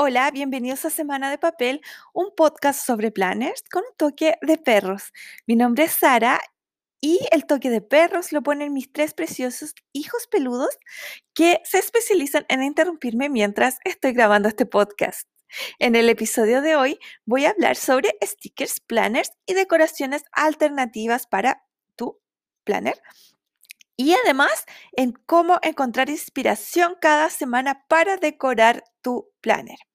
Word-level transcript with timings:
Hola, 0.00 0.30
bienvenidos 0.30 0.84
a 0.84 0.90
Semana 0.90 1.28
de 1.28 1.38
Papel, 1.38 1.80
un 2.12 2.32
podcast 2.36 2.86
sobre 2.86 3.10
planners 3.10 3.64
con 3.68 3.82
un 3.82 3.96
toque 3.96 4.36
de 4.42 4.56
perros. 4.56 5.12
Mi 5.44 5.56
nombre 5.56 5.82
es 5.82 5.90
Sara 5.90 6.38
y 7.00 7.18
el 7.32 7.46
toque 7.46 7.68
de 7.68 7.80
perros 7.80 8.30
lo 8.30 8.40
ponen 8.44 8.72
mis 8.72 8.92
tres 8.92 9.12
preciosos 9.12 9.74
hijos 9.92 10.28
peludos 10.28 10.78
que 11.34 11.60
se 11.64 11.78
especializan 11.78 12.46
en 12.48 12.62
interrumpirme 12.62 13.28
mientras 13.28 13.78
estoy 13.84 14.12
grabando 14.12 14.48
este 14.48 14.66
podcast. 14.66 15.26
En 15.80 15.96
el 15.96 16.08
episodio 16.08 16.62
de 16.62 16.76
hoy 16.76 17.00
voy 17.24 17.46
a 17.46 17.50
hablar 17.50 17.74
sobre 17.74 18.16
stickers, 18.22 18.78
planners 18.78 19.32
y 19.46 19.54
decoraciones 19.54 20.22
alternativas 20.30 21.26
para 21.26 21.66
tu 21.96 22.20
planner 22.62 23.02
y 23.96 24.14
además 24.14 24.64
en 24.92 25.10
cómo 25.26 25.58
encontrar 25.60 26.08
inspiración 26.08 26.94
cada 27.00 27.30
semana 27.30 27.84
para 27.88 28.16
decorar 28.16 28.84
tu 29.02 29.28
planner. 29.40 29.87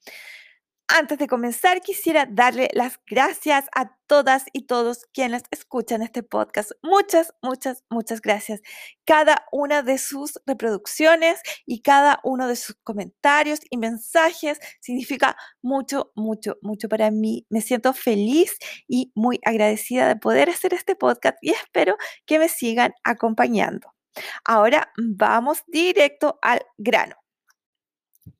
Antes 0.96 1.18
de 1.18 1.28
comenzar, 1.28 1.82
quisiera 1.82 2.28
darle 2.30 2.70
las 2.74 3.00
gracias 3.08 3.66
a 3.74 3.98
todas 4.06 4.46
y 4.52 4.68
todos 4.68 5.08
quienes 5.14 5.42
escuchan 5.50 6.04
este 6.04 6.24
podcast. 6.24 6.72
Muchas, 6.84 7.34
muchas, 7.42 7.84
muchas 7.90 8.22
gracias. 8.22 8.62
Cada 9.06 9.46
una 9.52 9.82
de 9.82 9.98
sus 9.98 10.40
reproducciones 10.46 11.40
y 11.66 11.82
cada 11.82 12.20
uno 12.24 12.48
de 12.48 12.58
sus 12.58 12.76
comentarios 12.84 13.60
y 13.70 13.78
mensajes 13.78 14.60
significa 14.82 15.38
mucho, 15.64 16.12
mucho, 16.16 16.58
mucho 16.62 16.90
para 16.90 17.10
mí. 17.12 17.48
Me 17.50 17.62
siento 17.62 17.94
feliz 17.94 18.58
y 18.88 19.12
muy 19.16 19.40
agradecida 19.46 20.08
de 20.08 20.18
poder 20.18 20.50
hacer 20.50 20.74
este 20.76 20.96
podcast 20.96 21.38
y 21.42 21.52
espero 21.52 21.96
que 22.26 22.40
me 22.40 22.50
sigan 22.50 22.94
acompañando. 23.04 23.94
Ahora 24.46 24.92
vamos 24.98 25.64
directo 25.68 26.38
al 26.42 26.62
grano. 26.78 27.23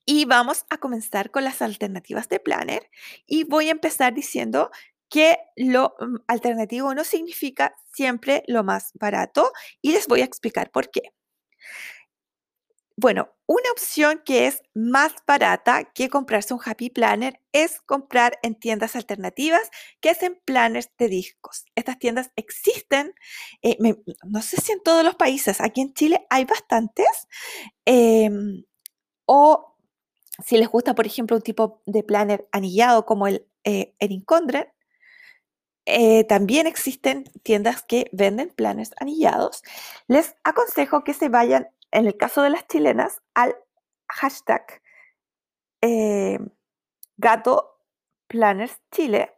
Y 0.06 0.26
vamos 0.26 0.66
a 0.70 0.78
comenzar 0.78 1.32
con 1.32 1.44
las 1.44 1.62
alternativas 1.62 2.30
de 2.30 2.40
planner. 2.40 2.90
Y 3.26 3.44
voy 3.46 3.70
a 3.70 3.72
empezar 3.72 4.14
diciendo 4.14 4.72
que 5.10 5.38
lo 5.56 5.96
mm, 6.00 6.16
alternativo 6.28 6.94
no 6.96 7.04
significa 7.04 7.76
siempre 7.94 8.44
lo 8.48 8.64
más 8.64 8.92
barato 8.96 9.52
y 9.82 9.92
les 9.92 10.08
voy 10.08 10.22
a 10.22 10.26
explicar 10.26 10.72
por 10.72 10.90
qué. 10.90 11.14
Bueno, 12.96 13.30
una 13.48 13.72
opción 13.72 14.22
que 14.24 14.46
es 14.48 14.62
más 14.76 15.14
barata 15.26 15.84
que 15.94 16.10
comprarse 16.10 16.54
un 16.54 16.60
Happy 16.64 16.90
Planner 16.90 17.40
es 17.52 17.82
comprar 17.82 18.40
en 18.44 18.56
tiendas 18.56 18.96
alternativas 18.96 19.70
que 20.00 20.12
hacen 20.12 20.40
planners 20.46 20.90
de 20.98 21.08
discos. 21.08 21.66
Estas 21.76 21.98
tiendas 21.98 22.32
existen, 22.36 23.14
eh, 23.64 23.78
no 24.24 24.42
sé 24.42 24.58
si 24.58 24.72
en 24.72 24.84
todos 24.84 25.04
los 25.04 25.16
países, 25.16 25.60
aquí 25.60 25.82
en 25.82 25.94
Chile 25.94 26.26
hay 26.30 26.46
bastantes. 26.46 27.28
Em, 27.86 28.64
o 29.26 29.73
si 30.44 30.58
les 30.58 30.68
gusta, 30.68 30.96
por 30.96 31.06
ejemplo, 31.06 31.36
un 31.36 31.44
tipo 31.44 31.82
de 31.86 32.04
planner 32.04 32.48
anillado 32.52 33.06
como 33.06 33.28
el 33.28 33.46
eh, 33.66 33.94
eh, 35.86 36.24
también 36.26 36.68
existen 36.68 37.26
tiendas 37.44 37.84
que 37.84 38.10
venden 38.12 38.50
planners 38.50 38.92
anillados. 39.00 39.64
Les 40.08 40.36
aconsejo 40.44 41.04
que 41.04 41.14
se 41.14 41.30
vayan 41.30 41.68
en 41.92 42.08
el 42.08 42.18
caso 42.18 42.42
de 42.42 42.50
las 42.50 42.68
chilenas, 42.68 43.22
al 43.34 43.56
hashtag 44.08 44.82
eh, 45.82 46.40
Gato 47.18 47.80
Planners 48.28 48.80
Chile. 48.92 49.34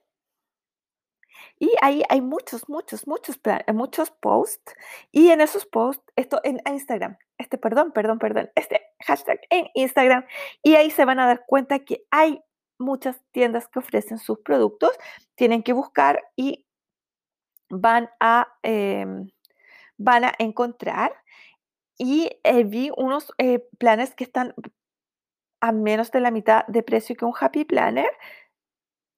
Y 1.58 1.72
ahí 1.82 2.04
hay 2.10 2.22
muchos, 2.22 2.68
muchos, 2.68 3.08
muchos, 3.08 3.40
muchos 3.74 4.12
posts. 4.12 4.74
Y 5.12 5.30
en 5.30 5.42
esos 5.42 5.66
posts, 5.66 6.04
esto 6.16 6.42
en 6.44 6.62
Instagram, 6.70 7.18
este, 7.38 7.58
perdón, 7.58 7.92
perdón, 7.92 8.20
perdón, 8.20 8.50
este 8.56 8.82
hashtag 9.02 9.40
en 9.50 9.68
Instagram. 9.74 10.26
Y 10.64 10.76
ahí 10.76 10.92
se 10.92 11.06
van 11.06 11.20
a 11.20 11.28
dar 11.28 11.46
cuenta 11.46 11.80
que 11.80 12.06
hay 12.12 12.42
muchas 12.78 13.22
tiendas 13.32 13.68
que 13.68 13.80
ofrecen 13.80 14.18
sus 14.18 14.40
productos. 14.40 14.92
Tienen 15.36 15.64
que 15.64 15.74
buscar 15.74 16.22
y 16.36 16.66
van 17.70 18.10
a, 18.20 18.48
em, 18.64 19.30
van 19.98 20.26
a 20.26 20.34
encontrar 20.40 21.14
y 21.98 22.30
eh, 22.44 22.64
vi 22.64 22.92
unos 22.98 23.34
eh, 23.38 23.66
planes 23.78 24.16
que 24.16 24.26
están 24.26 24.54
a 25.62 25.72
menos 25.72 26.12
de 26.12 26.20
la 26.20 26.32
mitad 26.32 26.66
de 26.68 26.84
precio 26.84 27.16
que 27.16 27.26
un 27.26 27.34
Happy 27.40 27.66
Planner. 27.66 28.12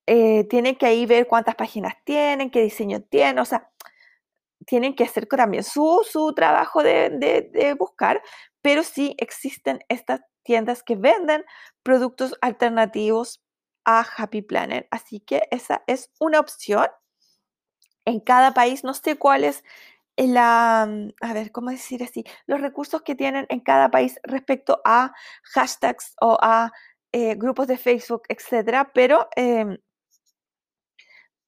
Eh, 0.07 0.45
tienen 0.45 0.75
que 0.77 0.85
ahí 0.87 1.05
ver 1.05 1.27
cuántas 1.27 1.55
páginas 1.55 1.95
tienen, 2.05 2.49
qué 2.49 2.61
diseño 2.61 3.01
tienen, 3.01 3.39
o 3.39 3.45
sea, 3.45 3.69
tienen 4.65 4.95
que 4.95 5.03
hacer 5.03 5.27
también 5.27 5.63
su, 5.63 6.05
su 6.09 6.33
trabajo 6.33 6.83
de, 6.83 7.09
de 7.11 7.73
buscar, 7.75 8.21
pero 8.61 8.83
sí 8.83 9.15
existen 9.19 9.79
estas 9.89 10.21
tiendas 10.43 10.83
que 10.83 10.95
venden 10.95 11.45
productos 11.83 12.35
alternativos 12.41 13.41
a 13.85 14.05
Happy 14.17 14.41
Planner. 14.41 14.87
Así 14.91 15.19
que 15.21 15.47
esa 15.51 15.83
es 15.87 16.11
una 16.19 16.39
opción. 16.39 16.87
En 18.05 18.19
cada 18.21 18.53
país, 18.53 18.83
no 18.83 18.93
sé 18.93 19.17
cuál 19.17 19.43
es 19.43 19.63
la, 20.17 20.87
mm, 20.89 21.09
a 21.21 21.33
ver, 21.33 21.51
¿cómo 21.51 21.69
decir 21.71 22.03
así? 22.03 22.25
Los 22.47 22.61
recursos 22.61 23.01
que 23.03 23.15
tienen 23.15 23.45
en 23.49 23.59
cada 23.61 23.91
país 23.91 24.19
respecto 24.23 24.81
a 24.85 25.13
hashtags 25.43 26.15
o 26.21 26.37
a 26.41 26.71
eh, 27.13 27.35
grupos 27.35 27.67
de 27.67 27.77
Facebook, 27.77 28.23
etcétera, 28.29 28.91
pero, 28.93 29.29
em, 29.35 29.77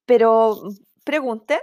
pero 0.09 0.59
pregunten 1.05 1.59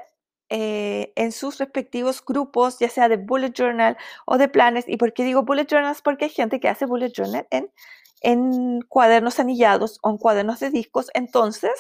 eh, 0.50 1.12
en 1.16 1.32
sus 1.32 1.58
respectivos 1.58 2.24
grupos, 2.24 2.78
ya 2.78 2.88
sea 2.88 3.08
de 3.08 3.16
bullet 3.16 3.52
journal 3.52 3.96
o 4.24 4.38
de 4.38 4.46
planes. 4.46 4.84
¿Y 4.86 4.98
por 4.98 5.12
qué 5.12 5.24
digo 5.24 5.42
bullet 5.42 5.66
journals? 5.68 6.00
Porque 6.00 6.26
hay 6.26 6.30
gente 6.30 6.60
que 6.60 6.68
hace 6.68 6.86
bullet 6.86 7.10
journal 7.12 7.48
en, 7.50 7.72
en 8.20 8.82
cuadernos 8.82 9.40
anillados 9.40 9.98
o 10.02 10.10
en 10.10 10.18
cuadernos 10.18 10.60
de 10.60 10.70
discos. 10.70 11.08
Entonces, 11.14 11.72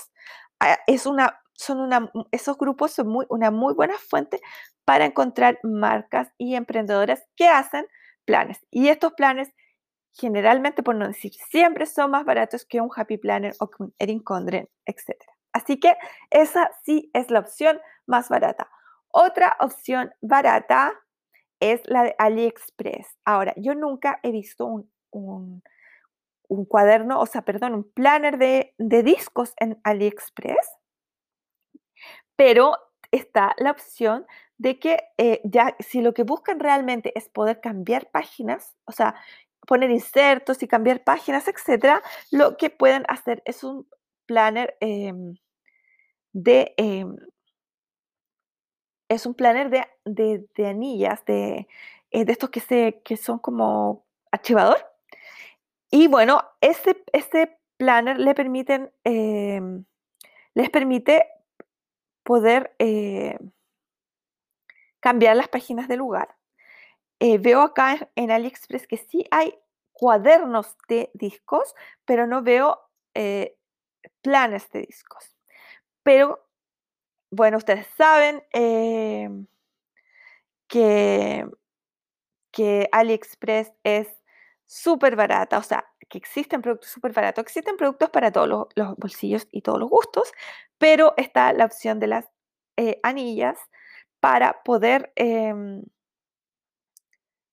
ah, 0.58 0.76
es 0.88 1.06
una 1.06 1.38
son 1.52 1.78
una, 1.78 2.10
esos 2.32 2.58
grupos 2.58 2.90
son 2.92 3.08
muy, 3.08 3.26
una 3.28 3.52
muy 3.52 3.72
buena 3.72 3.94
fuente 3.96 4.40
para 4.84 5.04
encontrar 5.04 5.60
marcas 5.62 6.32
y 6.36 6.56
emprendedoras 6.56 7.22
que 7.36 7.46
hacen 7.46 7.86
planes. 8.24 8.58
Y 8.72 8.88
estos 8.88 9.12
planes 9.12 9.50
generalmente, 10.14 10.82
por 10.82 10.96
no 10.96 11.06
decir 11.06 11.32
siempre, 11.48 11.86
son 11.86 12.10
más 12.10 12.24
baratos 12.24 12.64
que 12.64 12.80
un 12.80 12.90
Happy 12.94 13.18
Planner 13.18 13.54
o 13.60 13.70
que 13.70 13.84
un 13.84 13.94
Erin 14.00 14.20
Condren, 14.20 14.68
etc. 14.84 15.14
Así 15.56 15.78
que 15.80 15.96
esa 16.30 16.70
sí 16.84 17.10
es 17.14 17.30
la 17.30 17.40
opción 17.40 17.80
más 18.06 18.28
barata. 18.28 18.68
Otra 19.08 19.56
opción 19.60 20.12
barata 20.20 20.92
es 21.60 21.80
la 21.86 22.02
de 22.04 22.14
AliExpress. 22.18 23.16
Ahora, 23.24 23.54
yo 23.56 23.74
nunca 23.74 24.20
he 24.22 24.30
visto 24.30 24.66
un, 24.66 24.90
un, 26.48 26.64
cuaderno, 26.66 27.20
o 27.20 27.26
sea, 27.26 27.42
perdón, 27.42 27.74
un 27.74 27.90
planner 27.90 28.38
de, 28.38 28.74
de 28.78 29.02
discos 29.02 29.54
en 29.58 29.80
AliExpress 29.84 30.76
pero 32.36 32.76
está 33.10 33.54
la 33.58 33.70
opción 33.70 34.26
de 34.58 34.78
que 34.78 35.00
eh, 35.18 35.40
ya 35.44 35.74
si 35.80 36.00
lo 36.00 36.14
que 36.14 36.22
buscan 36.22 36.60
realmente 36.60 37.12
es 37.16 37.28
poder 37.28 37.60
cambiar 37.60 38.10
páginas, 38.10 38.74
o 38.84 38.92
sea, 38.92 39.14
poner 39.66 39.90
insertos 39.90 40.62
y 40.62 40.68
cambiar 40.68 41.02
páginas, 41.02 41.48
etcétera, 41.48 42.02
lo 42.30 42.56
que 42.56 42.70
pueden 42.70 43.04
hacer 43.08 43.42
es 43.44 43.64
un 43.64 43.88
planner 44.26 44.76
em, 44.80 45.36
de 46.36 46.74
em, 46.76 47.16
es 49.08 49.24
un 49.24 49.34
planner 49.34 49.70
de, 49.70 50.66
anillas, 50.66 51.24
de, 51.24 51.66
eh, 52.10 52.24
de 52.26 52.32
estos 52.32 52.50
que, 52.50 52.60
se, 52.60 53.00
que 53.04 53.16
son 53.16 53.38
como 53.38 54.04
archivador. 54.30 54.76
Y 55.90 56.08
bueno, 56.08 56.42
este, 56.60 57.02
este 57.12 57.58
planner 57.78 58.18
le 58.18 58.34
permiten, 58.34 58.92
em, 59.04 59.84
les 60.54 60.68
permite 60.68 61.26
poder 62.22 62.74
eh, 62.78 63.38
cambiar 65.00 65.36
las 65.36 65.48
páginas 65.48 65.88
de 65.88 65.96
lugar. 65.96 66.36
Eh, 67.20 67.38
veo 67.38 67.62
acá 67.62 68.10
en 68.14 68.30
AliExpress 68.30 68.86
que 68.86 68.98
sí 68.98 69.24
hay 69.30 69.54
cuadernos 69.92 70.76
de 70.88 71.10
discos, 71.14 71.74
pero 72.04 72.26
no 72.26 72.42
veo 72.42 72.82
planes 74.20 74.68
de 74.70 74.80
discos. 74.80 75.35
Pero, 76.06 76.40
bueno, 77.32 77.56
ustedes 77.56 77.84
saben 77.96 78.44
que, 80.68 81.44
que 82.52 82.88
AliExpress 82.92 83.72
es 83.82 84.06
súper 84.66 85.16
barata, 85.16 85.58
o 85.58 85.64
sea, 85.64 85.84
que 86.08 86.18
existen 86.18 86.62
productos 86.62 86.90
súper 86.90 87.12
baratos, 87.12 87.42
existen 87.42 87.76
productos 87.76 88.08
para 88.10 88.30
todos 88.30 88.68
los, 88.76 88.96
bolsillos 88.96 89.48
y 89.50 89.62
todos 89.62 89.80
los 89.80 89.90
gustos, 89.90 90.32
pero 90.78 91.12
está 91.16 91.52
la 91.52 91.64
opción 91.64 91.98
de 91.98 92.06
las 92.06 92.30
eh, 92.76 93.00
anillas 93.02 93.58
para 94.20 94.62
poder, 94.62 95.12
em, 95.16 95.82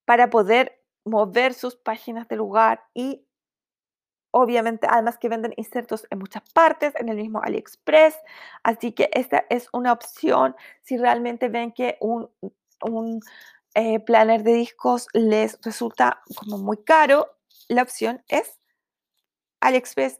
para 0.06 0.30
poder 0.30 0.80
mover 1.06 1.56
sus 1.56 1.76
páginas 1.76 2.28
de 2.28 2.36
lugar 2.36 2.84
y 2.94 3.26
obviamente 4.35 4.88
además 4.89 5.18
que 5.19 5.30
venden 5.30 5.53
insertos 5.57 6.07
en 6.09 6.18
muchas 6.18 6.41
partes, 6.53 6.94
en 6.95 7.07
el 7.07 7.18
mismo 7.18 7.39
AliExpress, 7.41 8.18
así 8.63 8.91
que 8.91 9.09
esta 9.13 9.45
es 9.50 9.69
una 9.71 9.94
opción 9.94 10.56
si 10.81 10.97
realmente 10.97 11.50
ven 11.50 11.71
que 11.71 11.97
un, 12.01 12.30
un 12.81 13.21
eh, 13.75 14.00
planner 14.00 14.41
de 14.41 14.53
discos 14.53 15.07
les 15.13 15.59
resulta 15.62 16.24
como 16.35 16.57
muy 16.57 16.77
caro, 16.83 17.38
la 17.68 17.83
opción 17.83 18.24
es 18.27 18.59
AliExpress 19.62 20.19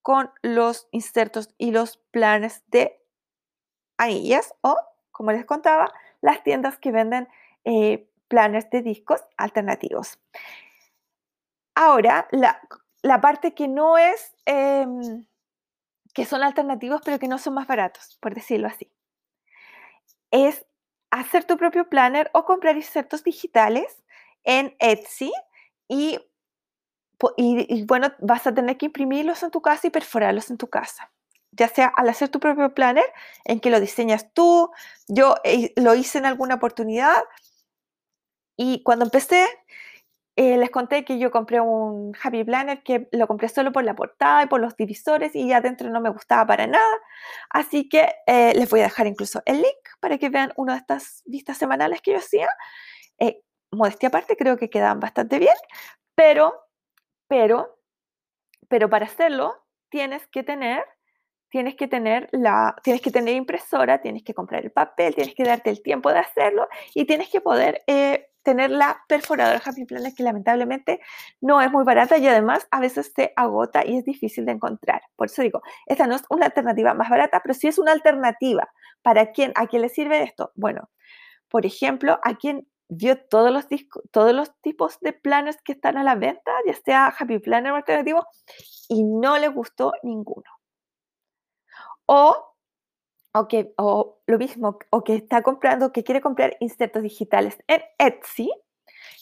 con 0.00 0.30
los 0.42 0.86
insertos 0.92 1.50
y 1.58 1.72
los 1.72 1.96
planes 2.12 2.62
de 2.68 3.02
anillas 3.98 4.54
o, 4.60 4.76
como 5.10 5.32
les 5.32 5.44
contaba, 5.44 5.92
las 6.20 6.44
tiendas 6.44 6.78
que 6.78 6.92
venden 6.92 7.28
eh, 7.64 8.08
planes 8.28 8.70
de 8.70 8.82
discos 8.82 9.24
alternativos. 9.36 10.20
Ahora, 11.74 12.28
la, 12.30 12.60
parte 13.20 13.54
que 13.54 13.68
no 13.68 13.98
es, 13.98 14.34
em, 14.44 15.26
que 16.14 16.24
son 16.24 16.42
alternativos, 16.42 17.00
pero 17.04 17.18
que 17.18 17.28
no 17.28 17.38
son 17.38 17.54
más 17.54 17.66
baratos, 17.66 18.18
por 18.20 18.34
decirlo 18.34 18.68
así, 18.68 18.90
es 20.30 20.64
hacer 21.10 21.44
tu 21.44 21.56
propio 21.56 21.88
planner 21.88 22.30
o 22.34 22.44
comprar 22.44 22.76
insertos 22.76 23.24
digitales 23.24 24.02
en 24.44 24.76
Etsy 24.78 25.32
y, 25.88 26.18
y, 27.36 27.84
bueno, 27.84 28.12
vas 28.20 28.46
a 28.46 28.54
tener 28.54 28.76
que 28.76 28.86
imprimirlos 28.86 29.42
en 29.42 29.50
tu 29.50 29.60
casa 29.60 29.88
y 29.88 29.90
perforarlos 29.90 30.50
en 30.50 30.58
tu 30.58 30.68
casa. 30.68 31.10
Ya 31.52 31.68
sea 31.68 31.92
al 31.96 32.08
hacer 32.08 32.28
tu 32.28 32.38
propio 32.38 32.72
planner, 32.74 33.04
en 33.44 33.58
que 33.60 33.70
lo 33.70 33.80
diseñas 33.80 34.32
tú, 34.32 34.70
yo 35.08 35.34
eh, 35.42 35.72
lo 35.76 35.94
hice 35.94 36.18
en 36.18 36.26
alguna 36.26 36.54
oportunidad 36.54 37.24
y 38.56 38.82
cuando 38.84 39.06
empecé, 39.06 39.46
eh, 40.36 40.56
les 40.56 40.70
conté 40.70 41.04
que 41.04 41.18
yo 41.18 41.30
compré 41.30 41.60
un 41.60 42.16
Happy 42.22 42.44
Planner 42.44 42.82
que 42.82 43.08
lo 43.12 43.26
compré 43.26 43.48
solo 43.48 43.72
por 43.72 43.84
la 43.84 43.94
portada 43.94 44.44
y 44.44 44.46
por 44.46 44.60
los 44.60 44.76
divisores 44.76 45.34
y 45.34 45.48
ya 45.48 45.58
adentro 45.58 45.90
no 45.90 46.00
me 46.00 46.10
gustaba 46.10 46.46
para 46.46 46.66
nada. 46.66 46.98
Así 47.50 47.88
que 47.88 48.08
eh, 48.26 48.52
les 48.54 48.70
voy 48.70 48.80
a 48.80 48.84
dejar 48.84 49.06
incluso 49.06 49.42
el 49.44 49.56
link 49.58 49.88
para 50.00 50.18
que 50.18 50.28
vean 50.28 50.52
una 50.56 50.74
de 50.74 50.78
estas 50.78 51.22
vistas 51.26 51.58
semanales 51.58 52.00
que 52.00 52.12
yo 52.12 52.18
hacía. 52.18 52.48
Eh, 53.18 53.42
modestia 53.72 54.08
aparte, 54.08 54.36
creo 54.36 54.56
que 54.56 54.70
quedan 54.70 55.00
bastante 55.00 55.38
bien, 55.38 55.54
pero, 56.14 56.54
pero, 57.28 57.78
pero 58.68 58.88
para 58.88 59.06
hacerlo 59.06 59.54
tienes 59.90 60.26
que 60.28 60.42
tener 60.42 60.84
tienes 61.50 61.74
que 61.74 61.88
tener 61.88 62.28
la, 62.30 62.76
tienes 62.84 63.02
que 63.02 63.10
tener 63.10 63.34
impresora, 63.34 64.00
tienes 64.00 64.22
que 64.22 64.34
comprar 64.34 64.64
el 64.64 64.70
papel, 64.70 65.14
tienes 65.16 65.34
que 65.34 65.42
darte 65.42 65.70
el 65.70 65.82
tiempo 65.82 66.12
de 66.12 66.20
hacerlo 66.20 66.68
y 66.94 67.04
tienes 67.06 67.28
que 67.28 67.40
poder 67.40 67.82
tener 68.42 68.70
la 68.70 69.02
perforadora 69.08 69.60
Happy 69.64 69.84
Planner 69.84 70.14
que 70.14 70.22
lamentablemente 70.22 71.00
no 71.40 71.60
es 71.60 71.70
muy 71.70 71.84
barata 71.84 72.18
y 72.18 72.26
además 72.26 72.66
a 72.70 72.80
veces 72.80 73.12
se 73.14 73.32
agota 73.36 73.84
y 73.86 73.98
es 73.98 74.04
difícil 74.04 74.46
de 74.46 74.52
encontrar. 74.52 75.02
Por 75.16 75.26
eso 75.26 75.42
digo, 75.42 75.62
esta 75.86 76.06
no 76.06 76.16
es 76.16 76.22
una 76.30 76.46
alternativa 76.46 76.94
más 76.94 77.08
barata, 77.08 77.40
pero 77.42 77.54
sí 77.54 77.68
es 77.68 77.78
una 77.78 77.92
alternativa. 77.92 78.70
¿Para 79.02 79.32
quién? 79.32 79.52
¿A 79.56 79.66
quién 79.66 79.82
le 79.82 79.88
sirve 79.88 80.22
esto? 80.22 80.52
Bueno, 80.54 80.90
por 81.48 81.66
ejemplo, 81.66 82.18
a 82.22 82.36
quien 82.36 82.66
vio 82.88 83.18
todos 83.18 83.52
los, 83.52 83.66
todos 84.10 84.34
los 84.34 84.52
tipos 84.60 84.98
de 85.00 85.12
planes 85.12 85.58
que 85.62 85.72
están 85.72 85.96
a 85.96 86.04
la 86.04 86.16
venta, 86.16 86.52
ya 86.66 86.74
sea 86.74 87.06
Happy 87.06 87.38
Planner 87.38 87.72
o 87.72 87.76
alternativo, 87.76 88.26
y 88.88 89.04
no 89.04 89.38
le 89.38 89.48
gustó 89.48 89.92
ninguno. 90.02 90.50
O 92.06 92.49
o, 93.32 93.48
que, 93.48 93.72
o 93.76 94.18
lo 94.26 94.38
mismo, 94.38 94.78
o 94.90 95.04
que 95.04 95.14
está 95.16 95.42
comprando, 95.42 95.92
que 95.92 96.04
quiere 96.04 96.20
comprar 96.20 96.56
insertos 96.60 97.02
digitales 97.02 97.58
en 97.66 97.82
Etsy, 97.98 98.50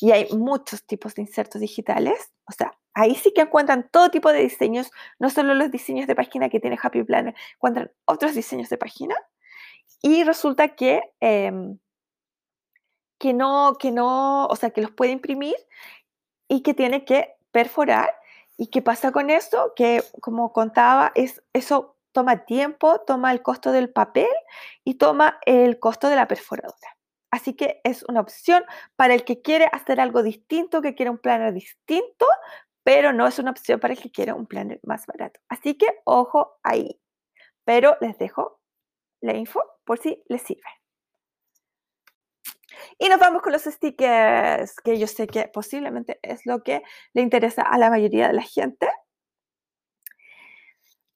y 0.00 0.12
hay 0.12 0.28
muchos 0.36 0.84
tipos 0.84 1.14
de 1.14 1.22
insertos 1.22 1.60
digitales, 1.60 2.32
o 2.48 2.52
sea, 2.52 2.72
ahí 2.94 3.14
sí 3.14 3.32
que 3.34 3.42
encuentran 3.42 3.88
todo 3.90 4.10
tipo 4.10 4.32
de 4.32 4.40
diseños, 4.40 4.90
no 5.18 5.30
solo 5.30 5.54
los 5.54 5.70
diseños 5.70 6.06
de 6.06 6.14
página 6.14 6.48
que 6.48 6.60
tiene 6.60 6.78
Happy 6.80 7.02
Planner, 7.02 7.34
encuentran 7.54 7.90
otros 8.04 8.34
diseños 8.34 8.68
de 8.68 8.78
página, 8.78 9.16
y 10.02 10.24
resulta 10.24 10.68
que, 10.68 11.02
em, 11.20 11.78
que 13.18 13.34
no, 13.34 13.74
que 13.78 13.90
no, 13.90 14.46
o 14.46 14.56
sea, 14.56 14.70
que 14.70 14.82
los 14.82 14.92
puede 14.92 15.12
imprimir 15.12 15.56
y 16.48 16.62
que 16.62 16.74
tiene 16.74 17.04
que 17.04 17.34
perforar. 17.50 18.14
¿Y 18.56 18.68
qué 18.68 18.82
pasa 18.82 19.12
con 19.12 19.30
eso? 19.30 19.72
Que, 19.76 20.02
como 20.20 20.52
contaba, 20.52 21.12
es, 21.14 21.42
eso 21.52 21.96
toma 22.12 22.44
tiempo, 22.44 23.00
toma 23.00 23.32
el 23.32 23.42
costo 23.42 23.72
del 23.72 23.90
papel 23.90 24.28
y 24.84 24.94
toma 24.94 25.38
el 25.46 25.78
costo 25.78 26.08
de 26.08 26.16
la 26.16 26.28
perforadora. 26.28 26.96
Así 27.30 27.54
que 27.54 27.80
es 27.84 28.02
una 28.04 28.20
opción 28.20 28.64
para 28.96 29.14
el 29.14 29.24
que 29.24 29.42
quiere 29.42 29.68
hacer 29.72 30.00
algo 30.00 30.22
distinto, 30.22 30.80
que 30.80 30.94
quiere 30.94 31.10
un 31.10 31.18
planner 31.18 31.52
distinto, 31.52 32.26
pero 32.82 33.12
no 33.12 33.26
es 33.26 33.38
una 33.38 33.50
opción 33.50 33.80
para 33.80 33.94
el 33.94 34.00
que 34.00 34.10
quiere 34.10 34.32
un 34.32 34.46
planner 34.46 34.80
más 34.82 35.06
barato. 35.06 35.40
Así 35.48 35.74
que 35.74 35.86
ojo 36.04 36.58
ahí. 36.62 37.00
Pero 37.64 37.96
les 38.00 38.16
dejo 38.18 38.60
la 39.20 39.34
info 39.34 39.62
por 39.84 39.98
si 39.98 40.22
les 40.28 40.42
sirve. 40.42 40.70
Y 42.98 43.08
nos 43.08 43.18
vamos 43.18 43.42
con 43.42 43.52
los 43.52 43.62
stickers, 43.62 44.74
que 44.80 44.98
yo 44.98 45.06
sé 45.06 45.26
que 45.26 45.48
posiblemente 45.48 46.18
es 46.22 46.46
lo 46.46 46.62
que 46.62 46.82
le 47.12 47.22
interesa 47.22 47.62
a 47.62 47.78
la 47.78 47.90
mayoría 47.90 48.28
de 48.28 48.34
la 48.34 48.42
gente. 48.42 48.88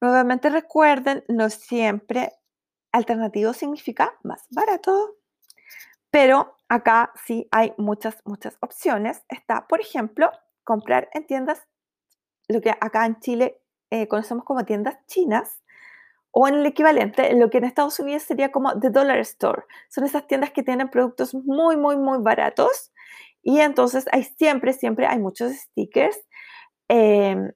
Nuevamente 0.02 0.50
recuerden, 0.50 1.24
no 1.28 1.48
siempre 1.48 2.32
alternativo 2.90 3.52
significa 3.52 4.12
más 4.24 4.44
barato, 4.50 5.14
pero 6.10 6.56
acá 6.68 7.12
sí 7.24 7.46
hay 7.52 7.72
muchas, 7.78 8.20
muchas 8.24 8.58
opciones. 8.60 9.22
Está, 9.28 9.68
por 9.68 9.80
ejemplo, 9.80 10.32
comprar 10.64 11.08
en 11.14 11.24
tiendas, 11.24 11.62
lo 12.48 12.60
que 12.60 12.70
acá 12.70 13.06
en 13.06 13.20
Chile 13.20 13.62
eh, 13.90 14.08
conocemos 14.08 14.44
como 14.44 14.64
tiendas 14.64 14.96
chinas, 15.06 15.62
o 16.32 16.48
en 16.48 16.54
el 16.54 16.66
equivalente, 16.66 17.32
lo 17.34 17.48
que 17.48 17.58
en 17.58 17.64
Estados 17.64 18.00
Unidos 18.00 18.24
sería 18.24 18.50
como 18.50 18.76
The 18.80 18.90
Dollar 18.90 19.20
Store. 19.20 19.62
Son 19.88 20.02
esas 20.02 20.26
tiendas 20.26 20.50
que 20.50 20.64
tienen 20.64 20.88
productos 20.88 21.32
muy, 21.32 21.76
muy, 21.76 21.96
muy 21.96 22.18
baratos. 22.18 22.90
Y 23.40 23.60
entonces 23.60 24.06
hay 24.10 24.24
siempre, 24.24 24.72
siempre 24.72 25.06
hay 25.06 25.20
muchos 25.20 25.52
stickers 25.52 26.18
em, 26.88 27.52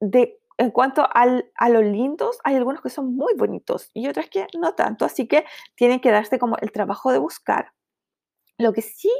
de 0.00 0.41
en 0.58 0.70
cuanto 0.70 1.06
a 1.12 1.68
los 1.68 1.82
lindos, 1.84 2.38
hay 2.44 2.56
algunos 2.56 2.80
que 2.82 2.90
son 2.90 3.14
muy 3.14 3.34
bonitos 3.34 3.90
y 3.94 4.08
otros 4.08 4.26
que 4.30 4.46
no 4.58 4.74
tanto, 4.74 5.04
así 5.04 5.26
que 5.26 5.44
tienen 5.74 6.00
que 6.00 6.10
darse 6.10 6.38
como 6.38 6.56
el 6.58 6.72
trabajo 6.72 7.12
de 7.12 7.18
buscar. 7.18 7.72
Lo 8.58 8.72
que 8.72 8.82
sí 8.82 9.10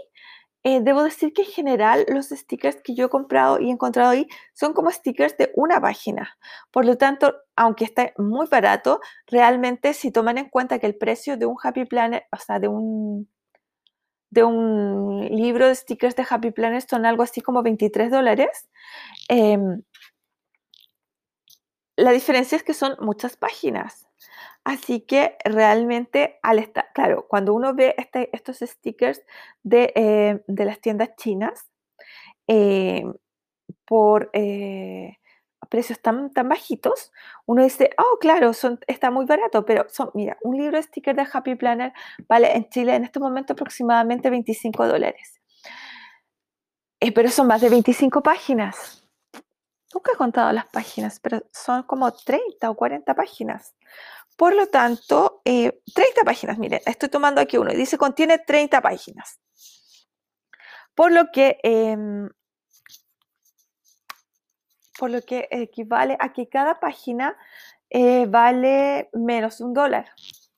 eh, 0.64 0.80
debo 0.80 1.02
decir 1.02 1.32
que 1.32 1.42
en 1.42 1.48
general 1.48 2.04
los 2.08 2.28
stickers 2.28 2.76
que 2.82 2.94
yo 2.94 3.06
he 3.06 3.08
comprado 3.08 3.58
y 3.60 3.68
encontrado 3.70 4.10
ahí 4.10 4.28
son 4.52 4.74
como 4.74 4.92
stickers 4.92 5.36
de 5.36 5.50
una 5.56 5.80
página. 5.80 6.36
Por 6.70 6.84
lo 6.84 6.96
tanto, 6.96 7.34
aunque 7.56 7.84
esté 7.84 8.14
muy 8.16 8.46
barato, 8.46 9.00
realmente 9.26 9.92
si 9.92 10.12
toman 10.12 10.38
en 10.38 10.48
cuenta 10.48 10.78
que 10.78 10.86
el 10.86 10.94
precio 10.96 11.36
de 11.36 11.46
un 11.46 11.56
Happy 11.60 11.84
Planner, 11.84 12.26
o 12.30 12.36
sea, 12.36 12.60
de 12.60 12.68
un, 12.68 13.28
de 14.30 14.44
un 14.44 15.26
libro 15.30 15.66
de 15.66 15.74
stickers 15.74 16.14
de 16.16 16.26
Happy 16.28 16.52
Planner 16.52 16.82
son 16.82 17.06
algo 17.06 17.24
así 17.24 17.40
como 17.40 17.62
23 17.62 18.10
dólares, 18.10 18.68
em, 19.28 19.82
la 22.02 22.10
diferencia 22.10 22.56
es 22.56 22.64
que 22.64 22.74
son 22.74 22.96
muchas 23.00 23.36
páginas. 23.36 24.08
Así 24.64 25.00
que 25.00 25.36
realmente, 25.44 26.38
al 26.42 26.58
estar, 26.58 26.92
claro, 26.94 27.26
cuando 27.28 27.54
uno 27.54 27.74
ve 27.74 27.94
este, 27.96 28.28
estos 28.32 28.58
stickers 28.58 29.22
de, 29.62 29.92
eh, 29.94 30.40
las 30.48 30.80
tiendas 30.80 31.14
chinas 31.16 31.70
eh, 32.48 33.04
por 33.86 34.30
eh, 34.32 35.18
precios 35.68 36.00
tan, 36.00 36.32
tan 36.32 36.48
bajitos, 36.48 37.12
uno 37.46 37.62
dice, 37.62 37.90
oh, 37.98 38.18
claro, 38.20 38.50
está 38.86 39.10
muy 39.10 39.24
barato, 39.24 39.64
pero 39.64 39.86
son, 39.88 40.10
mira, 40.14 40.36
un 40.42 40.56
libro 40.56 40.76
de 40.76 40.82
stickers 40.82 41.16
de 41.16 41.26
Happy 41.32 41.54
Planner 41.54 41.92
vale 42.28 42.56
en 42.56 42.68
Chile 42.68 42.96
en 42.96 43.04
este 43.04 43.20
momento 43.20 43.52
aproximadamente 43.52 44.28
25 44.28 44.86
dólares. 44.88 45.40
pero 47.14 47.30
son 47.30 47.46
más 47.46 47.60
de 47.60 47.68
25 47.68 48.22
páginas. 48.22 49.01
Nunca 49.94 50.12
he 50.12 50.16
contado 50.16 50.52
las 50.52 50.66
páginas, 50.66 51.20
pero 51.20 51.42
son 51.52 51.82
como 51.84 52.10
30 52.12 52.70
o 52.70 52.74
40 52.74 53.14
páginas. 53.14 53.74
Por 54.36 54.54
lo 54.54 54.66
tanto, 54.68 55.42
30 55.44 55.74
eh, 55.94 56.24
páginas, 56.24 56.58
miren, 56.58 56.80
estoy 56.86 57.08
tomando 57.08 57.40
aquí 57.40 57.58
uno 57.58 57.72
y 57.72 57.76
dice 57.76 57.98
contiene 57.98 58.38
30 58.38 58.80
páginas. 58.80 59.38
Por 60.94 61.12
lo 61.12 61.30
que, 61.30 61.58
em, 61.62 62.28
por 64.98 65.10
lo 65.10 65.22
que 65.22 65.48
equivale 65.50 66.16
a 66.18 66.32
que 66.32 66.48
cada 66.48 66.80
página 66.80 67.36
eh, 67.90 68.26
vale 68.26 69.10
menos 69.12 69.60
un 69.60 69.74
dólar. 69.74 70.10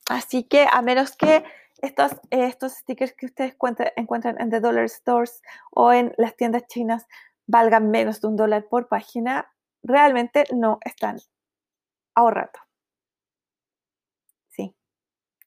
Así 0.09 0.45
que 0.45 0.67
a 0.71 0.83
menos 0.83 1.17
que 1.17 1.45
estos, 1.83 2.13
estos 2.31 2.73
stickers 2.73 3.13
que 3.15 3.27
ustedes 3.27 3.57
encuentran 3.97 4.41
en 4.41 4.51
The 4.51 4.61
Dollar 4.61 4.89
Stores 4.89 5.43
o 5.71 5.93
en 5.93 6.15
las 6.17 6.37
tiendas 6.37 6.67
chinas 6.69 7.07
valgan 7.47 7.91
menos 7.91 8.21
de 8.21 8.29
un 8.29 8.37
dólar 8.37 8.67
por 8.69 8.89
página, 8.89 9.53
realmente 9.83 10.45
no 10.55 10.79
están 10.85 11.19
ahorrando. 12.15 12.59
Sí. 14.49 14.75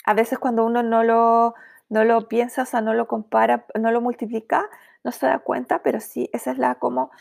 A 0.06 0.14
veces 0.14 0.40
cuando 0.40 0.66
uno 0.66 0.84
no 0.84 1.04
lo, 1.04 1.56
no 1.90 2.04
lo 2.04 2.28
piensa, 2.28 2.64
o 2.64 2.66
sea, 2.66 2.82
no 2.82 2.94
lo 2.94 3.08
compara, 3.08 3.66
no 3.80 3.92
lo 3.92 4.02
multiplica, 4.02 4.70
no 5.04 5.12
se 5.12 5.26
da 5.26 5.40
cuenta, 5.40 5.82
pero 5.84 6.00
sí, 6.00 6.30
esa 6.34 6.52
es 6.52 6.58
la 6.58 6.76
como 6.76 7.12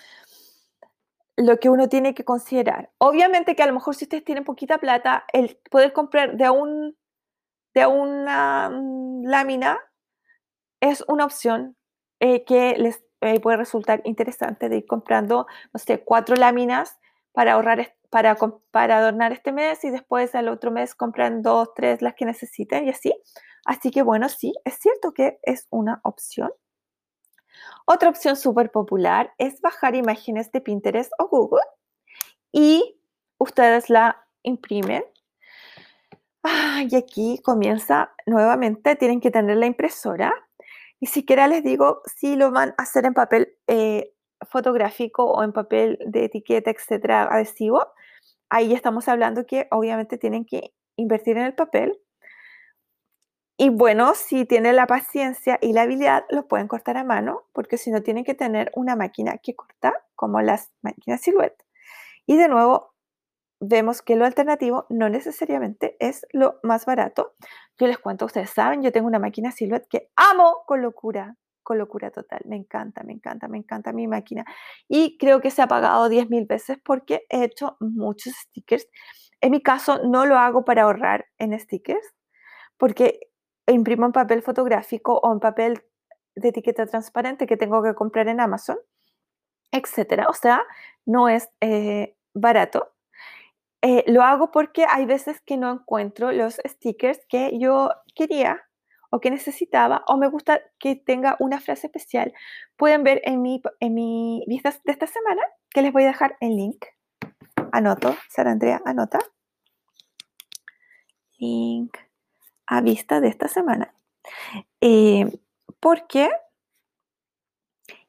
lo 1.37 1.59
que 1.59 1.69
uno 1.69 1.89
tiene 1.89 2.15
que 2.15 2.25
considerar. 2.25 2.91
Obviamente 2.99 3.55
que 3.55 3.63
a 3.63 3.67
lo 3.67 3.75
mejor 3.75 3.95
si 3.95 4.05
ustedes 4.05 4.25
tienen 4.25 4.45
poquita 4.45 4.79
plata, 4.79 5.25
el 5.33 5.59
poder 5.71 5.93
comprar 5.93 6.37
de 6.37 6.51
un 6.51 6.97
de 7.75 7.87
una 7.87 8.71
mm, 8.71 9.25
lámina 9.27 9.79
es 10.81 11.05
una 11.09 11.27
opción 11.27 11.77
eh, 12.21 12.45
que 12.45 12.75
les 12.79 13.05
eh, 13.21 13.41
puede 13.41 13.57
resultar 13.57 14.03
interesante 14.05 14.69
de 14.69 14.79
ir 14.79 14.87
comprando, 14.87 15.47
no 15.73 15.79
sé, 15.79 16.03
cuatro 16.05 16.37
láminas 16.37 16.99
para 17.33 17.53
ahorrar 17.53 17.95
para, 18.11 18.37
para 18.71 18.99
adornar 18.99 19.33
este 19.33 19.53
mes 19.53 19.85
y 19.85 19.91
después 19.91 20.35
al 20.35 20.49
otro 20.49 20.71
mes 20.71 20.95
compran 20.95 21.43
dos, 21.43 21.75
tres, 21.75 22.03
las 22.03 22.15
que 22.15 22.25
necesiten 22.25 22.87
y 22.87 22.91
así. 22.91 23.13
Así 23.65 23.91
que 23.91 24.03
bueno, 24.03 24.29
sí, 24.29 24.55
es 24.65 24.79
cierto 24.79 25.13
que 25.13 25.39
es 25.43 25.67
una 25.71 26.01
opción. 26.05 26.51
Otra 27.85 28.09
opción 28.09 28.37
súper 28.37 28.71
popular 28.71 29.33
es 29.39 29.61
bajar 29.61 29.95
imágenes 29.95 30.53
de 30.53 30.61
Pinterest 30.61 31.11
o 31.19 31.29
Google 31.29 31.65
y 32.53 32.99
ustedes 33.39 33.91
la 33.91 34.25
imprimen. 34.43 35.05
Ah, 36.43 36.83
y 36.89 36.95
aquí 36.95 37.41
comienza 37.43 38.13
nuevamente, 38.25 38.95
tienen 38.97 39.21
que 39.21 39.31
tener 39.31 39.57
la 39.57 39.67
impresora. 39.67 40.33
Siquiera 41.07 41.47
les 41.49 41.63
digo 41.63 42.03
si 42.07 42.37
lo 42.37 42.51
van 42.51 42.75
a 42.79 42.83
hacer 42.83 43.07
en 43.07 43.15
papel 43.15 43.57
eh, 43.67 44.13
fotográfico 44.51 45.25
o 45.25 45.43
en 45.43 45.53
papel 45.53 45.99
de 46.07 46.25
etiqueta, 46.25 46.71
etcétera, 46.71 47.25
adhesivo. 47.25 47.87
Ahí 48.49 48.73
estamos 48.73 49.09
hablando 49.09 49.47
que 49.47 49.67
obviamente 49.71 50.19
tienen 50.19 50.45
que 50.45 50.73
invertir 50.97 51.37
en 51.37 51.45
el 51.45 51.55
papel. 51.55 51.99
Y 53.59 53.71
bueno, 53.71 54.15
si 54.15 54.45
tienen 54.45 54.77
la 54.77 54.87
paciencia 54.87 55.59
y 55.63 55.73
la 55.73 55.83
habilidad, 55.83 56.25
lo 56.29 56.47
pueden 56.47 56.69
cortar 56.69 56.99
a 56.99 57.05
mano, 57.05 57.47
porque 57.53 57.79
si 57.79 57.91
no, 57.91 58.03
tienen 58.03 58.25
que 58.25 58.35
tener 58.35 58.71
una 58.75 58.97
máquina 58.97 59.39
que 59.39 59.55
corta, 59.55 59.95
como 60.15 60.43
las 60.43 60.71
máquinas 60.83 61.23
Silhouette. 61.23 61.65
Y 62.27 62.37
de 62.37 62.49
nuevo, 62.49 62.96
vemos 63.61 64.03
que 64.03 64.17
lo 64.17 64.25
alternativo 64.25 64.87
no 64.91 65.09
necesariamente 65.09 65.97
es 66.01 66.27
lo 66.33 66.61
más 66.63 66.87
barato. 66.87 67.35
Yo 67.79 67.87
les 67.87 67.99
cuento, 67.99 68.27
ustedes 68.27 68.51
saben, 68.51 68.83
yo 68.83 68.93
tengo 68.93 69.07
una 69.07 69.19
máquina 69.19 69.51
Silhouette 69.51 69.89
que 69.89 70.11
amo 70.17 70.65
con 70.67 70.83
locura, 70.83 71.37
con 71.63 71.79
locura 71.79 72.11
total. 72.11 72.43
Me 72.45 72.57
encanta, 72.57 73.03
me 73.03 73.13
encanta, 73.13 73.49
me 73.49 73.59
encanta 73.59 73.93
mi 73.93 74.07
máquina. 74.07 74.45
Y 74.89 75.19
creo 75.19 75.41
que 75.41 75.51
se 75.51 75.63
ha 75.63 75.69
pagado 75.69 76.09
10.000 76.09 76.47
veces 76.47 76.79
porque 76.85 77.27
he 77.29 77.45
hecho 77.45 77.77
muchos 77.81 78.35
stickers. 78.35 78.89
En 79.41 79.51
mi 79.51 79.63
caso, 79.63 80.01
no 80.05 80.27
lo 80.27 80.39
hago 80.39 80.65
para 80.65 80.83
ahorrar 80.83 81.27
en 81.39 81.59
stickers, 81.59 82.15
porque 82.79 83.21
imprimo 83.67 84.07
en 84.07 84.13
papel 84.13 84.43
fotográfico 84.43 85.19
o 85.19 85.33
en 85.33 85.41
papel 85.41 85.83
de 86.37 86.49
etiqueta 86.49 86.87
transparente 86.87 87.47
que 87.47 87.57
tengo 87.57 87.83
que 87.83 87.95
comprar 87.95 88.29
en 88.29 88.41
Amazon, 88.41 88.79
etcétera. 89.73 90.27
O 90.29 90.35
sea, 90.35 90.63
no 91.05 91.29
es 91.29 91.49
eh, 91.61 92.17
barato. 92.35 92.96
Eh, 93.83 94.05
lo 94.07 94.23
hago 94.23 94.51
porque 94.51 94.87
hay 94.89 95.07
veces 95.07 95.41
que 95.43 95.57
no 95.57 95.71
encuentro 95.71 96.33
los 96.33 96.61
stickers 96.67 97.21
que 97.29 97.59
yo 97.59 97.91
quería 98.15 98.63
o 99.11 99.21
que 99.21 99.31
necesitaba 99.31 100.03
o 100.09 100.17
me 100.17 100.29
gusta 100.29 100.61
que 100.79 100.97
tenga 100.97 101.37
una 101.39 101.61
frase 101.61 101.87
especial. 101.87 102.33
Pueden 102.77 103.05
ver 103.05 103.21
en 103.25 103.43
mi, 103.43 103.63
en 103.81 103.95
mi 103.95 104.45
vista 104.47 104.75
de 104.85 104.93
esta 104.93 105.07
semana 105.07 105.43
que 105.71 105.83
les 105.83 105.93
voy 105.93 106.05
a 106.05 106.09
dejar 106.09 106.37
el 106.41 106.57
link. 106.57 106.85
Anoto, 107.73 108.17
Sara 108.29 108.53
Andrea, 108.53 108.81
anota. 108.85 109.19
Link 111.39 111.97
a 112.67 112.81
vista 112.81 113.21
de 113.21 113.29
esta 113.29 113.49
semana. 113.49 113.93
Eh, 114.81 115.31
¿Por 115.81 116.07
qué? 116.07 116.31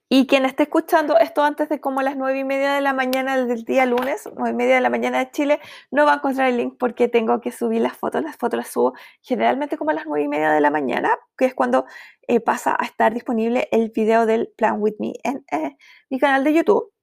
Y 0.10 0.26
quien 0.26 0.46
esté 0.46 0.64
escuchando 0.64 1.18
esto 1.18 1.44
antes 1.44 1.68
de 1.68 1.82
como 1.82 2.02
las 2.02 2.16
nueve 2.16 2.40
y 2.40 2.44
media 2.46 2.72
de 2.74 2.80
la 2.80 2.94
mañana 2.94 3.44
del 3.44 3.66
día 3.66 3.86
lunes, 3.86 4.30
nueve 4.36 4.52
y 4.52 4.54
media 4.54 4.76
de 4.76 4.82
la 4.82 4.90
mañana 4.90 5.20
de 5.20 5.32
Chile, 5.32 5.60
no 5.92 6.06
va 6.06 6.14
a 6.14 6.16
encontrar 6.16 6.48
el 6.48 6.58
link 6.58 6.78
porque 6.80 7.10
tengo 7.10 7.42
que 7.42 7.52
subir 7.52 7.82
las 7.82 7.98
fotos. 7.98 8.24
Las 8.24 8.38
fotos 8.38 8.58
las 8.58 8.70
subo 8.70 8.94
generalmente 9.22 9.78
como 9.78 9.92
a 9.92 9.94
las 9.94 10.06
nueve 10.06 10.24
y 10.24 10.30
media 10.30 10.52
de 10.52 10.62
la 10.62 10.72
mañana, 10.72 11.18
que 11.38 11.46
es 11.46 11.54
cuando 11.54 11.86
eh, 12.28 12.40
pasa 12.40 12.78
a 12.80 12.86
estar 12.86 13.14
disponible 13.14 13.68
el 13.72 13.90
video 13.90 14.26
del 14.26 14.48
Plan 14.56 14.78
With 14.80 14.96
Me 15.00 15.14
en 15.24 15.44
eh, 15.52 15.76
mi 16.10 16.20
canal 16.20 16.46
de 16.46 16.54
YouTube. 16.54 16.94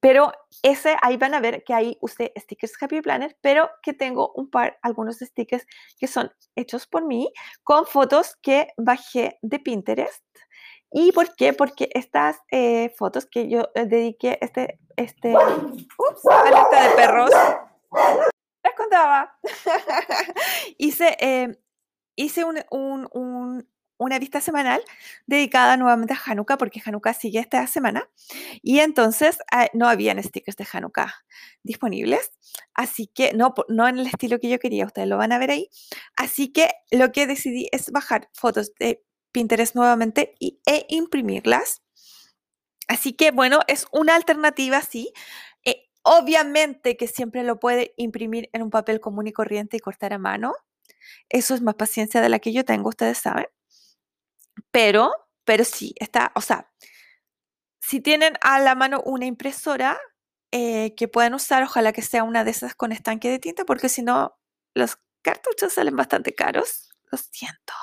Pero 0.00 0.32
ese, 0.62 0.96
ahí 1.02 1.18
van 1.18 1.34
a 1.34 1.40
ver 1.40 1.64
que 1.64 1.74
ahí 1.74 1.98
usé 2.00 2.32
stickers 2.36 2.82
Happy 2.82 3.02
Planner, 3.02 3.36
pero 3.42 3.68
que 3.82 3.92
tengo 3.92 4.32
un 4.34 4.50
par, 4.50 4.78
algunos 4.82 5.18
stickers 5.18 5.66
que 5.98 6.06
son 6.06 6.32
hechos 6.56 6.86
por 6.86 7.04
mí, 7.04 7.30
con 7.62 7.84
fotos 7.86 8.36
que 8.40 8.68
bajé 8.78 9.38
de 9.42 9.58
Pinterest. 9.58 10.23
¿Y 10.96 11.10
por 11.10 11.34
qué? 11.34 11.52
Porque 11.52 11.90
estas 11.92 12.36
eh, 12.52 12.94
fotos 12.96 13.26
que 13.26 13.48
yo 13.48 13.68
eh, 13.74 13.84
dediqué, 13.84 14.38
este, 14.40 14.78
este, 14.94 15.34
ups, 15.34 16.26
alerta 16.30 16.88
de 16.88 16.94
perros, 16.94 17.30
les 18.62 18.74
contaba, 18.76 19.36
hice, 20.78 21.16
eh, 21.18 21.58
hice 22.14 22.44
un, 22.44 22.60
un, 22.70 23.68
una 23.98 24.18
vista 24.20 24.40
semanal 24.40 24.84
dedicada 25.26 25.76
nuevamente 25.76 26.14
a 26.14 26.30
Hanukkah, 26.30 26.58
porque 26.58 26.80
Hanukkah 26.84 27.12
sigue 27.12 27.40
esta 27.40 27.66
semana. 27.66 28.08
Y 28.62 28.78
entonces 28.78 29.38
ah, 29.50 29.66
no 29.72 29.88
habían 29.88 30.22
stickers 30.22 30.56
de 30.56 30.66
Hanukkah 30.72 31.12
disponibles. 31.64 32.30
Así 32.72 33.08
que 33.08 33.32
no, 33.32 33.52
no 33.66 33.88
en 33.88 33.98
el 33.98 34.06
estilo 34.06 34.38
que 34.38 34.48
yo 34.48 34.60
quería, 34.60 34.86
ustedes 34.86 35.08
lo 35.08 35.16
van 35.16 35.32
a 35.32 35.38
ver 35.38 35.50
ahí. 35.50 35.70
Así 36.16 36.52
que 36.52 36.70
lo 36.92 37.10
que 37.10 37.26
decidí 37.26 37.68
es 37.72 37.90
bajar 37.90 38.28
fotos 38.32 38.72
de 38.78 39.02
Pinterest 39.34 39.74
nuevamente 39.74 40.36
y, 40.38 40.60
e 40.64 40.86
imprimirlas. 40.88 41.82
Así 42.88 43.14
que 43.14 43.32
bueno, 43.32 43.60
es 43.66 43.86
una 43.92 44.14
alternativa, 44.14 44.80
sí. 44.80 45.12
Eh, 45.64 45.88
obviamente 46.02 46.96
que 46.96 47.08
siempre 47.08 47.42
lo 47.42 47.58
puede 47.58 47.94
imprimir 47.96 48.48
en 48.52 48.62
un 48.62 48.70
papel 48.70 49.00
común 49.00 49.26
y 49.26 49.32
corriente 49.32 49.76
y 49.76 49.80
cortar 49.80 50.12
a 50.12 50.18
mano. 50.18 50.54
Eso 51.28 51.54
es 51.54 51.62
más 51.62 51.74
paciencia 51.74 52.20
de 52.20 52.28
la 52.28 52.38
que 52.38 52.52
yo 52.52 52.64
tengo, 52.64 52.88
ustedes 52.90 53.18
saben. 53.18 53.46
Pero, 54.70 55.12
pero 55.44 55.64
sí, 55.64 55.94
está, 55.98 56.32
o 56.36 56.40
sea, 56.40 56.70
si 57.80 58.00
tienen 58.00 58.34
a 58.40 58.60
la 58.60 58.74
mano 58.74 59.02
una 59.04 59.26
impresora 59.26 59.98
eh, 60.52 60.94
que 60.96 61.08
puedan 61.08 61.34
usar, 61.34 61.64
ojalá 61.64 61.92
que 61.92 62.02
sea 62.02 62.22
una 62.22 62.44
de 62.44 62.52
esas 62.52 62.74
con 62.76 62.92
estanque 62.92 63.30
de 63.30 63.40
tinta, 63.40 63.64
porque 63.64 63.88
si 63.88 64.02
no, 64.02 64.38
los 64.74 64.98
cartuchos 65.22 65.72
salen 65.74 65.96
bastante 65.96 66.34
caros. 66.34 66.90
Lo 67.10 67.18
siento. 67.18 67.74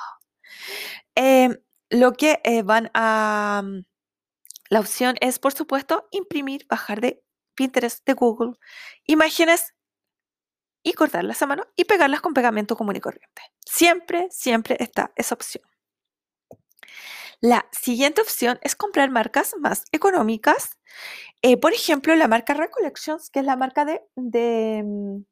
Em, 1.14 1.56
lo 1.90 2.12
que 2.12 2.40
eh, 2.44 2.62
van 2.62 2.90
a... 2.94 3.62
Mm, 3.64 3.84
la 4.70 4.80
opción 4.80 5.16
es, 5.20 5.38
por 5.38 5.52
supuesto, 5.52 6.08
imprimir, 6.12 6.66
bajar 6.68 7.00
de 7.00 7.22
Pinterest, 7.54 8.04
de 8.06 8.14
Google, 8.14 8.54
imágenes 9.06 9.74
y 10.82 10.94
cortarlas 10.94 11.42
a 11.42 11.46
mano 11.46 11.64
y 11.76 11.84
pegarlas 11.84 12.20
con 12.22 12.34
pegamento 12.34 12.76
común 12.76 12.96
y 12.96 13.00
corriente. 13.00 13.42
Siempre, 13.66 14.28
siempre 14.30 14.76
está 14.80 15.12
esa 15.16 15.34
opción. 15.34 15.64
La 17.42 17.68
siguiente 17.72 18.22
opción 18.22 18.58
es 18.62 18.76
comprar 18.76 19.10
marcas 19.10 19.54
más 19.58 19.84
económicas. 19.92 20.78
Eh, 21.42 21.58
por 21.58 21.72
ejemplo, 21.72 22.14
la 22.14 22.28
marca 22.28 22.54
Recollections, 22.54 23.30
que 23.30 23.40
es 23.40 23.46
la 23.46 23.56
marca 23.56 23.84
de, 23.84 24.00
mm, 24.84 25.24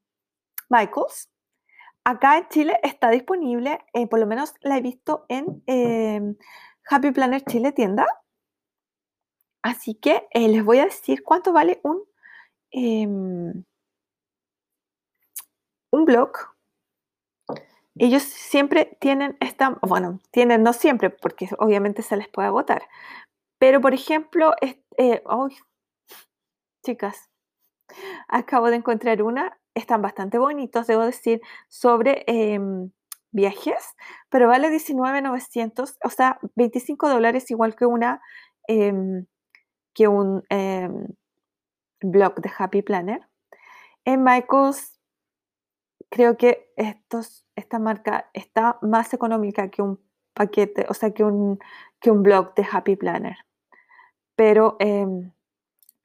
Michaels. 0.70 1.29
Acá 2.04 2.38
en 2.38 2.48
Chile 2.48 2.78
está 2.82 3.10
disponible, 3.10 3.84
eh, 3.92 4.06
por 4.06 4.18
lo 4.18 4.26
menos 4.26 4.54
la 4.62 4.78
he 4.78 4.80
visto 4.80 5.26
en 5.28 5.62
em, 5.66 6.36
Happy 6.88 7.10
Planner 7.12 7.42
Chile 7.44 7.72
tienda. 7.72 8.06
Así 9.62 9.94
que 9.94 10.26
eh, 10.32 10.48
les 10.48 10.64
voy 10.64 10.78
a 10.78 10.86
decir 10.86 11.22
cuánto 11.22 11.52
vale 11.52 11.80
un, 11.84 12.02
em, 12.70 13.64
un 15.92 16.04
blog 16.04 16.32
ellos 18.00 18.22
siempre 18.22 18.96
tienen 18.98 19.36
esta, 19.40 19.78
bueno, 19.82 20.20
tienen 20.30 20.62
no 20.62 20.72
siempre, 20.72 21.10
porque 21.10 21.50
obviamente 21.58 22.02
se 22.02 22.16
les 22.16 22.28
puede 22.28 22.48
agotar, 22.48 22.82
pero 23.58 23.82
por 23.82 23.92
ejemplo, 23.92 24.54
eh, 24.62 25.22
chicas, 26.82 27.28
acabo 28.28 28.70
de 28.70 28.76
encontrar 28.76 29.22
una, 29.22 29.59
están 29.74 30.02
bastante 30.02 30.38
bonitos, 30.38 30.86
debo 30.86 31.04
decir, 31.04 31.40
sobre 31.68 32.24
em, 32.26 32.90
viajes, 33.32 33.94
pero 34.28 34.48
vale 34.48 34.70
19,900, 34.70 35.96
o 36.04 36.10
sea, 36.10 36.38
25 36.56 37.08
dólares 37.08 37.50
igual 37.50 37.76
que 37.76 37.86
una, 37.86 38.20
em, 38.68 39.26
que 39.94 40.08
un 40.08 40.42
em, 40.50 41.06
blog 42.02 42.40
de 42.40 42.50
Happy 42.56 42.82
Planner. 42.82 43.28
En 44.04 44.22
Michaels 44.24 44.98
creo 46.10 46.36
que 46.36 46.72
estos, 46.76 47.46
esta 47.56 47.78
marca 47.78 48.30
está 48.32 48.78
más 48.82 49.14
económica 49.14 49.68
que 49.70 49.82
un 49.82 50.00
paquete, 50.34 50.86
o 50.88 50.94
sea, 50.94 51.12
que 51.12 51.24
un, 51.24 51.58
que 52.00 52.10
un 52.10 52.22
blog 52.22 52.54
de 52.54 52.66
Happy 52.70 52.96
Planner. 52.96 53.36
Pero 54.36 54.76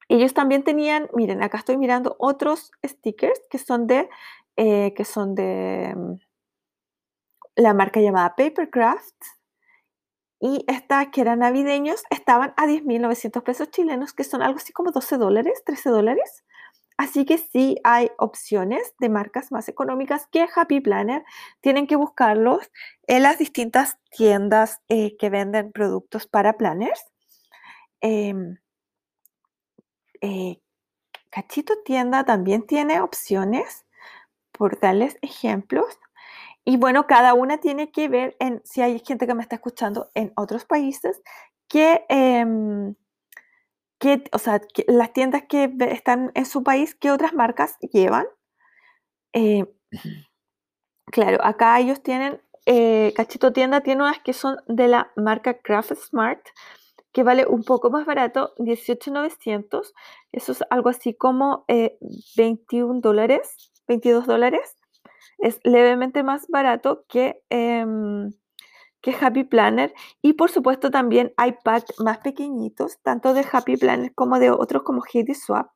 ellos 0.07 0.33
también 0.33 0.63
tenían, 0.63 1.09
miren, 1.13 1.41
acá 1.43 1.57
estoy 1.57 1.77
mirando 1.77 2.15
otros 2.19 2.71
stickers 2.85 3.39
que 3.49 3.57
son 3.57 3.87
de, 3.87 4.09
eh, 4.55 4.93
que 4.95 5.05
son 5.05 5.35
de 5.35 5.85
em, 5.85 6.19
la 7.55 7.73
marca 7.73 7.99
llamada 8.01 8.35
Papercraft. 8.35 9.15
Y 10.39 10.63
estas 10.67 11.07
que 11.07 11.21
eran 11.21 11.39
navideños 11.39 12.03
estaban 12.09 12.53
a 12.57 12.67
10.900 12.67 13.41
pesos 13.43 13.71
chilenos, 13.71 14.13
que 14.13 14.23
son 14.23 14.41
algo 14.41 14.57
así 14.57 14.73
como 14.73 14.91
12 14.91 15.17
dólares, 15.17 15.63
13 15.65 15.89
dólares. 15.89 16.43
Así 16.97 17.25
que 17.25 17.37
sí 17.37 17.77
hay 17.83 18.09
opciones 18.17 18.93
de 18.99 19.09
marcas 19.09 19.51
más 19.51 19.67
económicas 19.67 20.27
que 20.27 20.47
Happy 20.55 20.81
Planner. 20.81 21.23
Tienen 21.61 21.87
que 21.87 21.95
buscarlos 21.95 22.71
en 23.07 23.23
las 23.23 23.37
distintas 23.39 23.97
tiendas 24.11 24.81
eh, 24.87 25.17
que 25.17 25.29
venden 25.29 25.71
productos 25.71 26.27
para 26.27 26.57
planners. 26.57 27.03
Em, 28.01 28.57
eh, 30.21 30.61
Cachito 31.29 31.73
Tienda 31.83 32.23
también 32.23 32.65
tiene 32.65 33.01
opciones, 33.01 33.85
por 34.51 34.79
darles 34.79 35.17
ejemplos. 35.21 35.99
Y 36.63 36.77
bueno, 36.77 37.07
cada 37.07 37.33
una 37.33 37.59
tiene 37.59 37.91
que 37.91 38.07
ver 38.09 38.35
en 38.39 38.61
si 38.65 38.81
hay 38.81 38.99
gente 38.99 39.27
que 39.27 39.35
me 39.35 39.43
está 39.43 39.55
escuchando 39.55 40.11
en 40.15 40.33
otros 40.35 40.65
países 40.65 41.21
que, 41.67 42.05
em, 42.09 42.95
o 44.31 44.39
sea, 44.39 44.61
las 44.87 45.13
tiendas 45.13 45.43
que 45.49 45.71
están 45.91 46.31
en 46.35 46.45
su 46.45 46.63
país, 46.63 46.95
¿qué 46.95 47.11
otras 47.11 47.33
marcas 47.33 47.77
llevan? 47.81 48.25
Eh, 49.33 49.65
claro, 51.11 51.43
acá 51.43 51.79
ellos 51.79 52.01
tienen, 52.03 52.41
eh, 52.65 53.13
Cachito 53.15 53.53
Tienda 53.53 53.81
tiene 53.81 54.03
unas 54.03 54.19
que 54.19 54.33
son 54.33 54.57
de 54.67 54.87
la 54.87 55.11
marca 55.15 55.59
Craft 55.59 55.93
Smart, 55.95 56.41
que 57.15 57.23
vale 57.23 57.45
un 57.47 57.63
poco 57.63 57.89
más 57.89 58.05
barato, 58.05 58.53
18,900. 58.57 59.93
Eso 60.33 60.51
es 60.51 60.61
algo 60.69 60.89
así 60.89 61.13
como 61.13 61.63
21 62.35 62.97
eh, 62.97 63.01
dólares, 63.01 63.71
22 63.87 64.27
dólares. 64.27 64.75
Es 65.37 65.61
levemente 65.63 66.23
más 66.23 66.45
barato 66.49 67.05
que, 67.07 67.41
em, 67.49 68.33
que 68.99 69.15
Happy 69.17 69.45
Planner. 69.45 69.93
Y 70.21 70.33
por 70.33 70.51
supuesto 70.51 70.91
también 70.91 71.33
hay 71.37 71.53
packs 71.63 71.97
más 72.01 72.17
pequeñitos, 72.17 72.99
tanto 73.01 73.33
de 73.33 73.45
Happy 73.49 73.77
Planner 73.77 74.13
como 74.13 74.37
de 74.37 74.51
otros 74.51 74.83
como 74.83 75.01
Heidi 75.13 75.35
Swap. 75.35 75.69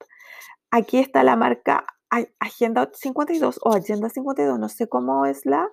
Aquí 0.71 0.99
está 0.99 1.23
la 1.23 1.37
marca 1.37 1.85
Agenda 2.39 2.89
52 2.93 3.61
o 3.63 3.73
Agenda 3.73 4.09
52, 4.09 4.59
no 4.59 4.67
sé 4.67 4.89
cómo 4.89 5.25
es 5.25 5.45
la, 5.45 5.69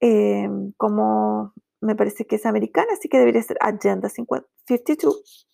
em, 0.00 0.72
me 1.84 1.94
parece 1.94 2.26
que 2.26 2.36
es 2.36 2.46
americana, 2.46 2.88
así 2.92 3.08
que 3.08 3.18
debería 3.18 3.42
ser 3.42 3.58
Agenda 3.60 4.08
52. 4.08 5.48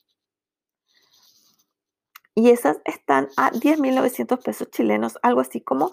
Y 2.34 2.50
esas 2.50 2.78
están 2.84 3.28
a 3.36 3.50
10.900 3.50 4.42
pesos 4.42 4.70
chilenos, 4.70 5.18
algo 5.22 5.40
así 5.40 5.60
como 5.60 5.90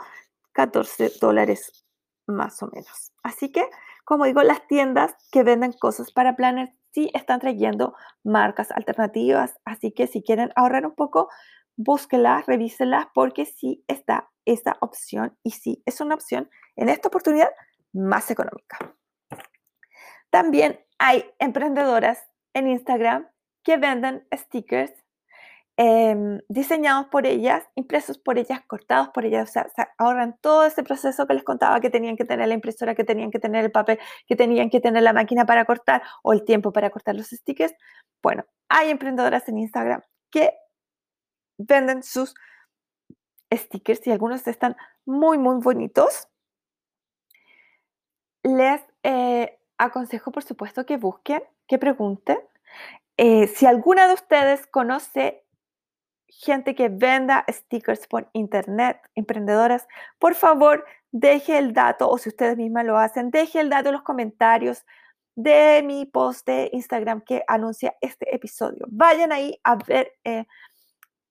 14 0.53 1.11
dólares 1.19 1.85
más 2.27 2.61
o 2.61 2.67
menos. 2.67 3.11
Así 3.23 3.51
que, 3.51 3.67
como 4.05 4.25
digo, 4.25 4.43
las 4.43 4.65
tiendas 4.67 5.15
que 5.31 5.43
venden 5.43 5.73
cosas 5.73 6.11
para 6.11 6.35
Planner 6.35 6.73
sí 6.93 7.09
están 7.13 7.39
trayendo 7.39 7.95
marcas 8.23 8.71
alternativas, 8.71 9.59
así 9.65 9.91
que 9.91 10.07
si 10.07 10.21
quieren 10.21 10.51
ahorrar 10.55 10.85
un 10.85 10.95
poco, 10.95 11.29
búsquelas, 11.75 12.45
revíselas, 12.45 13.07
porque 13.13 13.45
sí 13.45 13.83
está 13.87 14.29
esa 14.45 14.77
opción 14.81 15.37
y 15.43 15.51
sí 15.51 15.83
es 15.85 15.99
una 15.99 16.15
opción 16.15 16.49
en 16.75 16.89
esta 16.89 17.07
oportunidad 17.07 17.49
más 17.91 18.29
económica. 18.31 18.77
También 20.29 20.79
hay 20.99 21.25
emprendedoras 21.39 22.27
en 22.53 22.67
Instagram 22.67 23.27
que 23.63 23.77
venden 23.77 24.25
stickers 24.33 24.93
em, 25.77 26.39
diseñados 26.47 27.07
por 27.07 27.27
ellas, 27.27 27.63
impresos 27.75 28.17
por 28.17 28.39
ellas, 28.39 28.61
cortados 28.65 29.09
por 29.09 29.25
ellas, 29.25 29.49
o 29.49 29.51
sea, 29.51 29.93
ahorran 29.97 30.37
todo 30.41 30.65
ese 30.65 30.83
proceso 30.83 31.27
que 31.27 31.35
les 31.35 31.43
contaba 31.43 31.79
que 31.79 31.89
tenían 31.89 32.17
que 32.17 32.25
tener 32.25 32.47
la 32.47 32.55
impresora, 32.55 32.95
que 32.95 33.03
tenían 33.03 33.29
que 33.29 33.39
tener 33.39 33.65
el 33.65 33.71
papel, 33.71 33.99
que 34.25 34.35
tenían 34.35 34.69
que 34.69 34.79
tener 34.79 35.03
la 35.03 35.13
máquina 35.13 35.45
para 35.45 35.65
cortar 35.65 36.01
o 36.23 36.33
el 36.33 36.45
tiempo 36.45 36.71
para 36.73 36.89
cortar 36.89 37.15
los 37.15 37.27
stickers. 37.27 37.75
Bueno, 38.23 38.45
hay 38.69 38.89
emprendedoras 38.89 39.47
en 39.49 39.59
Instagram 39.59 40.01
que 40.31 40.53
venden 41.57 42.03
sus 42.03 42.33
stickers 43.53 44.05
y 44.07 44.11
algunos 44.11 44.47
están 44.47 44.75
muy, 45.05 45.37
muy 45.37 45.61
bonitos. 45.61 46.27
Les 48.43 48.81
eh, 49.03 49.59
aconsejo, 49.77 50.31
por 50.31 50.43
supuesto, 50.43 50.85
que 50.85 50.97
busquen, 50.97 51.43
que 51.67 51.77
pregunten. 51.77 52.39
Eh, 53.17 53.47
si 53.47 53.65
alguna 53.65 54.07
de 54.07 54.13
ustedes 54.13 54.67
conoce 54.67 55.43
gente 56.27 56.75
que 56.75 56.89
venda 56.89 57.45
stickers 57.49 58.07
por 58.07 58.29
internet, 58.33 58.99
emprendedoras, 59.15 59.87
por 60.19 60.35
favor, 60.35 60.85
deje 61.11 61.57
el 61.57 61.73
dato, 61.73 62.09
o 62.09 62.17
si 62.17 62.29
ustedes 62.29 62.57
mismas 62.57 62.85
lo 62.85 62.97
hacen, 62.97 63.31
deje 63.31 63.59
el 63.59 63.69
dato 63.69 63.89
en 63.89 63.93
los 63.93 64.03
comentarios 64.03 64.85
de 65.35 65.83
mi 65.83 66.05
post 66.05 66.45
de 66.47 66.69
Instagram 66.73 67.21
que 67.21 67.43
anuncia 67.47 67.95
este 68.01 68.33
episodio. 68.35 68.85
Vayan 68.89 69.31
ahí 69.31 69.59
a 69.63 69.75
ver 69.75 70.13
eh, 70.23 70.45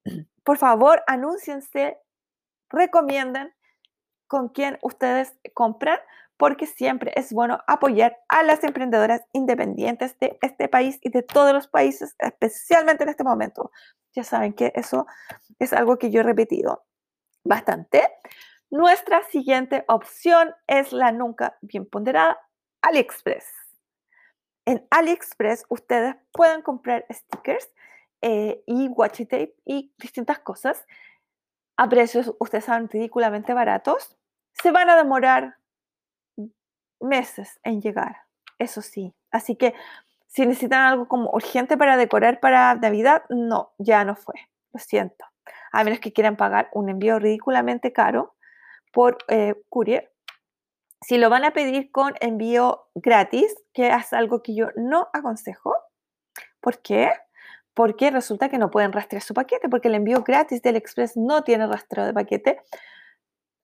por 0.44 0.58
favor, 0.58 1.02
anúnciense, 1.06 1.98
recomienden 2.70 3.52
con 4.26 4.48
quién 4.48 4.78
ustedes 4.82 5.36
compran, 5.54 5.98
porque 6.36 6.66
siempre 6.66 7.12
es 7.16 7.32
bueno 7.32 7.60
apoyar 7.66 8.18
a 8.28 8.42
las 8.42 8.62
emprendedoras 8.62 9.22
independientes 9.32 10.18
de 10.18 10.38
este 10.42 10.68
país 10.68 10.98
y 11.02 11.10
de 11.10 11.22
todos 11.22 11.52
los 11.52 11.68
países, 11.68 12.14
especialmente 12.18 13.04
en 13.04 13.10
este 13.10 13.24
momento. 13.24 13.70
Ya 14.14 14.24
saben 14.24 14.52
que 14.52 14.72
eso 14.74 15.06
es 15.58 15.72
algo 15.72 15.98
que 15.98 16.10
yo 16.10 16.20
he 16.20 16.24
repetido 16.24 16.84
bastante. 17.44 18.02
Nuestra 18.70 19.22
siguiente 19.24 19.84
opción 19.88 20.54
es 20.66 20.92
la 20.92 21.12
nunca 21.12 21.56
bien 21.60 21.86
ponderada 21.86 22.38
AliExpress. 22.82 23.46
En 24.66 24.86
AliExpress 24.90 25.64
ustedes 25.68 26.16
pueden 26.32 26.62
comprar 26.62 27.06
stickers 27.10 27.70
eh, 28.20 28.62
y 28.66 28.88
washi 28.88 29.26
tape 29.26 29.54
y 29.64 29.94
distintas 29.98 30.40
cosas 30.40 30.84
a 31.76 31.88
precios, 31.88 32.34
ustedes 32.38 32.64
saben, 32.64 32.88
ridículamente 32.88 33.52
baratos, 33.52 34.16
se 34.52 34.70
van 34.70 34.88
a 34.88 34.96
demorar 34.96 35.58
meses 37.00 37.58
en 37.62 37.80
llegar, 37.80 38.16
eso 38.58 38.82
sí. 38.82 39.14
Así 39.30 39.56
que 39.56 39.74
si 40.26 40.46
necesitan 40.46 40.82
algo 40.82 41.08
como 41.08 41.30
urgente 41.30 41.76
para 41.76 41.96
decorar 41.96 42.40
para 42.40 42.74
Navidad, 42.74 43.22
no, 43.28 43.72
ya 43.78 44.04
no 44.04 44.16
fue, 44.16 44.34
lo 44.72 44.80
siento. 44.80 45.24
A 45.72 45.84
menos 45.84 46.00
que 46.00 46.12
quieran 46.12 46.36
pagar 46.36 46.68
un 46.72 46.88
envío 46.88 47.18
ridículamente 47.18 47.92
caro 47.92 48.34
por 48.92 49.18
eh, 49.28 49.54
courier. 49.68 50.12
Si 51.02 51.18
lo 51.18 51.30
van 51.30 51.44
a 51.44 51.52
pedir 51.52 51.90
con 51.90 52.14
envío 52.20 52.88
gratis, 52.94 53.54
que 53.72 53.88
es 53.88 54.12
algo 54.12 54.42
que 54.42 54.54
yo 54.54 54.68
no 54.76 55.08
aconsejo, 55.12 55.74
¿por 56.60 56.80
qué? 56.82 57.12
porque 57.76 58.10
resulta 58.10 58.48
que 58.48 58.56
no 58.56 58.70
pueden 58.70 58.90
rastrear 58.90 59.22
su 59.22 59.34
paquete, 59.34 59.68
porque 59.68 59.88
el 59.88 59.96
envío 59.96 60.22
gratis 60.22 60.62
del 60.62 60.76
Express 60.76 61.14
no 61.14 61.44
tiene 61.44 61.66
rastreo 61.66 62.06
de 62.06 62.14
paquete. 62.14 62.58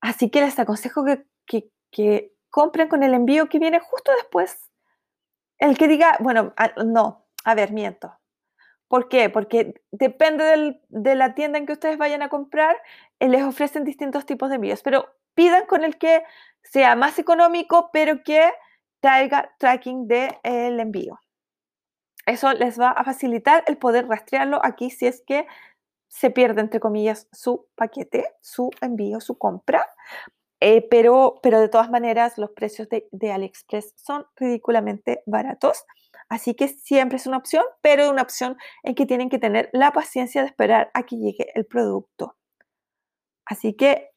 Así 0.02 0.28
que 0.28 0.42
les 0.42 0.58
aconsejo 0.58 1.02
que, 1.46 1.70
que, 1.90 2.34
compren 2.52 2.86
con 2.86 3.02
el 3.02 3.14
envío 3.14 3.48
que 3.48 3.58
viene 3.58 3.80
justo 3.80 4.12
después. 4.12 4.70
El 5.58 5.76
que 5.78 5.88
diga, 5.88 6.16
bueno, 6.20 6.52
no, 6.84 7.24
a 7.44 7.54
ver, 7.54 7.72
miento. 7.72 8.12
¿Por 8.88 9.08
qué? 9.08 9.30
Porque 9.30 9.82
depende 9.90 10.78
de 10.90 11.14
la 11.14 11.34
tienda 11.34 11.58
en 11.58 11.64
que 11.64 11.72
ustedes 11.72 11.96
vayan 11.96 12.20
a 12.20 12.28
comprar, 12.28 12.76
eh, 13.20 13.28
les 13.28 13.42
ofrecen 13.42 13.84
distintos 13.84 14.26
tipos 14.26 14.50
de 14.50 14.56
envíos, 14.56 14.82
pero 14.82 15.08
pidan 15.34 15.64
con 15.64 15.82
el 15.82 15.96
que 15.96 16.24
sea 16.62 16.94
más 16.94 17.18
económico, 17.18 17.88
pero 17.90 18.22
que 18.22 18.52
traiga 19.00 19.54
tracking 19.58 20.06
del 20.06 20.78
envío. 20.78 21.18
Eso 22.26 22.52
les 22.52 22.78
va 22.78 22.90
a 22.90 23.02
facilitar 23.02 23.64
el 23.66 23.78
poder 23.78 24.06
rastrearlo 24.08 24.60
aquí 24.62 24.90
si 24.90 25.06
es 25.06 25.22
que 25.26 25.46
se 26.08 26.30
pierde, 26.30 26.60
entre 26.60 26.80
comillas, 26.80 27.28
su 27.32 27.66
paquete, 27.74 28.26
su 28.42 28.70
envío, 28.82 29.22
su 29.22 29.38
compra. 29.38 29.88
Eh, 30.64 30.86
pero, 30.88 31.40
pero 31.42 31.58
de 31.58 31.68
todas 31.68 31.90
maneras, 31.90 32.38
los 32.38 32.52
precios 32.52 32.88
de, 32.88 33.32
AliExpress 33.32 33.94
son 33.96 34.26
ridículamente 34.36 35.20
baratos. 35.26 35.84
Así 36.28 36.54
que 36.54 36.68
siempre 36.68 37.16
es 37.16 37.26
una 37.26 37.38
opción, 37.38 37.64
pero 37.80 38.08
una 38.08 38.22
opción 38.22 38.56
en 38.84 38.94
que 38.94 39.04
tienen 39.04 39.28
que 39.28 39.40
tener 39.40 39.70
la 39.72 39.90
paciencia 39.90 40.40
de 40.40 40.46
esperar 40.46 40.92
a 40.94 41.02
que 41.02 41.16
llegue 41.16 41.48
el 41.56 41.66
producto. 41.66 42.36
Así 43.44 43.74
que 43.74 44.12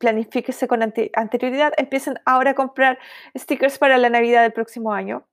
planifíquese 0.00 0.66
con 0.66 0.82
anterioridad. 0.82 1.74
Empiecen 1.76 2.18
ahora 2.24 2.50
a 2.50 2.54
comprar 2.54 2.98
stickers 3.36 3.78
para 3.78 3.98
la 3.98 4.10
Navidad 4.10 4.42
del 4.42 4.52
próximo 4.52 4.92
año 4.92 5.28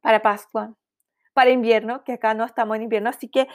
para 0.00 0.22
Pascua, 0.22 0.74
para 1.34 1.50
invierno, 1.50 2.02
que 2.02 2.14
acá 2.14 2.32
no 2.32 2.46
estamos 2.46 2.76
en 2.76 2.84
invierno, 2.84 3.10
así 3.10 3.28
que 3.28 3.46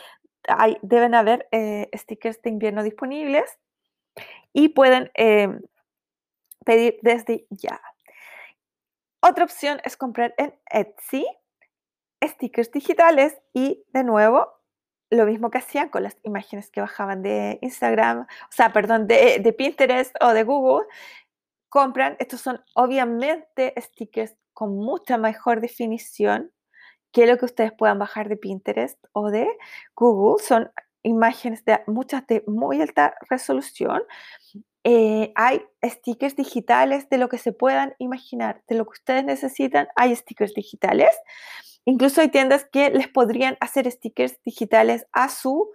deben 0.84 1.16
haber 1.16 1.48
eh, 1.52 1.90
stickers 1.96 2.40
de 2.44 2.52
invierno 2.52 2.84
disponibles 2.84 3.58
y 4.54 4.70
pueden 4.70 5.12
em, 5.14 5.62
pedir 6.66 6.98
desde 7.02 7.46
ya. 7.50 7.82
Otra 9.22 9.44
opción 9.44 9.82
es 9.84 9.98
comprar 9.98 10.34
en 10.38 10.54
Etsy 10.70 11.26
stickers 12.24 12.72
digitales 12.72 13.38
y 13.54 13.84
de 13.94 14.04
nuevo 14.04 14.48
lo 15.12 15.26
mismo 15.26 15.52
que 15.52 15.60
hacían 15.60 15.90
con 15.90 16.04
las 16.04 16.18
imágenes 16.24 16.72
que 16.72 16.82
bajaban 16.82 17.22
de 17.22 17.60
Instagram, 17.62 18.22
o 18.22 18.52
sea, 18.52 18.74
perdón, 18.74 19.08
de, 19.08 19.40
de 19.40 19.54
Pinterest 19.54 20.16
o 20.22 20.34
de 20.34 20.44
Google, 20.44 20.88
compran, 21.70 22.16
estos 22.20 22.42
son 22.42 22.64
obviamente 22.74 23.74
stickers 23.78 24.36
con 24.54 24.76
mucha 24.76 25.18
mejor 25.18 25.62
definición 25.62 26.52
que 27.12 27.28
lo 27.28 27.38
que 27.38 27.46
ustedes 27.46 27.72
puedan 27.72 28.00
bajar 28.00 28.30
de 28.30 28.38
Pinterest 28.38 28.98
o 29.14 29.30
de 29.30 29.48
Google. 29.96 30.44
Son 30.44 30.72
imágenes 31.06 31.64
de 31.66 31.80
muchas 31.88 32.26
de 32.28 32.44
muy 32.48 32.82
alta 32.82 33.16
resolución. 33.30 34.02
Eh, 34.84 35.32
hay 35.36 35.62
stickers 35.84 36.36
digitales 36.36 37.10
de 37.10 37.18
lo 37.18 37.30
que 37.30 37.38
se 37.38 37.54
puedan 37.54 37.96
imaginar, 37.98 38.62
de 38.68 38.76
lo 38.76 38.86
que 38.86 39.00
ustedes 39.00 39.24
necesitan, 39.24 39.88
hay 39.96 40.16
stickers 40.16 40.54
digitales. 40.54 41.16
Incluso 41.86 42.22
hay 42.22 42.30
tiendas 42.30 42.66
que 42.72 42.90
les 42.90 43.08
podrían 43.08 43.58
hacer 43.62 43.90
stickers 43.90 44.42
digitales 44.44 45.06
a 45.12 45.30
su, 45.30 45.72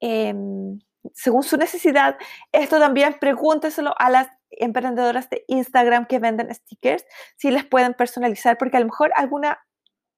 em, 0.00 0.78
según 1.14 1.42
su 1.42 1.56
necesidad. 1.56 2.16
Esto 2.52 2.78
también 2.78 3.16
pregúnteselo 3.20 3.94
a 3.98 4.10
las 4.10 4.28
emprendedoras 4.50 5.28
de 5.30 5.44
Instagram 5.46 6.06
que 6.06 6.18
venden 6.18 6.54
stickers, 6.54 7.04
si 7.36 7.50
les 7.50 7.64
pueden 7.64 7.94
personalizar, 7.94 8.58
porque 8.58 8.76
a 8.78 8.80
lo 8.80 8.86
mejor 8.86 9.12
alguna 9.16 9.58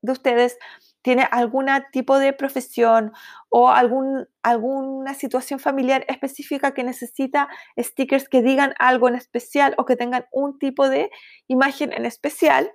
de 0.02 0.12
ustedes 0.12 0.58
tiene 1.02 1.26
algún 1.30 1.66
tipo 1.92 2.18
de 2.18 2.32
profesión 2.32 3.12
o 3.48 3.68
algún, 3.70 4.28
alguna 4.42 5.14
situación 5.14 5.58
familiar 5.58 6.04
específica 6.08 6.72
que 6.72 6.84
necesita 6.84 7.48
stickers 7.78 8.28
que 8.28 8.40
digan 8.40 8.74
algo 8.78 9.08
en 9.08 9.16
especial 9.16 9.74
o 9.78 9.84
que 9.84 9.96
tengan 9.96 10.26
un 10.32 10.58
tipo 10.58 10.88
de 10.88 11.10
imagen 11.48 11.92
en 11.92 12.06
especial. 12.06 12.72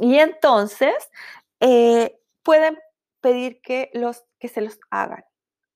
Y 0.00 0.18
entonces 0.18 0.94
eh, 1.60 2.18
pueden 2.42 2.78
pedir 3.20 3.60
que, 3.60 3.90
los, 3.92 4.24
que 4.38 4.48
se 4.48 4.60
los 4.60 4.78
hagan. 4.90 5.24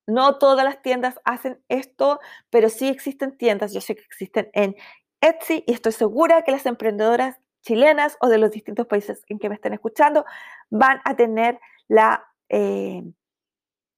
No 0.06 0.38
todas 0.38 0.64
las 0.64 0.82
tiendas 0.82 1.20
hacen 1.24 1.62
esto, 1.68 2.20
pero 2.48 2.68
sí 2.68 2.88
existen 2.88 3.36
tiendas, 3.36 3.72
yo 3.72 3.80
sé 3.80 3.94
que 3.94 4.02
existen 4.02 4.50
en 4.54 4.76
Etsy 5.20 5.64
y 5.66 5.72
estoy 5.72 5.92
segura 5.92 6.42
que 6.42 6.52
las 6.52 6.66
emprendedoras 6.66 7.40
chilenas 7.62 8.16
o 8.20 8.28
de 8.28 8.38
los 8.38 8.50
distintos 8.50 8.86
países 8.86 9.24
en 9.28 9.38
que 9.38 9.48
me 9.48 9.54
estén 9.54 9.72
escuchando 9.72 10.24
van 10.70 11.00
a 11.04 11.16
tener 11.16 11.58
la, 11.88 12.26
eh, 12.48 13.02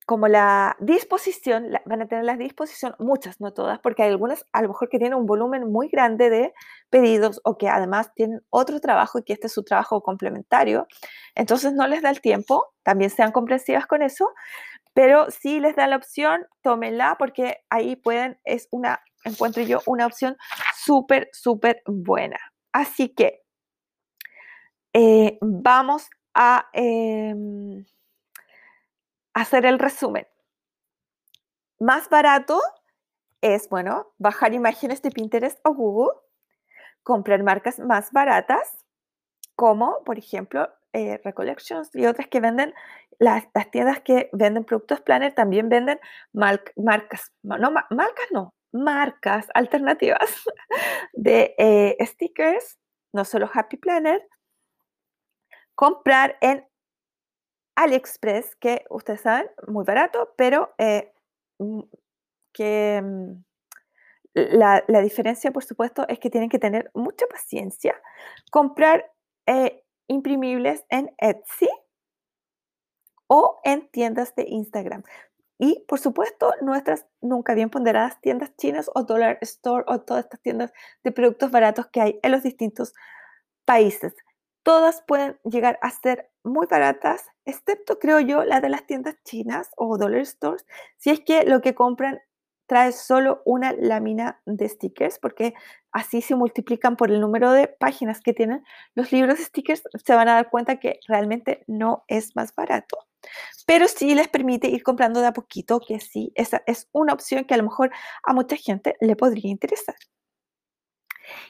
como 0.07 0.29
la 0.29 0.77
disposición, 0.81 1.71
van 1.85 2.03
a 2.03 2.07
tener 2.07 2.25
la 2.25 2.37
disposición, 2.37 2.95
muchas, 2.99 3.41
no 3.41 3.53
todas, 3.53 3.79
porque 3.79 4.03
hay 4.03 4.11
algunas 4.11 4.47
a 4.53 4.63
lo 4.63 4.69
mejor 4.69 4.89
que 4.89 4.99
tienen 4.99 5.17
un 5.17 5.27
volumen 5.27 5.71
muy 5.71 5.89
grande 5.89 6.29
de 6.29 6.53
pedidos 6.91 7.41
o 7.45 7.57
que 7.57 7.69
además 7.69 8.13
tienen 8.15 8.41
otro 8.51 8.81
trabajo 8.81 9.19
y 9.19 9.23
que 9.23 9.33
este 9.33 9.47
es 9.47 9.53
su 9.53 9.63
trabajo 9.63 10.03
complementario, 10.03 10.87
entonces 11.35 11.73
no 11.73 11.87
les 11.87 12.03
da 12.03 12.11
el 12.11 12.21
tiempo, 12.21 12.75
también 12.83 13.11
sean 13.11 13.33
comprensivas 13.33 13.87
con 13.87 14.03
eso, 14.03 14.29
pero 14.95 15.31
si 15.31 15.61
les 15.61 15.77
da 15.77 15.87
la 15.87 15.97
opción, 15.97 16.47
tómenla 16.63 17.17
porque 17.19 17.59
ahí 17.71 17.97
pueden, 17.97 18.39
es 18.45 18.69
una, 18.71 19.01
encuentro 19.25 19.63
yo, 19.63 19.81
una 19.87 20.07
opción 20.07 20.37
súper, 20.77 21.29
súper 21.33 21.83
buena. 21.87 22.39
Así 22.73 23.09
que 23.11 23.42
eh, 24.93 25.39
vamos 25.41 26.09
a 26.35 26.69
em, 26.73 27.85
hacer 29.35 29.67
el 29.67 29.79
resumen. 29.79 30.27
Más 31.79 32.09
barato 32.09 32.61
es, 33.41 33.69
bueno, 33.69 34.13
bajar 34.19 34.55
imágenes 34.55 35.03
de 35.03 35.11
Pinterest 35.11 35.59
o 35.65 35.75
Google, 35.75 36.17
comprar 37.03 37.43
marcas 37.43 37.79
más 37.79 38.13
baratas, 38.13 38.85
como 39.57 40.03
por 40.05 40.19
ejemplo 40.19 40.69
eh, 40.93 41.21
Recollections 41.25 41.91
y 41.95 42.07
otras 42.07 42.29
que 42.29 42.41
venden, 42.41 42.75
las, 43.19 43.47
tiendas 43.71 44.01
que 44.01 44.31
venden 44.33 44.65
productos 44.65 45.01
Planner 45.01 45.35
también 45.35 45.69
venden 45.69 46.01
marcas, 46.33 47.33
no, 47.43 47.71
marcas 47.71 48.27
no, 48.31 48.55
marcas 48.73 49.49
alternativas 49.55 50.45
de 51.13 51.55
eh, 51.59 51.97
stickers, 52.07 52.79
no 53.13 53.25
solo 53.25 53.51
Happy 53.53 53.77
Planner, 53.77 54.27
comprar 55.83 56.39
en 56.41 56.65
AliExpress, 57.75 58.55
que 58.55 58.85
ustedes 58.89 59.23
saben, 59.23 59.51
muy 59.67 59.85
barato, 59.85 60.33
pero 60.37 60.73
eh, 60.79 61.13
mm, 61.59 61.81
que 62.53 63.03
mm, 63.03 63.43
la, 64.33 65.01
diferencia, 65.03 65.51
por 65.51 65.65
supuesto, 65.65 66.07
es 66.07 66.21
que 66.21 66.31
tienen 66.31 66.51
que 66.51 66.61
tener 66.61 66.89
mucha 66.95 67.27
paciencia. 67.27 68.01
Comprar 68.53 69.11
imprimibles 70.07 70.85
en 70.89 71.13
Etsy 71.19 71.69
o 73.27 73.61
en 73.65 73.91
tiendas 73.91 74.37
de 74.37 74.45
Instagram. 74.47 75.03
Y 75.59 75.85
por 75.89 75.99
supuesto, 75.99 76.53
nuestras 76.61 77.09
nunca 77.21 77.55
bien 77.55 77.71
ponderadas 77.71 78.21
tiendas 78.21 78.57
chinas 78.57 78.89
o 78.95 79.03
Dollar 79.03 79.39
Store 79.41 79.85
o 79.89 80.01
todas 80.01 80.27
estas 80.27 80.41
tiendas 80.43 80.73
de 81.03 81.11
productos 81.11 81.51
baratos 81.51 81.89
que 81.89 82.01
hay 82.01 82.21
en 82.23 82.31
los 82.31 82.45
distintos 82.45 82.95
países. 83.65 84.15
Todas 84.63 85.03
pueden 85.07 85.39
llegar 85.45 85.79
a 85.83 85.91
ser 85.91 86.31
muy 86.45 86.67
baratas, 86.71 87.25
excepto 87.45 87.99
creo 87.99 88.21
yo 88.21 88.45
la 88.45 88.61
de 88.61 88.69
las 88.69 88.87
tiendas 88.87 89.17
chinas 89.25 89.71
o 89.77 89.99
Dollar 89.99 90.25
Stores, 90.25 90.65
si 90.99 91.11
es 91.11 91.21
que 91.21 91.45
lo 91.45 91.61
que 91.61 91.75
compran 91.75 92.21
trae 92.67 92.93
solo 92.93 93.43
una 93.45 93.73
lámina 93.73 94.41
de 94.47 94.69
stickers, 94.69 95.19
porque 95.19 95.55
así 95.91 96.23
se 96.23 96.37
multiplican 96.37 96.97
por 96.97 97.11
el 97.11 97.21
número 97.21 97.51
de 97.53 97.69
páginas 97.69 98.21
que 98.21 98.33
tienen 98.33 98.65
los 98.95 99.13
libros 99.13 99.41
stickers, 99.41 99.83
se 100.05 100.15
van 100.15 100.29
a 100.29 100.35
dar 100.35 100.49
cuenta 100.49 100.79
que 100.81 101.01
realmente 101.09 101.65
no 101.67 102.05
es 102.09 102.35
más 102.37 102.55
barato. 102.55 102.99
Pero 103.67 103.89
sí 103.89 104.15
les 104.15 104.29
permite 104.29 104.69
ir 104.69 104.83
comprando 104.83 105.21
de 105.21 105.27
a 105.27 105.33
poquito, 105.33 105.81
que 105.81 106.01
sí, 106.01 106.33
esa 106.35 106.63
es 106.67 106.89
una 106.93 107.13
opción 107.13 107.45
que 107.45 107.55
a 107.55 107.57
lo 107.59 107.65
mejor 107.65 107.91
a 108.25 108.33
mucha 108.33 108.57
gente 108.57 108.97
le 109.01 109.17
podría 109.17 109.51
interesar. 109.51 109.97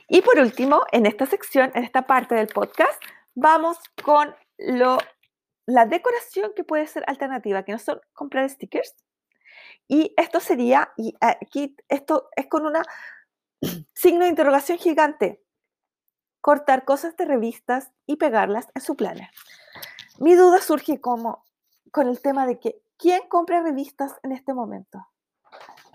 Y 0.08 0.22
por 0.22 0.38
último, 0.38 0.82
en 0.92 1.06
esta 1.06 1.26
sección, 1.26 1.70
en 1.74 1.84
esta 1.84 2.06
parte 2.06 2.34
del 2.34 2.48
podcast, 2.48 3.02
vamos 3.34 3.78
con 4.02 4.34
lo, 4.58 4.98
la 5.66 5.86
decoración 5.86 6.52
que 6.54 6.64
puede 6.64 6.86
ser 6.86 7.04
alternativa, 7.06 7.64
que 7.64 7.72
no 7.72 7.78
son 7.78 8.00
comprar 8.12 8.48
stickers, 8.48 8.94
y 9.88 10.14
esto 10.16 10.40
sería, 10.40 10.92
y 10.96 11.14
aquí 11.20 11.76
esto 11.88 12.28
es 12.36 12.46
con 12.46 12.66
una 12.66 12.82
signo 13.94 14.24
de 14.24 14.30
interrogación 14.30 14.78
gigante, 14.78 15.42
cortar 16.40 16.84
cosas 16.84 17.16
de 17.16 17.24
revistas 17.24 17.92
y 18.06 18.16
pegarlas 18.16 18.68
en 18.74 18.82
su 18.82 18.96
planner. 18.96 19.30
Mi 20.18 20.34
duda 20.34 20.60
surge 20.60 21.00
como 21.00 21.44
con 21.90 22.08
el 22.08 22.20
tema 22.20 22.46
de 22.46 22.58
que, 22.58 22.82
¿quién 22.96 23.28
compra 23.28 23.62
revistas 23.62 24.14
en 24.22 24.32
este 24.32 24.54
momento? 24.54 25.06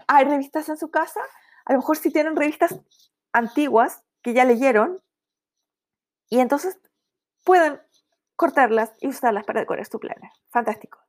¿Hay 0.08 0.26
revistas 0.26 0.70
en 0.70 0.78
su 0.78 0.90
casa? 0.90 1.22
A 1.66 1.74
lo 1.74 1.80
mejor 1.80 1.98
si 1.98 2.12
tienen 2.12 2.36
revistas 2.36 2.80
antiguas 3.34 4.04
que 4.22 4.34
ya 4.34 4.46
leyeron 4.46 5.02
y 6.30 6.40
entonces 6.40 6.80
pueden 7.44 7.82
cortarlas 8.36 8.94
y 9.00 9.08
usarlas 9.08 9.46
para 9.46 9.62
decorar 9.62 9.86
su 9.86 10.00
planner. 10.00 10.32
Fantástico. 10.50 11.00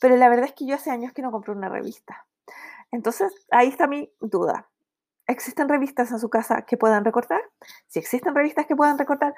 Pero 0.00 0.16
la 0.16 0.28
verdad 0.28 0.46
es 0.46 0.52
que 0.52 0.66
yo 0.66 0.74
hace 0.74 0.90
años 0.90 1.12
que 1.12 1.22
no 1.22 1.32
compro 1.32 1.54
una 1.54 1.68
revista. 1.68 2.26
Entonces, 2.92 3.32
ahí 3.50 3.68
está 3.68 3.86
mi 3.86 4.12
duda. 4.20 4.68
¿Existen 5.26 5.68
revistas 5.68 6.12
en 6.12 6.20
su 6.20 6.28
casa 6.28 6.62
que 6.62 6.76
puedan 6.76 7.04
recortar? 7.04 7.40
Si 7.88 7.98
existen 7.98 8.34
revistas 8.34 8.66
que 8.66 8.76
puedan 8.76 8.98
recortar, 8.98 9.34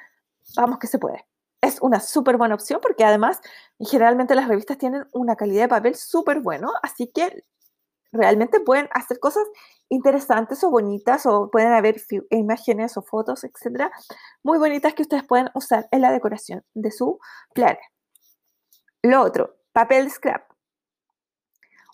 vamos 0.56 0.78
que 0.78 0.86
se 0.86 0.98
puede. 0.98 1.26
Es 1.62 1.80
una 1.80 2.00
súper 2.00 2.36
buena 2.36 2.54
opción 2.54 2.80
porque 2.82 3.04
además 3.04 3.40
generalmente 3.80 4.34
las 4.34 4.48
revistas 4.48 4.78
tienen 4.78 5.06
una 5.12 5.34
calidad 5.34 5.62
de 5.62 5.68
papel 5.68 5.94
súper 5.94 6.40
bueno, 6.40 6.72
así 6.82 7.10
que 7.12 7.44
realmente 8.12 8.60
pueden 8.60 8.88
hacer 8.92 9.18
cosas 9.18 9.44
interesantes 9.88 10.62
o 10.64 10.70
bonitas 10.70 11.26
o 11.26 11.50
pueden 11.50 11.72
haber 11.72 12.00
imágenes 12.30 12.96
o 12.96 13.02
fotos, 13.02 13.44
etcétera, 13.44 13.90
muy 14.42 14.58
bonitas 14.58 14.94
que 14.94 15.02
ustedes 15.02 15.24
pueden 15.24 15.50
usar 15.54 15.88
en 15.90 16.02
la 16.02 16.12
decoración 16.12 16.64
de 16.74 16.90
su 16.90 17.18
planner. 17.54 17.78
Lo 19.02 19.22
otro, 19.22 19.56
papel 19.72 20.10
scrap 20.10 20.48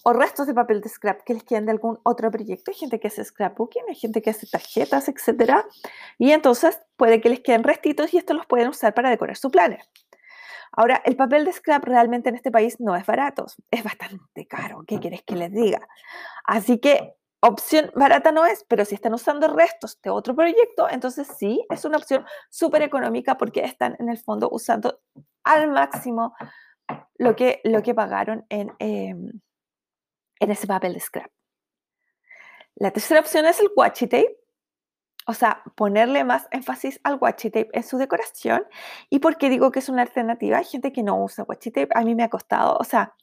o 0.05 0.13
restos 0.13 0.47
de 0.47 0.55
papel 0.55 0.81
de 0.81 0.89
scrap 0.89 1.23
que 1.25 1.35
les 1.35 1.45
queden 1.45 1.65
de 1.65 1.73
algún 1.73 1.99
otro 2.03 2.31
proyecto. 2.31 2.71
Hay 2.71 2.77
gente 2.77 3.01
que 3.01 3.09
hace 3.09 3.25
scrapbooking, 3.25 3.85
hay 3.89 3.95
gente 3.95 4.21
que 4.21 4.31
hace 4.31 4.47
tarjetas, 4.47 5.09
etc. 5.09 5.65
Y 6.19 6.33
entonces 6.33 6.79
puede 6.97 7.21
que 7.21 7.31
les 7.31 7.41
queden 7.41 7.65
restitos 7.65 8.13
y 8.13 8.19
estos 8.19 8.37
los 8.37 8.47
pueden 8.47 8.69
usar 8.69 8.93
para 8.93 9.09
decorar 9.09 9.37
su 9.37 9.51
planner. 9.51 9.81
Ahora, 10.73 11.01
el 11.05 11.17
papel 11.17 11.45
de 11.45 11.53
scrap 11.53 11.85
realmente 11.85 12.29
en 12.29 12.35
este 12.35 12.51
país 12.51 12.81
no 12.81 12.97
es 12.97 13.07
barato, 13.07 13.47
es 13.71 13.83
bastante 13.83 14.47
caro. 14.47 14.85
¿Qué 14.87 14.99
quieres 14.99 15.23
que 15.23 15.37
les 15.37 15.53
diga? 15.53 15.89
Así 16.45 16.79
que 16.79 17.15
opción 17.47 17.91
barata 17.95 18.33
no 18.33 18.47
es, 18.47 18.65
pero 18.69 18.85
si 18.85 18.95
están 18.95 19.15
usando 19.15 19.49
restos 19.49 20.01
de 20.03 20.11
otro 20.11 20.35
proyecto, 20.35 20.89
entonces 20.89 21.29
sí, 21.39 21.65
es 21.71 21.85
una 21.85 21.99
opción 21.99 22.25
súper 22.51 22.83
económica 22.83 23.37
porque 23.37 23.65
están 23.65 23.97
en 23.99 24.09
el 24.09 24.19
fondo 24.19 24.49
usando 24.51 25.01
al 25.43 25.71
máximo 25.71 26.35
lo 27.17 27.37
que, 27.37 27.61
lo 27.65 27.83
que 27.83 27.95
pagaron 27.95 28.45
en, 28.49 28.73
em, 28.79 29.41
en 30.41 30.51
ese 30.51 30.67
papel 30.67 30.95
de 30.95 31.01
scrap. 31.01 31.31
La 32.77 32.91
tercera 32.91 33.21
opción 33.21 33.47
es 33.47 33.61
el 33.61 33.71
washi 33.77 34.07
tape, 34.07 34.37
o 35.27 35.35
sea, 35.35 35.63
ponerle 35.77 36.25
más 36.25 36.49
énfasis 36.51 37.01
al 37.05 37.19
washi 37.21 37.51
tape 37.51 37.71
en 37.73 37.83
su 37.83 37.99
decoración. 37.99 38.67
¿Y 39.11 39.21
por 39.21 39.37
qué 39.39 39.49
digo 39.49 39.71
que 39.71 39.79
es 39.79 39.89
una 39.89 40.03
alternativa? 40.03 40.59
Hay 40.59 40.65
gente 40.65 40.93
que 40.93 41.03
no 41.03 41.23
usa 41.23 41.45
washi 41.47 41.71
tape, 41.71 41.89
a 41.95 42.03
mí 42.03 42.15
me 42.15 42.25
ha 42.25 42.29
costado, 42.29 42.77
o 42.79 42.85
sea, 42.85 43.15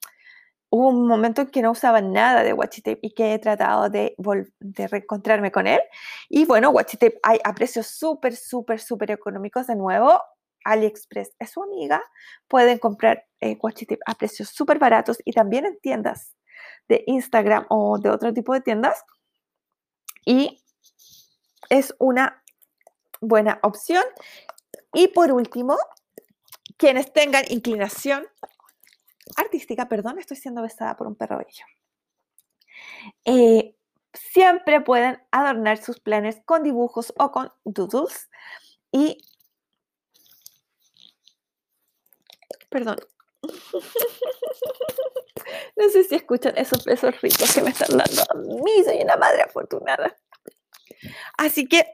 hubo 0.71 0.87
un 0.87 1.05
momento 1.05 1.41
en 1.41 1.47
que 1.47 1.61
no 1.61 1.71
usaba 1.71 2.01
nada 2.01 2.43
de 2.43 2.53
washi 2.53 2.81
y 3.01 3.13
que 3.13 3.33
he 3.33 3.39
tratado 3.39 3.89
de, 3.89 4.15
reencontrarme 4.59 5.51
con 5.51 5.67
él. 5.67 5.81
Y 6.29 6.45
bueno, 6.45 6.69
washi 6.69 6.97
hay 7.23 7.39
a 7.43 7.53
precios 7.53 7.87
súper, 7.87 8.35
súper, 8.35 8.79
súper 8.79 9.11
económicos 9.11 9.67
de 9.67 9.75
nuevo. 9.75 10.19
AliExpress 10.63 11.35
es 11.39 11.51
su 11.51 11.61
amiga. 11.61 12.01
Pueden 12.47 12.79
comprar 12.79 13.25
eh, 13.41 13.57
a 14.05 14.15
precios 14.15 14.49
súper 14.49 14.79
baratos 14.79 15.17
y 15.25 15.33
también 15.33 15.65
en 15.65 15.77
tiendas 15.81 16.35
de 16.87 17.03
Instagram 17.05 17.65
o 17.69 17.99
de 17.99 18.09
otro 18.09 18.33
tipo 18.33 18.53
de 18.53 18.61
tiendas. 18.61 19.03
Y 20.25 20.63
es 21.69 21.93
una 21.99 22.41
buena 23.19 23.59
opción. 23.61 24.05
Y 24.93 25.09
por 25.09 25.33
último, 25.33 25.77
quienes 26.77 27.11
tengan 27.11 27.43
inclinación 27.49 28.25
artística, 29.35 29.87
perdón, 29.87 30.19
estoy 30.19 30.37
siendo 30.37 30.61
besada 30.61 30.95
por 30.95 31.07
un 31.07 31.15
perro 31.15 31.37
bello. 31.37 31.65
Eh, 33.25 33.75
siempre 34.13 34.81
pueden 34.81 35.21
adornar 35.31 35.77
sus 35.77 35.99
planes 35.99 36.41
con 36.45 36.63
dibujos 36.63 37.13
o 37.17 37.31
con 37.31 37.51
doodles. 37.63 38.29
Y, 38.91 39.17
perdón, 42.69 42.97
no 45.75 45.89
sé 45.89 46.03
si 46.03 46.15
escuchan 46.15 46.57
esos 46.57 46.83
besos 46.83 47.19
ricos 47.21 47.53
que 47.53 47.61
me 47.61 47.71
están 47.71 47.97
dando 47.97 48.23
a 48.29 48.33
mí, 48.35 48.83
soy 48.83 49.01
una 49.01 49.17
madre 49.17 49.43
afortunada. 49.43 50.15
Así 51.37 51.67
que 51.67 51.93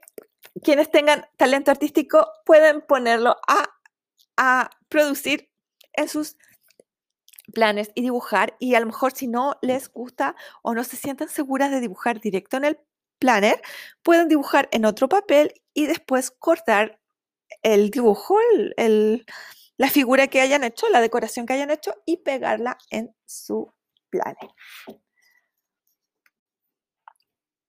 quienes 0.64 0.92
tengan 0.92 1.28
talento 1.38 1.72
artístico 1.72 2.32
pueden 2.46 2.82
ponerlo 2.82 3.38
a, 3.48 3.70
a 4.38 4.70
producir 4.90 5.50
en 5.94 6.10
sus 6.10 6.36
planes 7.54 7.92
y 7.96 8.02
dibujar 8.02 8.56
y 8.60 8.76
a 8.76 8.80
lo 8.80 8.88
mejor 8.88 9.12
si 9.14 9.28
no 9.28 9.58
les 9.62 9.92
gusta 9.92 10.36
o 10.62 10.74
no 10.74 10.84
se 10.84 10.98
sienten 10.98 11.30
seguras 11.30 11.72
de 11.72 11.80
dibujar 11.80 12.20
directo 12.20 12.58
en 12.58 12.66
el 12.66 12.80
planner, 13.20 13.62
pueden 14.04 14.28
dibujar 14.28 14.70
en 14.72 14.86
otro 14.86 15.10
papel 15.10 15.54
y 15.74 15.88
después 15.88 16.32
cortar 16.32 17.00
el 17.64 17.90
dibujo, 17.90 18.38
la 19.78 19.90
figura 19.90 20.28
que 20.28 20.42
hayan 20.42 20.64
hecho, 20.64 20.90
la 20.90 21.02
decoración 21.02 21.46
que 21.46 21.54
hayan 21.54 21.72
hecho 21.72 21.94
y 22.06 22.18
pegarla 22.18 22.78
en 22.90 23.16
su 23.26 23.74
planner. 24.10 24.52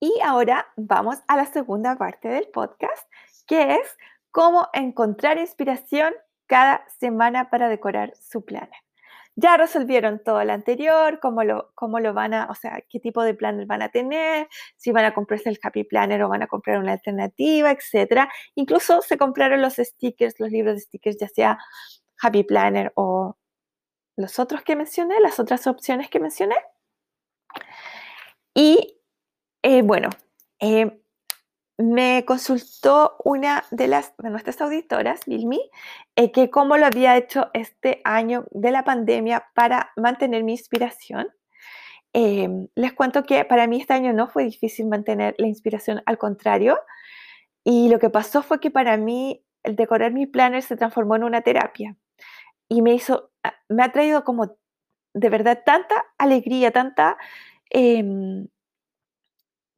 Y 0.00 0.20
ahora 0.22 0.68
vamos 0.76 1.18
a 1.26 1.36
la 1.36 1.46
segunda 1.46 1.96
parte 1.96 2.28
del 2.28 2.48
podcast, 2.48 3.08
que 3.46 3.74
es 3.74 3.96
cómo 4.30 4.68
encontrar 4.72 5.38
inspiración 5.38 6.14
cada 6.46 6.86
semana 7.00 7.50
para 7.50 7.68
decorar 7.68 8.12
su 8.16 8.44
planner 8.44 8.87
ya 9.40 9.56
resolvieron 9.56 10.20
todo 10.24 10.42
lo 10.42 10.52
anterior, 10.52 11.20
cómo 11.20 11.44
lo, 11.44 11.70
cómo 11.76 12.00
lo 12.00 12.12
van 12.12 12.34
a, 12.34 12.46
o 12.50 12.56
sea, 12.56 12.82
qué 12.88 12.98
tipo 12.98 13.22
de 13.22 13.34
planner 13.34 13.66
van 13.66 13.82
a 13.82 13.88
tener, 13.88 14.48
si 14.76 14.90
van 14.90 15.04
a 15.04 15.14
comprarse 15.14 15.48
el 15.48 15.60
Happy 15.62 15.84
Planner 15.84 16.24
o 16.24 16.28
van 16.28 16.42
a 16.42 16.48
comprar 16.48 16.78
una 16.78 16.92
alternativa, 16.92 17.70
etc. 17.70 18.28
Incluso 18.56 19.00
se 19.00 19.16
compraron 19.16 19.62
los 19.62 19.74
stickers, 19.76 20.40
los 20.40 20.50
libros 20.50 20.74
de 20.74 20.80
stickers, 20.80 21.18
ya 21.18 21.28
sea 21.28 21.58
Happy 22.20 22.42
Planner 22.42 22.90
o 22.96 23.36
los 24.16 24.40
otros 24.40 24.62
que 24.62 24.74
mencioné, 24.74 25.20
las 25.20 25.38
otras 25.38 25.68
opciones 25.68 26.10
que 26.10 26.18
mencioné. 26.18 26.56
Y 28.54 28.98
eh, 29.62 29.82
bueno, 29.82 30.10
eh, 30.58 31.00
me 31.78 32.24
consultó 32.24 33.16
una 33.24 33.64
de 33.70 33.86
las 33.86 34.12
de 34.18 34.30
nuestras 34.30 34.60
auditoras, 34.60 35.20
Vilmi, 35.26 35.60
eh, 36.16 36.32
que 36.32 36.50
cómo 36.50 36.76
lo 36.76 36.86
había 36.86 37.16
hecho 37.16 37.50
este 37.54 38.00
año 38.04 38.46
de 38.50 38.72
la 38.72 38.82
pandemia 38.84 39.46
para 39.54 39.92
mantener 39.96 40.42
mi 40.42 40.52
inspiración. 40.52 41.28
Em, 42.12 42.68
les 42.74 42.92
cuento 42.94 43.22
que 43.22 43.44
para 43.44 43.68
mí 43.68 43.80
este 43.80 43.94
año 43.94 44.12
no 44.12 44.28
fue 44.28 44.44
difícil 44.44 44.86
mantener 44.86 45.36
la 45.38 45.46
inspiración, 45.46 46.02
al 46.06 46.18
contrario. 46.18 46.78
Y 47.64 47.88
lo 47.90 47.98
que 48.00 48.10
pasó 48.10 48.42
fue 48.42 48.60
que 48.60 48.70
para 48.72 48.96
mí 48.96 49.44
el 49.62 49.76
decorar 49.76 50.12
mi 50.12 50.26
planner 50.26 50.62
se 50.62 50.76
transformó 50.76 51.16
en 51.16 51.24
una 51.24 51.42
terapia. 51.42 51.96
Y 52.68 52.82
me 52.82 52.94
hizo, 52.94 53.30
ah, 53.44 53.54
me 53.68 53.84
ha 53.84 53.92
traído 53.92 54.24
como 54.24 54.56
de 55.14 55.30
verdad 55.30 55.62
tanta 55.64 56.04
alegría, 56.18 56.72
tanta... 56.72 57.18
Em, 57.70 58.48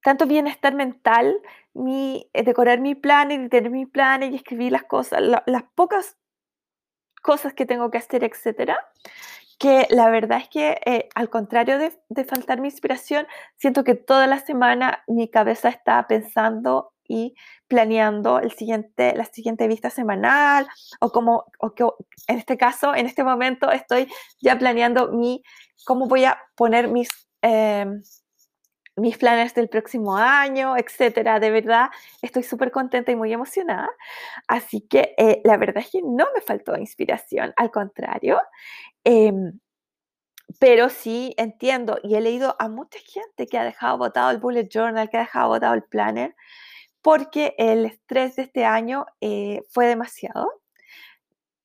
tanto 0.02 0.26
bienestar 0.26 0.74
mental, 0.74 1.40
mi, 1.74 2.28
eh, 2.32 2.42
decorar 2.42 2.80
mi 2.80 2.94
plan 2.94 3.30
y 3.30 3.48
tener 3.48 3.70
mi 3.70 3.86
plan 3.86 4.22
y 4.22 4.34
escribir 4.34 4.72
las 4.72 4.84
cosas, 4.84 5.20
las 5.20 5.62
pocas 5.74 6.16
cosas 7.22 7.54
que 7.54 7.66
tengo 7.66 7.90
que 7.90 7.98
hacer, 7.98 8.24
etcétera, 8.24 8.78
que 9.58 9.86
la 9.90 10.08
verdad 10.08 10.38
es 10.38 10.48
que 10.48 10.80
eh, 10.86 11.08
al 11.14 11.28
contrario 11.28 11.78
de, 11.78 11.92
de, 12.08 12.24
faltar 12.24 12.60
mi 12.60 12.68
inspiración, 12.68 13.26
siento 13.56 13.84
que 13.84 13.94
toda 13.94 14.26
la 14.26 14.38
semana 14.38 15.04
mi 15.06 15.28
cabeza 15.28 15.68
está 15.68 16.06
pensando 16.06 16.92
y 17.10 17.34
planeando 17.66 18.38
el 18.38 18.52
siguiente, 18.52 19.14
la 19.16 19.24
siguiente 19.24 19.66
vista 19.66 19.90
semanal 19.90 20.66
o 21.00 21.10
como 21.10 21.44
o 21.58 21.74
que 21.74 21.84
en 22.28 22.38
este 22.38 22.56
caso, 22.56 22.94
en 22.94 23.06
este 23.06 23.24
momento 23.24 23.70
estoy 23.70 24.08
ya 24.40 24.56
planeando 24.56 25.10
mi, 25.12 25.42
cómo 25.84 26.06
voy 26.06 26.24
a 26.24 26.38
poner 26.56 26.88
mis... 26.88 27.08
Em, 27.42 28.00
mis 28.96 29.18
planes 29.18 29.54
del 29.54 29.68
próximo 29.68 30.16
año, 30.16 30.76
etcétera. 30.76 31.40
De 31.40 31.50
verdad, 31.50 31.90
estoy 32.22 32.42
súper 32.42 32.70
contenta 32.70 33.12
y 33.12 33.16
muy 33.16 33.32
emocionada. 33.32 33.90
Así 34.48 34.82
que 34.82 35.14
eh, 35.16 35.40
la 35.44 35.56
verdad 35.56 35.78
es 35.78 35.90
que 35.90 36.02
no 36.02 36.26
me 36.34 36.40
faltó 36.40 36.76
inspiración, 36.76 37.52
al 37.56 37.70
contrario. 37.70 38.40
Em, 39.04 39.58
pero 40.58 40.88
sí 40.88 41.34
entiendo 41.36 41.98
y 42.02 42.16
he 42.16 42.20
leído 42.20 42.56
a 42.58 42.68
mucha 42.68 42.98
gente 43.00 43.46
que 43.46 43.58
ha 43.58 43.64
dejado 43.64 43.98
votado 43.98 44.30
el 44.30 44.38
bullet 44.38 44.68
journal, 44.68 45.08
que 45.08 45.16
ha 45.18 45.20
dejado 45.20 45.48
votado 45.48 45.74
el 45.74 45.84
planner, 45.84 46.34
porque 47.02 47.54
el 47.58 47.86
estrés 47.86 48.36
de 48.36 48.42
este 48.42 48.64
año 48.64 49.06
eh, 49.20 49.62
fue 49.70 49.86
demasiado. 49.86 50.52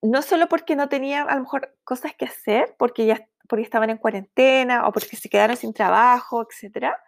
No 0.02 0.22
solo 0.22 0.48
porque 0.48 0.76
no 0.76 0.88
tenían 0.88 1.30
a 1.30 1.36
lo 1.36 1.42
mejor 1.42 1.76
cosas 1.84 2.14
que 2.16 2.26
hacer, 2.26 2.76
porque 2.78 3.06
ya 3.08 3.28
porque 3.48 3.64
estaban 3.64 3.90
en 3.90 3.98
cuarentena 3.98 4.88
o 4.88 4.92
porque 4.92 5.16
se 5.16 5.30
quedaron 5.30 5.58
sin 5.58 5.74
trabajo, 5.74 6.48
etcétera, 6.50 7.00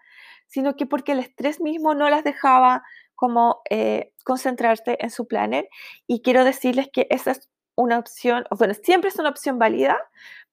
sino 0.48 0.76
que 0.76 0.86
porque 0.86 1.12
el 1.12 1.20
estrés 1.20 1.62
mismo 1.62 1.94
no 1.94 2.10
las 2.10 2.24
dejaba 2.24 2.84
como 3.16 3.62
eh, 3.70 4.14
concentrarse 4.24 4.98
en 5.00 5.10
su 5.10 5.28
planner. 5.28 5.68
Y 6.08 6.22
quiero 6.22 6.44
decirles 6.44 6.90
que 6.92 7.08
esa 7.10 7.32
es 7.32 7.50
una 7.76 8.00
opción, 8.00 8.46
bueno, 8.58 8.74
siempre 8.74 9.10
es 9.10 9.18
una 9.18 9.30
opción 9.30 9.60
válida, 9.60 9.98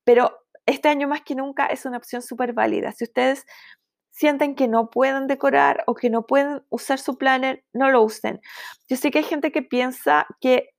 pero 0.04 0.44
este 0.66 0.88
año 0.88 1.08
más 1.08 1.22
que 1.22 1.34
nunca 1.34 1.66
es 1.66 1.84
una 1.86 1.98
opción 1.98 2.22
súper 2.22 2.52
válida. 2.52 2.92
Si 2.92 3.04
ustedes 3.04 3.46
sienten 4.10 4.54
que 4.54 4.68
no 4.68 4.90
pueden 4.90 5.26
decorar 5.26 5.84
o 5.86 5.94
que 5.94 6.10
no 6.10 6.26
pueden 6.26 6.62
usar 6.70 6.98
su 6.98 7.18
planner, 7.18 7.64
no 7.72 7.90
lo 7.90 8.02
usen. 8.02 8.40
Yo 8.88 8.96
sé 8.96 9.10
que 9.10 9.18
hay 9.18 9.24
gente 9.24 9.52
que 9.52 9.62
piensa 9.62 10.26
que 10.40 10.70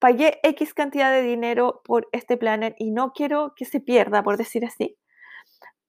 pagué 0.00 0.40
X 0.42 0.74
cantidad 0.74 1.12
de 1.12 1.22
dinero 1.22 1.80
por 1.84 2.08
este 2.12 2.36
planner 2.36 2.74
y 2.78 2.90
no 2.90 3.12
quiero 3.12 3.54
que 3.56 3.64
se 3.64 3.80
pierda, 3.80 4.22
por 4.22 4.36
decir 4.36 4.64
así 4.64 4.98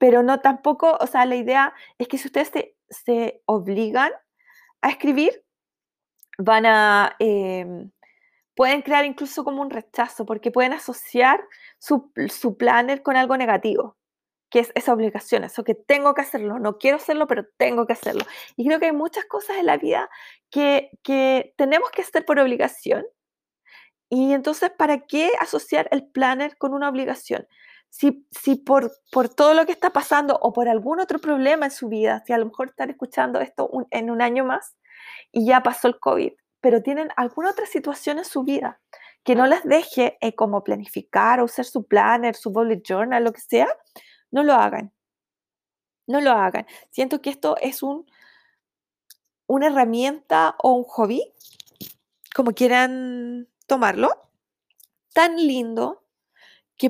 pero 0.03 0.21
no 0.21 0.41
tampoco, 0.41 0.97
o 0.99 1.07
sea, 1.07 1.25
la 1.25 1.37
idea 1.37 1.73
es 1.97 2.09
que 2.09 2.17
si 2.17 2.27
ustedes 2.27 2.51
se, 2.89 3.41
obligan 3.45 4.11
a 4.81 4.89
escribir, 4.89 5.45
van 6.37 6.65
a, 6.65 7.15
em, 7.19 7.89
pueden 8.53 8.81
crear 8.81 9.05
incluso 9.05 9.45
como 9.45 9.61
un 9.61 9.69
rechazo, 9.69 10.25
porque 10.25 10.51
pueden 10.51 10.73
asociar 10.73 11.41
su, 11.79 12.11
planner 12.57 13.01
con 13.01 13.15
algo 13.15 13.37
negativo, 13.37 13.95
que 14.49 14.59
es 14.59 14.73
esa 14.75 14.91
obligación, 14.91 15.45
eso 15.45 15.63
que 15.63 15.73
tengo 15.73 16.13
que 16.13 16.23
hacerlo, 16.23 16.59
no 16.59 16.79
quiero 16.79 16.97
hacerlo, 16.97 17.25
pero 17.25 17.45
tengo 17.55 17.87
que 17.87 17.93
hacerlo. 17.93 18.25
Y 18.57 18.65
creo 18.67 18.81
que 18.81 18.87
hay 18.87 18.91
muchas 18.91 19.23
cosas 19.23 19.55
en 19.55 19.67
la 19.67 19.77
vida 19.77 20.09
que, 20.49 20.89
que 21.01 21.53
tenemos 21.55 21.91
que 21.91 22.01
hacer 22.01 22.25
por 22.25 22.39
obligación. 22.39 23.05
Y 24.09 24.33
entonces, 24.33 24.69
¿para 24.69 24.99
qué 25.07 25.31
asociar 25.39 25.87
el 25.91 26.05
planner 26.07 26.57
con 26.57 26.73
una 26.73 26.89
obligación? 26.89 27.47
Si, 27.93 28.55
por, 28.55 28.91
por, 29.11 29.29
todo 29.29 29.53
lo 29.53 29.67
que 29.67 29.71
está 29.71 29.91
pasando 29.91 30.39
o 30.41 30.51
por 30.51 30.67
algún 30.67 30.99
otro 30.99 31.19
problema 31.19 31.65
en 31.65 31.71
su 31.71 31.89
vida, 31.89 32.23
si 32.25 32.33
a 32.33 32.39
lo 32.39 32.47
mejor 32.47 32.69
están 32.69 32.89
escuchando 32.89 33.39
esto 33.39 33.69
en 33.91 34.09
un 34.09 34.21
año 34.21 34.43
más 34.43 34.75
y 35.31 35.45
ya 35.45 35.61
pasó 35.61 35.87
el 35.87 35.99
COVID, 35.99 36.33
pero 36.59 36.81
tienen 36.81 37.09
alguna 37.15 37.51
otra 37.51 37.67
situación 37.67 38.17
en 38.17 38.25
su 38.25 38.43
vida 38.43 38.81
que 39.23 39.35
no 39.35 39.45
les 39.45 39.63
deje 39.63 40.17
eh, 40.21 40.33
como 40.33 40.63
planificar 40.63 41.39
o 41.39 41.45
usar 41.45 41.65
su 41.65 41.85
planner, 41.85 42.35
su 42.35 42.51
bullet 42.51 42.81
journal, 42.83 43.23
lo 43.23 43.31
que 43.31 43.41
sea, 43.41 43.67
no 44.31 44.41
lo 44.41 44.53
hagan. 44.53 44.91
No 46.07 46.19
lo 46.19 46.31
hagan. 46.31 46.65
Siento 46.89 47.21
que 47.21 47.29
esto 47.29 47.55
es 47.61 47.83
un, 47.83 48.09
una 49.45 49.67
herramienta 49.67 50.55
o 50.57 50.73
un 50.73 50.83
hobby, 50.83 51.31
como 52.35 52.53
quieran 52.53 53.47
tomarlo, 53.67 54.09
tan 55.13 55.37
lindo, 55.37 56.02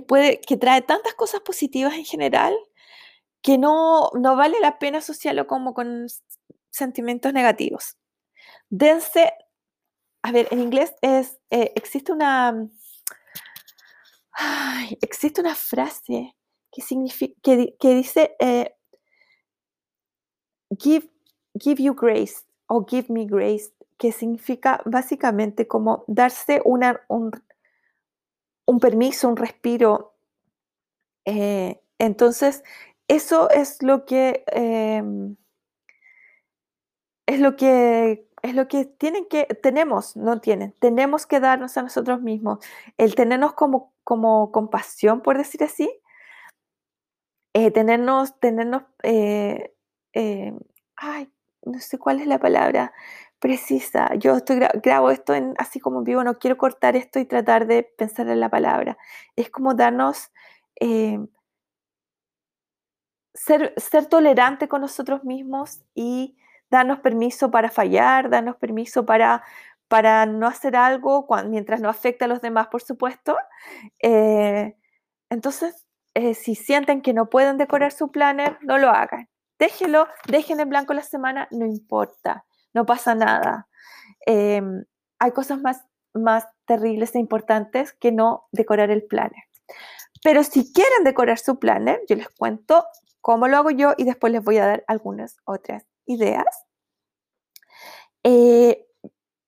que, 0.02 0.58
trae 0.58 0.82
tantas 0.82 1.14
cosas 1.14 1.42
positivas 1.42 1.94
en 1.94 2.06
general 2.06 2.56
que 3.42 3.58
no, 3.58 4.10
no 4.14 4.36
vale 4.36 4.60
la 4.60 4.80
pena 4.80 5.00
asociarlo 5.00 5.48
como 5.48 5.74
con 5.74 6.08
sentimientos 6.72 7.34
negativos. 7.34 7.98
Dense, 8.70 9.34
a 10.24 10.32
ver, 10.32 10.48
en 10.52 10.62
inglés 10.62 10.94
es, 11.02 11.40
eh, 11.52 11.72
existe 11.76 12.12
una, 12.12 12.68
existe 15.02 15.42
una 15.42 15.56
frase 15.56 16.36
que, 16.72 16.82
significa, 16.82 17.36
que 17.44 17.96
dice, 17.96 18.36
eh, 18.40 18.76
give, 20.80 21.10
give 21.60 21.84
you 21.84 21.94
grace 21.94 22.46
o 22.68 22.86
give 22.86 23.08
me 23.10 23.26
grace, 23.26 23.72
que 23.98 24.12
significa 24.12 24.82
básicamente 24.86 25.68
como 25.68 26.04
darse 26.08 26.62
una, 26.66 27.02
un, 27.10 27.32
un 28.66 28.80
permiso, 28.80 29.30
un 29.30 29.38
respiro. 29.38 30.16
Eh, 31.26 31.82
entonces, 32.00 32.64
eso 33.08 33.50
es 33.50 33.82
lo 33.84 34.06
que 34.06 34.44
em, 34.48 35.36
es 37.28 37.40
lo 37.40 37.56
que 37.56 38.28
es 38.42 38.56
lo 38.56 38.68
que 38.68 38.86
tienen 38.86 39.26
que 39.30 39.46
tenemos, 39.46 40.18
no 40.18 40.42
tienen, 40.42 40.74
tenemos 40.80 41.26
que 41.26 41.40
darnos 41.40 41.78
a 41.78 41.84
nosotros 41.84 42.22
mismos, 42.22 42.60
el 42.98 43.16
tenernos 43.16 43.54
como, 43.54 43.94
como 44.04 44.52
compasión, 44.52 45.22
por 45.22 45.38
decir 45.38 45.64
así, 45.64 45.90
eh, 47.54 47.72
tenernos, 47.72 48.38
tenernos, 48.40 48.84
eh, 49.04 49.74
ay, 50.98 51.32
no 51.64 51.80
sé 51.80 51.98
cuál 51.98 52.20
es 52.20 52.28
la 52.28 52.40
palabra 52.40 52.94
precisa. 53.44 54.16
Yo 54.16 54.38
estoy 54.38 54.58
grabo 54.82 55.12
esto 55.12 55.34
en, 55.34 55.54
así 55.58 55.82
como 55.82 56.00
en 56.00 56.06
vivo, 56.06 56.24
no 56.24 56.40
quiero 56.40 56.58
cortar 56.58 56.96
esto 56.96 57.20
y 57.20 57.26
tratar 57.26 57.68
de 57.68 57.84
pensar 57.84 58.30
en 58.30 58.40
la 58.40 58.48
palabra. 58.50 58.98
Es 59.36 59.50
como 59.50 59.74
darnos, 59.74 60.32
eh, 60.80 61.20
ser, 63.34 63.74
ser 63.76 64.06
tolerante 64.06 64.70
con 64.70 64.80
nosotros 64.80 65.26
mismos 65.26 65.82
y 65.94 66.38
darnos 66.72 67.00
permiso 67.00 67.52
para 67.52 67.70
fallar, 67.70 68.30
darnos 68.30 68.56
permiso 68.56 69.06
para, 69.06 69.44
para 69.90 70.26
no 70.26 70.48
hacer 70.48 70.78
algo 70.78 71.28
mientras 71.50 71.82
no 71.82 71.90
afecte 71.90 72.24
a 72.24 72.30
los 72.30 72.40
demás, 72.40 72.68
por 72.68 72.82
supuesto. 72.82 73.38
Eh, 74.00 74.74
entonces, 75.30 75.86
eh, 76.14 76.34
si 76.34 76.56
sienten 76.56 77.02
que 77.02 77.12
no 77.12 77.30
pueden 77.30 77.58
decorar 77.58 77.92
su 77.92 78.10
planner, 78.10 78.58
no 78.62 78.78
lo 78.78 78.90
hagan. 78.90 79.28
Déjenlo, 79.60 80.08
dejen 80.30 80.62
en 80.62 80.70
blanco 80.70 80.94
la 80.94 81.04
semana, 81.04 81.50
no 81.52 81.66
importa, 81.66 82.46
no 82.74 82.86
pasa 82.86 83.16
nada. 83.16 83.68
Em, 84.26 84.86
hay 85.20 85.32
cosas 85.32 85.62
más, 85.62 85.84
más 86.14 86.48
terribles 86.66 87.16
e 87.16 87.20
importantes 87.20 87.94
que 87.94 88.12
no 88.12 88.48
decorar 88.52 88.92
el 88.92 89.04
planner. 89.04 89.44
Pero 90.24 90.44
si 90.44 90.72
quieren 90.74 91.04
decorar 91.04 91.38
su 91.38 91.60
planner, 91.60 92.02
yo 92.08 92.16
les 92.16 92.30
cuento 92.30 92.86
cómo 93.22 93.48
lo 93.48 93.58
hago 93.58 93.72
yo 93.72 93.94
y 93.98 94.06
después 94.06 94.32
les 94.34 94.44
voy 94.44 94.58
a 94.58 94.66
dar 94.66 94.84
algunas 94.88 95.38
otras 95.46 95.86
ideas. 96.06 96.46
Eh, 98.24 98.86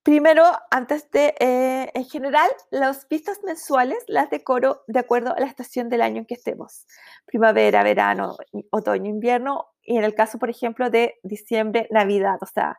primero, 0.03 0.43
antes 0.69 1.09
de, 1.11 1.33
eh, 1.39 1.91
en 1.93 2.05
general, 2.05 2.49
las 2.71 3.05
pistas 3.05 3.41
mensuales 3.43 3.97
las 4.07 4.29
decoro 4.29 4.83
de 4.87 4.99
acuerdo 4.99 5.33
a 5.35 5.39
la 5.39 5.45
estación 5.45 5.89
del 5.89 6.01
año 6.01 6.19
en 6.19 6.25
que 6.25 6.35
estemos. 6.35 6.85
Primavera, 7.25 7.83
verano, 7.83 8.35
otoño, 8.69 9.09
invierno 9.09 9.67
y 9.81 9.97
en 9.97 10.03
el 10.03 10.13
caso, 10.13 10.39
por 10.39 10.49
ejemplo, 10.49 10.89
de 10.89 11.15
diciembre, 11.23 11.87
Navidad. 11.91 12.37
O 12.41 12.45
sea, 12.45 12.77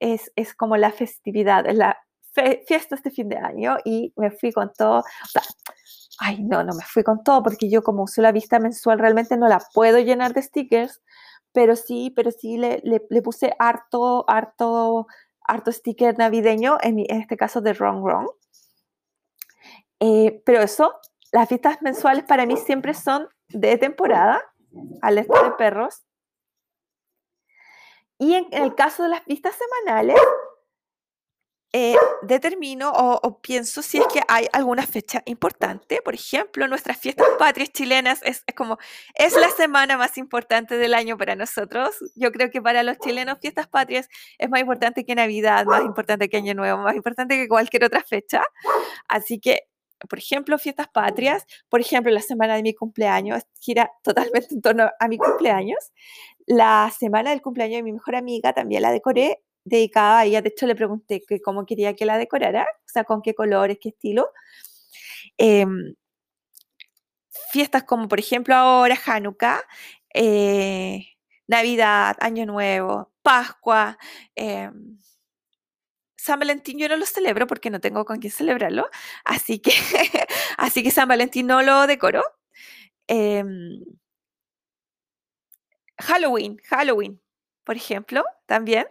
es, 0.00 0.32
es 0.36 0.54
como 0.54 0.76
la 0.76 0.92
festividad, 0.92 1.66
es 1.66 1.76
la 1.76 1.98
fiesta 2.66 2.94
este 2.94 3.10
fin 3.10 3.28
de 3.28 3.38
año 3.38 3.78
y 3.84 4.12
me 4.16 4.30
fui 4.30 4.52
con 4.52 4.72
todo. 4.72 4.98
O 4.98 5.28
sea, 5.28 5.42
ay, 6.18 6.42
no, 6.42 6.62
no 6.64 6.74
me 6.74 6.84
fui 6.84 7.02
con 7.02 7.22
todo 7.22 7.42
porque 7.42 7.70
yo 7.70 7.82
como 7.82 8.04
uso 8.04 8.22
la 8.22 8.32
vista 8.32 8.58
mensual 8.58 8.98
realmente 8.98 9.36
no 9.36 9.48
la 9.48 9.60
puedo 9.72 9.98
llenar 9.98 10.34
de 10.34 10.42
stickers, 10.42 11.02
pero 11.52 11.76
sí, 11.76 12.12
pero 12.14 12.30
sí 12.30 12.58
le, 12.58 12.82
le, 12.84 13.22
puse 13.22 13.54
harto, 13.58 14.28
harto, 14.28 15.06
harto 15.40 15.72
sticker 15.72 16.18
navideño, 16.18 16.78
en, 16.82 16.98
en 16.98 17.20
este 17.20 17.36
caso 17.36 17.60
de 17.60 17.72
Wrong 17.72 18.02
Wrong. 18.02 18.28
Eh, 20.00 20.42
pero 20.44 20.60
eso, 20.60 20.94
las 21.32 21.48
vistas 21.48 21.80
mensuales 21.80 22.24
para 22.24 22.44
mí 22.44 22.56
siempre 22.56 22.92
son 22.92 23.28
de 23.48 23.78
temporada, 23.78 24.42
alerta 25.00 25.42
de 25.44 25.50
perros. 25.52 26.02
Y 28.18 28.34
en 28.34 28.46
el 28.50 28.74
caso 28.74 29.02
de 29.04 29.10
las 29.10 29.24
vistas 29.26 29.54
semanales, 29.56 30.20
eh, 31.78 31.94
determino 32.22 32.90
o, 32.90 33.40
pienso 33.42 33.82
si 33.82 33.98
es 33.98 34.06
que 34.06 34.22
hay 34.28 34.46
alguna 34.52 34.86
fecha 34.86 35.22
importante. 35.26 36.00
Por 36.00 36.14
ejemplo, 36.14 36.66
nuestras 36.68 36.96
fiestas 36.96 37.26
patrias 37.38 37.70
chilenas 37.70 38.20
es, 38.22 38.42
como, 38.56 38.78
es 39.14 39.34
la 39.36 39.50
semana 39.50 39.98
más 39.98 40.16
importante 40.16 40.78
del 40.78 40.94
año 40.94 41.18
para 41.18 41.36
nosotros. 41.36 41.96
Yo 42.14 42.32
creo 42.32 42.50
que 42.50 42.62
para 42.62 42.82
los 42.82 42.98
chilenos 42.98 43.38
fiestas 43.40 43.66
patrias 43.68 44.08
es 44.38 44.48
más 44.48 44.60
importante 44.60 45.04
que 45.04 45.14
Navidad, 45.14 45.66
más 45.66 45.82
importante 45.84 46.30
que 46.30 46.38
Año 46.38 46.54
Nuevo, 46.54 46.82
más 46.82 46.96
importante 46.96 47.36
que 47.36 47.46
cualquier 47.46 47.84
otra 47.84 48.02
fecha. 48.02 48.42
Así 49.06 49.38
que, 49.38 49.64
por 50.08 50.18
ejemplo, 50.18 50.58
fiestas 50.58 50.88
patrias, 50.88 51.44
por 51.68 51.80
ejemplo, 51.80 52.10
la 52.10 52.22
semana 52.22 52.54
de 52.56 52.62
mi 52.62 52.74
cumpleaños 52.74 53.42
gira 53.60 53.90
totalmente 54.02 54.54
en 54.54 54.62
torno 54.62 54.90
a 54.98 55.08
mi 55.08 55.18
cumpleaños. 55.18 55.92
La 56.46 56.92
semana 56.96 57.30
del 57.30 57.42
cumpleaños 57.42 57.78
de 57.78 57.82
mi 57.82 57.92
mejor 57.92 58.16
amiga 58.16 58.52
también 58.52 58.82
la 58.82 58.92
decoré 58.92 59.42
dedicada 59.64 60.20
a 60.20 60.24
ella. 60.26 60.42
De 60.42 60.48
hecho, 60.50 60.66
le 60.66 60.76
pregunté 60.76 61.22
que 61.26 61.40
cómo 61.40 61.66
quería 61.66 61.94
que 61.94 62.06
la 62.06 62.18
decorara, 62.18 62.62
o 62.62 62.88
sea, 62.88 63.04
con 63.04 63.22
qué 63.22 63.34
colores, 63.34 63.78
qué 63.80 63.90
estilo. 63.90 64.30
Em, 65.38 65.94
fiestas 67.52 67.84
como, 67.84 68.08
por 68.08 68.18
ejemplo, 68.20 68.54
ahora 68.54 68.96
Hanukkah, 69.06 69.62
eh, 70.14 71.06
Navidad, 71.48 72.16
Año 72.20 72.46
Nuevo, 72.46 73.12
Pascua. 73.22 73.98
Em, 74.34 74.98
San 76.16 76.40
Valentín 76.40 76.78
yo 76.78 76.88
no 76.88 76.96
lo 76.96 77.06
celebro 77.06 77.46
porque 77.46 77.70
no 77.70 77.80
tengo 77.80 78.04
con 78.04 78.18
quién 78.18 78.32
celebrarlo, 78.32 78.88
así 79.24 79.60
que, 79.60 79.70
así 80.58 80.82
que 80.82 80.90
San 80.90 81.08
Valentín 81.08 81.46
no 81.46 81.62
lo 81.62 81.86
decoro. 81.86 82.22
Halloween, 85.98 86.60
Halloween, 86.68 87.20
por 87.64 87.76
ejemplo, 87.76 88.24
también. 88.46 88.86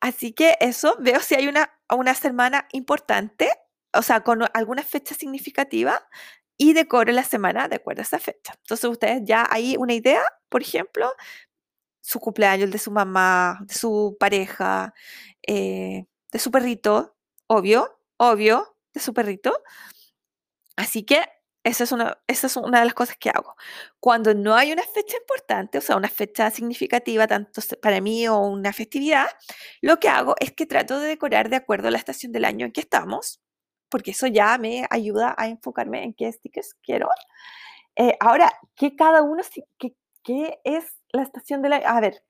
Así 0.00 0.32
que 0.32 0.56
eso, 0.60 0.96
veo 1.00 1.20
si 1.20 1.34
hay 1.34 1.48
una, 1.48 1.72
una 1.90 2.14
semana 2.14 2.68
importante, 2.72 3.50
o 3.92 4.02
sea, 4.02 4.22
con 4.22 4.44
alguna 4.54 4.82
fecha 4.82 5.14
significativa 5.14 6.06
y 6.58 6.72
decoro 6.72 7.12
la 7.12 7.24
semana 7.24 7.68
de 7.68 7.76
acuerdo 7.76 8.02
a 8.02 8.04
esa 8.04 8.18
fecha. 8.18 8.54
Entonces 8.58 8.90
ustedes 8.90 9.22
ya 9.24 9.46
hay 9.50 9.76
una 9.76 9.94
idea, 9.94 10.22
por 10.48 10.62
ejemplo, 10.62 11.12
su 12.00 12.20
cumpleaños, 12.20 12.70
de 12.70 12.78
su 12.78 12.90
mamá, 12.90 13.58
de 13.62 13.74
su 13.74 14.16
pareja, 14.20 14.94
eh, 15.46 16.06
de 16.32 16.38
su 16.38 16.50
perrito, 16.50 17.16
obvio, 17.48 17.98
obvio, 18.16 18.76
de 18.94 19.00
su 19.00 19.12
perrito. 19.12 19.52
Así 20.76 21.04
que 21.04 21.22
esa 21.66 21.82
es, 21.82 21.90
una, 21.90 22.16
esa 22.28 22.46
es 22.46 22.56
una 22.56 22.78
de 22.78 22.84
las 22.84 22.94
cosas 22.94 23.16
que 23.16 23.28
hago. 23.28 23.56
Cuando 23.98 24.34
no 24.34 24.54
hay 24.54 24.72
una 24.72 24.84
fecha 24.84 25.16
importante, 25.16 25.78
o 25.78 25.80
sea, 25.80 25.96
una 25.96 26.08
fecha 26.08 26.48
significativa 26.52 27.26
tanto 27.26 27.60
para 27.82 28.00
mí 28.00 28.28
o 28.28 28.38
una 28.38 28.72
festividad, 28.72 29.26
lo 29.82 29.98
que 29.98 30.08
hago 30.08 30.36
es 30.38 30.52
que 30.52 30.66
trato 30.66 31.00
de 31.00 31.08
decorar 31.08 31.48
de 31.50 31.56
acuerdo 31.56 31.88
a 31.88 31.90
la 31.90 31.98
estación 31.98 32.30
del 32.30 32.44
año 32.44 32.66
en 32.66 32.72
que 32.72 32.80
estamos, 32.80 33.40
porque 33.88 34.12
eso 34.12 34.28
ya 34.28 34.56
me 34.58 34.86
ayuda 34.90 35.34
a 35.36 35.48
enfocarme 35.48 36.04
en 36.04 36.14
qué 36.14 36.30
stickers 36.30 36.74
quiero. 36.84 37.08
Eh, 37.96 38.16
ahora, 38.20 38.52
¿qué 38.76 38.94
cada 38.94 39.22
uno, 39.22 39.42
qué, 39.76 39.96
qué 40.22 40.60
es 40.62 40.84
la 41.10 41.22
estación 41.22 41.62
del 41.62 41.72
año? 41.72 41.88
A 41.88 42.00
ver, 42.00 42.22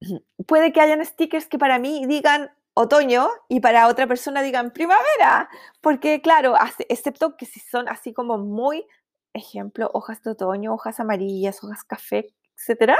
puede 0.46 0.72
que 0.72 0.80
hayan 0.80 1.04
stickers 1.04 1.48
que 1.48 1.58
para 1.58 1.80
mí 1.80 2.06
digan 2.06 2.52
otoño 2.80 3.28
y 3.48 3.60
para 3.60 3.88
otra 3.88 4.06
persona 4.06 4.42
digan 4.42 4.72
primavera, 4.72 5.48
porque 5.80 6.20
claro, 6.20 6.54
excepto 6.88 7.36
que 7.36 7.46
si 7.46 7.60
son 7.60 7.88
así 7.88 8.12
como 8.12 8.38
muy, 8.38 8.86
ejemplo, 9.32 9.90
hojas 9.92 10.22
de 10.22 10.30
otoño, 10.30 10.74
hojas 10.74 11.00
amarillas, 11.00 11.62
hojas 11.62 11.84
café, 11.84 12.34
etcétera, 12.56 12.98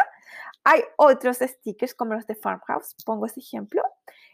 hay 0.64 0.82
otros 0.96 1.38
stickers 1.38 1.94
como 1.94 2.14
los 2.14 2.26
de 2.26 2.34
Farmhouse, 2.34 2.94
pongo 3.04 3.26
ese 3.26 3.40
ejemplo, 3.40 3.82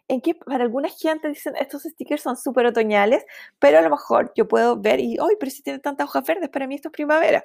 en 0.08 0.20
que 0.20 0.34
para 0.34 0.64
alguna 0.64 0.88
gente 0.88 1.28
dicen 1.28 1.54
estos 1.56 1.82
stickers 1.82 2.22
son 2.22 2.36
súper 2.36 2.66
otoñales, 2.66 3.24
pero 3.58 3.78
a 3.78 3.82
lo 3.82 3.90
mejor 3.90 4.32
yo 4.36 4.46
puedo 4.48 4.76
ver 4.80 5.00
y, 5.00 5.18
hoy 5.18 5.36
pero 5.38 5.50
si 5.50 5.62
tiene 5.62 5.78
tantas 5.78 6.08
hojas 6.08 6.24
verdes, 6.26 6.48
para 6.48 6.66
mí 6.66 6.76
esto 6.76 6.88
es 6.88 6.92
primavera. 6.92 7.44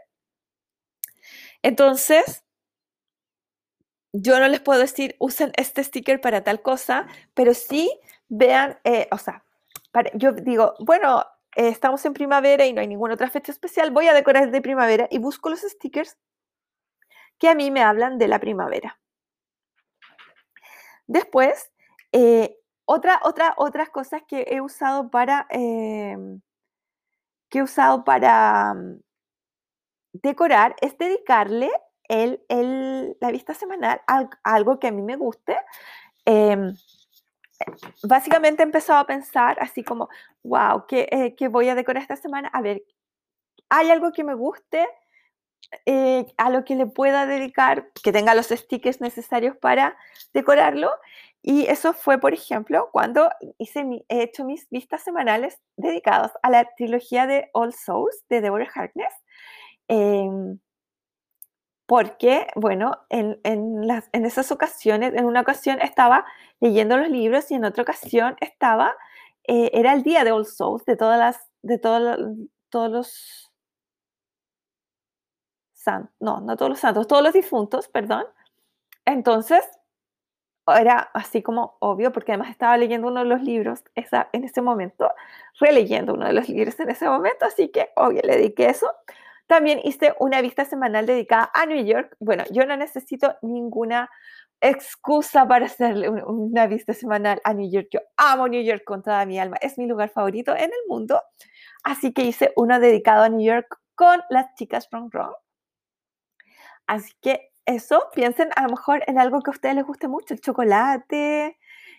Entonces, 1.63 2.43
yo 4.13 4.39
no 4.39 4.47
les 4.47 4.59
puedo 4.59 4.79
decir, 4.79 5.15
usen 5.19 5.51
este 5.55 5.83
sticker 5.83 6.19
para 6.19 6.43
tal 6.43 6.61
cosa, 6.61 7.07
pero 7.33 7.53
sí 7.53 7.91
vean, 8.27 8.79
eh, 8.83 9.07
o 9.11 9.17
sea, 9.17 9.43
yo 10.13 10.33
digo, 10.33 10.73
bueno, 10.79 11.25
eh, 11.55 11.67
estamos 11.67 12.05
en 12.05 12.13
primavera 12.13 12.65
y 12.65 12.73
no 12.73 12.81
hay 12.81 12.87
ninguna 12.87 13.13
otra 13.13 13.29
fecha 13.29 13.51
especial, 13.51 13.91
voy 13.91 14.07
a 14.07 14.13
decorar 14.13 14.51
de 14.51 14.61
primavera 14.61 15.07
y 15.09 15.19
busco 15.19 15.49
los 15.49 15.61
stickers 15.61 16.17
que 17.37 17.49
a 17.49 17.55
mí 17.55 17.71
me 17.71 17.81
hablan 17.81 18.17
de 18.17 18.27
la 18.27 18.39
primavera. 18.39 18.99
Después, 21.07 21.71
eh, 22.11 22.57
otra, 22.85 23.19
otra, 23.23 23.53
otras 23.57 23.89
cosas 23.89 24.21
que 24.27 24.45
he 24.49 24.61
usado 24.61 25.09
para, 25.09 25.47
em, 25.49 26.41
que 27.49 27.59
he 27.59 27.63
usado 27.63 28.03
para 28.03 28.73
mm, 28.73 29.01
decorar 30.13 30.75
es 30.81 30.97
dedicarle 30.97 31.71
el, 32.11 33.17
la 33.21 33.31
vista 33.31 33.53
semanal 33.53 34.01
algo 34.43 34.79
que 34.79 34.87
a 34.87 34.91
mí 34.91 35.01
me 35.01 35.15
guste. 35.15 35.57
Em, 36.25 36.73
básicamente 38.03 38.63
he 38.63 38.65
empezado 38.65 38.99
a 38.99 39.07
pensar 39.07 39.57
así 39.61 39.83
como, 39.83 40.09
wow, 40.43 40.85
¿qué, 40.87 41.07
eh, 41.11 41.35
¿qué, 41.35 41.47
voy 41.47 41.69
a 41.69 41.75
decorar 41.75 42.01
esta 42.01 42.15
semana? 42.15 42.49
A 42.49 42.61
ver, 42.61 42.83
¿hay 43.69 43.89
algo 43.89 44.11
que 44.11 44.23
me 44.23 44.33
guste? 44.33 44.87
Eh, 45.85 46.25
a 46.37 46.49
lo 46.49 46.65
que 46.65 46.75
le 46.75 46.85
pueda 46.85 47.25
dedicar, 47.25 47.91
que 48.03 48.11
tenga 48.11 48.35
los 48.35 48.47
stickers 48.47 48.99
necesarios 48.99 49.55
para 49.57 49.95
decorarlo. 50.33 50.91
Y 51.41 51.65
eso 51.67 51.93
fue, 51.93 52.19
por 52.19 52.33
ejemplo, 52.33 52.89
cuando 52.91 53.29
hice 53.57 53.85
mi, 53.85 54.05
he 54.09 54.21
hecho 54.23 54.43
mis 54.43 54.69
vistas 54.69 55.01
semanales 55.01 55.59
dedicadas 55.77 56.33
a 56.43 56.49
la 56.49 56.69
trilogía 56.75 57.25
de 57.25 57.49
All 57.53 57.73
Souls 57.73 58.23
de 58.29 58.41
Deborah 58.41 58.69
Harkness. 58.75 59.13
Em, 59.87 60.59
porque, 61.91 62.47
bueno, 62.55 62.99
en, 63.09 63.41
en, 63.43 63.85
las, 63.85 64.09
en, 64.13 64.25
esas 64.25 64.49
ocasiones, 64.53 65.13
en 65.13 65.25
una 65.25 65.41
ocasión 65.41 65.81
estaba 65.81 66.23
leyendo 66.61 66.95
los 66.95 67.09
libros 67.09 67.51
y 67.51 67.55
en 67.55 67.65
otra 67.65 67.83
ocasión 67.83 68.37
estaba, 68.39 68.95
eh, 69.45 69.71
era 69.73 69.91
el 69.91 70.01
día 70.01 70.23
de 70.23 70.31
All 70.31 70.45
Souls, 70.45 70.85
de 70.85 70.95
todas 70.95 71.19
las, 71.19 71.49
de 71.63 71.79
todos 71.79 72.89
los 72.89 73.51
santos, 75.73 76.15
no, 76.21 76.39
no 76.39 76.55
todos 76.55 76.69
los 76.69 76.79
santos, 76.79 77.07
todos 77.07 77.23
los 77.23 77.33
difuntos, 77.33 77.89
perdón. 77.89 78.23
Entonces, 79.03 79.67
era 80.65 81.11
así 81.13 81.43
como 81.43 81.75
obvio, 81.81 82.13
porque 82.13 82.31
además 82.31 82.51
estaba 82.51 82.77
leyendo 82.77 83.09
uno 83.09 83.19
de 83.19 83.25
los 83.25 83.41
libros 83.41 83.83
esa, 83.95 84.29
en 84.31 84.45
ese 84.45 84.61
momento, 84.61 85.11
releyendo 85.59 86.13
uno 86.13 86.25
de 86.25 86.31
los 86.31 86.47
libros 86.47 86.79
en 86.79 86.89
ese 86.89 87.09
momento, 87.09 87.43
así 87.43 87.67
que 87.67 87.89
obvio 87.97 88.21
le 88.23 88.37
dediqué 88.37 88.69
eso. 88.69 88.87
También 89.51 89.81
hice 89.83 90.15
una 90.21 90.41
vista 90.41 90.63
semanal 90.63 91.05
dedicada 91.05 91.51
a 91.53 91.65
New 91.65 91.83
York. 91.85 92.15
Bueno, 92.21 92.45
yo 92.51 92.65
no 92.65 92.77
necesito 92.77 93.35
ninguna 93.41 94.09
excusa 94.61 95.45
para 95.45 95.65
hacerle 95.65 96.09
una 96.09 96.67
vista 96.67 96.93
semanal 96.93 97.41
a 97.43 97.53
New 97.53 97.69
York. 97.69 97.89
Yo 97.91 97.99
amo 98.15 98.47
New 98.47 98.63
York 98.63 98.85
con 98.85 99.03
toda 99.03 99.25
mi 99.25 99.37
alma. 99.41 99.57
Es 99.59 99.77
mi 99.77 99.87
lugar 99.87 100.09
favorito 100.09 100.55
en 100.55 100.69
el 100.71 100.87
mundo. 100.87 101.21
Así 101.83 102.13
que 102.13 102.23
hice 102.23 102.53
uno 102.55 102.79
dedicado 102.79 103.23
a 103.23 103.27
New 103.27 103.45
York 103.45 103.77
con 103.93 104.21
las 104.29 104.55
chicas 104.55 104.87
from 104.87 105.09
Wrong. 105.09 105.35
Así 106.87 107.11
que 107.21 107.51
eso, 107.65 108.07
piensen 108.15 108.51
a 108.55 108.61
lo 108.63 108.69
mejor 108.69 109.03
en 109.05 109.19
algo 109.19 109.41
que 109.41 109.51
a 109.51 109.55
ustedes 109.55 109.75
les 109.75 109.85
guste 109.85 110.07
mucho, 110.07 110.33
el 110.33 110.39
chocolate, 110.39 111.57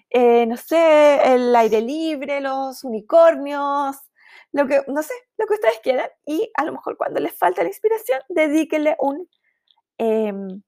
eh, 0.08 0.46
no 0.46 0.56
sé, 0.56 1.34
el 1.34 1.54
aire 1.54 1.82
libre, 1.82 2.40
los 2.40 2.82
unicornios, 2.82 3.98
lo 4.52 4.66
que, 4.66 4.82
no 4.88 5.02
sé, 5.02 5.14
lo 5.38 5.46
que 5.46 5.54
ustedes 5.54 5.80
quieran. 5.82 6.08
Y 6.26 6.50
a 6.54 6.64
lo 6.64 6.72
mejor 6.72 6.96
cuando 6.96 7.20
les 7.20 7.36
falta 7.36 7.62
la 7.62 7.68
inspiración, 7.68 8.20
dedíquenle 8.28 8.96
em, 9.98 10.62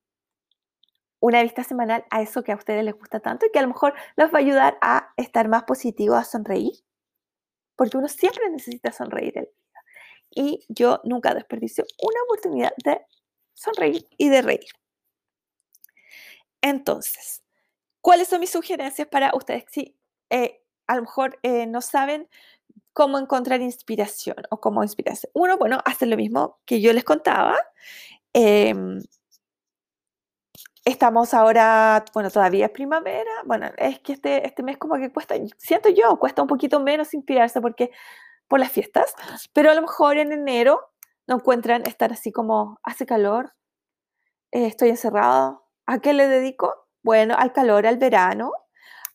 una 1.21 1.43
vista 1.43 1.65
semanal 1.65 2.05
a 2.11 2.23
eso 2.23 2.43
que 2.43 2.53
a 2.53 2.57
ustedes 2.57 2.85
les 2.85 2.95
gusta 2.95 3.21
tanto 3.21 3.47
y 3.47 3.51
que 3.51 3.59
a 3.59 3.62
lo 3.62 3.69
mejor 3.69 3.95
los 4.17 4.33
va 4.33 4.39
a 4.39 4.43
ayudar 4.43 4.79
a 4.81 5.12
estar 5.17 5.49
más 5.49 5.65
positivos, 5.65 6.19
a 6.19 6.25
sonreír, 6.25 6.73
porque 7.77 7.97
uno 7.97 8.09
siempre 8.09 8.49
necesita 8.51 8.93
sonreír. 8.93 9.51
Y 10.31 10.65
yo 10.69 11.01
nunca 11.05 11.35
desperdicio 11.35 11.85
una 12.03 12.23
oportunidad 12.25 12.73
de 12.85 13.01
sonreír 13.55 14.07
y 14.19 14.29
de 14.29 14.43
reír. 14.43 14.69
Entonces, 16.61 17.43
¿cuáles 18.01 18.29
son 18.29 18.41
mis 18.41 18.51
sugerencias 18.51 19.07
para 19.09 19.33
ustedes? 19.35 19.65
Si 19.71 19.97
eh, 20.31 20.62
a 20.87 20.97
lo 20.97 21.03
mejor 21.03 21.39
eh, 21.43 21.67
no 21.67 21.81
saben 21.81 22.29
cómo 22.95 23.18
encontrar 23.18 23.61
inspiración 23.61 24.36
o 24.51 24.61
cómo 24.61 24.82
inspirarse. 24.82 25.30
Uno, 25.34 25.59
bueno, 25.59 25.80
hacer 25.84 26.09
lo 26.09 26.16
mismo 26.16 26.61
que 26.66 26.80
yo 26.80 26.92
les 26.95 27.05
contaba. 27.05 27.57
Em, 28.32 29.01
estamos 30.84 31.34
ahora, 31.34 32.05
bueno, 32.14 32.30
todavía 32.30 32.66
es 32.66 32.72
primavera. 32.72 33.30
Bueno, 33.45 33.70
es 33.76 34.01
que 34.01 34.14
este, 34.14 34.47
este 34.47 34.62
mes 34.62 34.78
como 34.78 34.97
que 34.97 35.12
cuesta, 35.12 35.34
siento 35.59 35.90
yo, 35.90 36.18
cuesta 36.18 36.42
un 36.42 36.49
poquito 36.49 36.80
menos 36.80 37.14
inspirarse 37.14 37.61
porque 37.61 37.90
por 38.49 38.61
las 38.61 38.72
fiestas, 38.72 39.14
pero 39.53 39.70
a 39.70 39.74
lo 39.74 39.82
mejor 39.82 40.18
en 40.18 40.32
enero 40.32 40.80
no 41.26 41.36
encuentran 41.36 41.86
estar 41.86 42.12
así 42.12 42.32
como 42.32 42.78
hace 42.82 43.07
calor, 43.07 43.55
eh, 44.53 44.66
estoy 44.66 44.90
encerrado, 44.90 45.64
¿A 45.86 45.99
qué 46.01 46.14
le 46.14 46.28
dedico? 46.28 46.86
Bueno, 47.03 47.34
al 47.36 47.53
calor, 47.53 47.86
al 47.86 47.99
verano, 47.99 48.53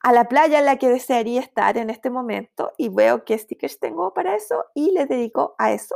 a 0.02 0.14
la 0.14 0.26
playa 0.26 0.60
en 0.60 0.66
la 0.66 0.78
que 0.78 0.89
desearía 0.89 1.41
estar 1.41 1.78
en 1.78 1.89
este 1.89 2.10
momento 2.10 2.72
y 2.78 2.89
veo 2.89 3.26
qué 3.26 3.38
stickers 3.38 3.80
tengo 3.80 4.14
para 4.14 4.36
eso 4.36 4.66
y 4.74 4.91
le 4.91 5.06
dedico 5.06 5.56
a 5.58 5.74
eso. 5.74 5.95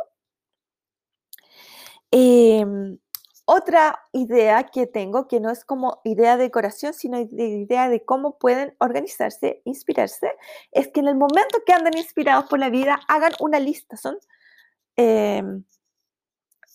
Em, 2.11 2.99
otra 3.45 4.07
idea 4.11 4.63
que 4.65 4.87
tengo, 4.87 5.27
que 5.27 5.39
no 5.39 5.49
es 5.49 5.65
como 5.65 5.99
idea 6.03 6.37
de 6.37 6.43
decoración, 6.43 6.93
sino 6.93 7.19
idea 7.19 7.89
de 7.89 8.05
cómo 8.05 8.37
pueden 8.37 8.75
organizarse, 8.79 9.61
inspirarse, 9.65 10.33
es 10.71 10.89
que 10.89 10.99
en 10.99 11.07
el 11.07 11.15
momento 11.15 11.59
que 11.65 11.73
anden 11.73 11.97
inspirados 11.97 12.45
por 12.45 12.59
la 12.59 12.69
vida, 12.69 12.99
hagan 13.07 13.33
una 13.39 13.59
lista, 13.59 13.97
son, 13.97 14.17
em, 14.95 15.63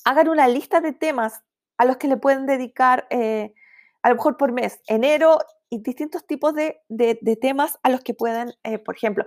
hagan 0.05 0.29
una 0.29 0.49
lista 0.49 0.81
de 0.81 0.93
temas 0.93 1.43
a 1.79 1.85
los 1.85 1.97
que 1.99 2.09
le 2.09 2.17
pueden 2.17 2.47
dedicar 2.47 3.07
eh, 3.11 3.55
a 4.03 4.11
lo 4.11 4.17
mejor 4.17 4.37
por 4.37 4.53
mes, 4.53 4.81
enero 4.87 5.39
y 5.71 5.81
distintos 5.83 6.27
tipos 6.27 6.55
de, 6.55 6.81
temas 7.41 7.79
a 7.83 7.91
los 7.91 8.01
que 8.01 8.15
puedan, 8.15 8.53
eh, 8.65 8.79
por 8.79 8.97
ejemplo, 8.97 9.25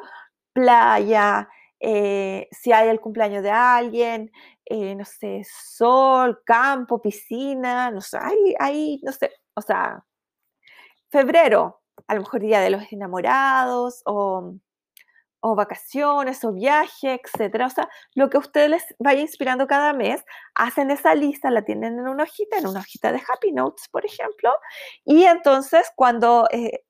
playa, 0.53 1.49
eh, 1.79 2.47
si 2.51 2.71
hay 2.71 2.89
el 2.89 2.99
cumpleaños 2.99 3.43
de 3.43 3.51
alguien, 3.51 4.31
eh, 4.65 4.95
no 4.95 5.05
sé, 5.05 5.43
sol, 5.45 6.41
campo, 6.45 7.01
piscina, 7.01 7.91
no 7.91 8.01
sé, 8.01 8.17
hay, 8.21 8.55
hay, 8.59 9.01
no 9.03 9.11
sé, 9.11 9.31
o 9.55 9.61
sea, 9.61 10.03
febrero, 11.11 11.81
a 12.07 12.15
lo 12.15 12.21
mejor 12.21 12.41
día 12.41 12.61
de 12.61 12.69
los 12.69 12.91
enamorados 12.91 14.01
o 14.05 14.55
o 15.41 15.55
vacaciones 15.55 16.43
o 16.45 16.53
viaje, 16.53 17.19
etcétera. 17.21 17.67
O 17.67 17.69
sea, 17.69 17.89
lo 18.15 18.29
que 18.29 18.37
a 18.37 18.39
ustedes 18.39 18.69
les 18.69 18.83
vaya 18.99 19.21
inspirando 19.21 19.67
cada 19.67 19.93
mes, 19.93 20.23
hacen 20.55 20.91
esa 20.91 21.15
lista, 21.15 21.51
la 21.51 21.63
tienen 21.63 21.99
en 21.99 22.07
una 22.07 22.23
hojita, 22.23 22.57
en 22.57 22.67
una 22.67 22.79
hojita 22.79 23.11
de 23.11 23.21
Happy 23.27 23.51
Notes, 23.51 23.87
por 23.89 24.05
ejemplo, 24.05 24.53
y 25.03 25.25
entonces 25.25 25.91
cuando, 25.95 26.47
eh, 26.51 26.83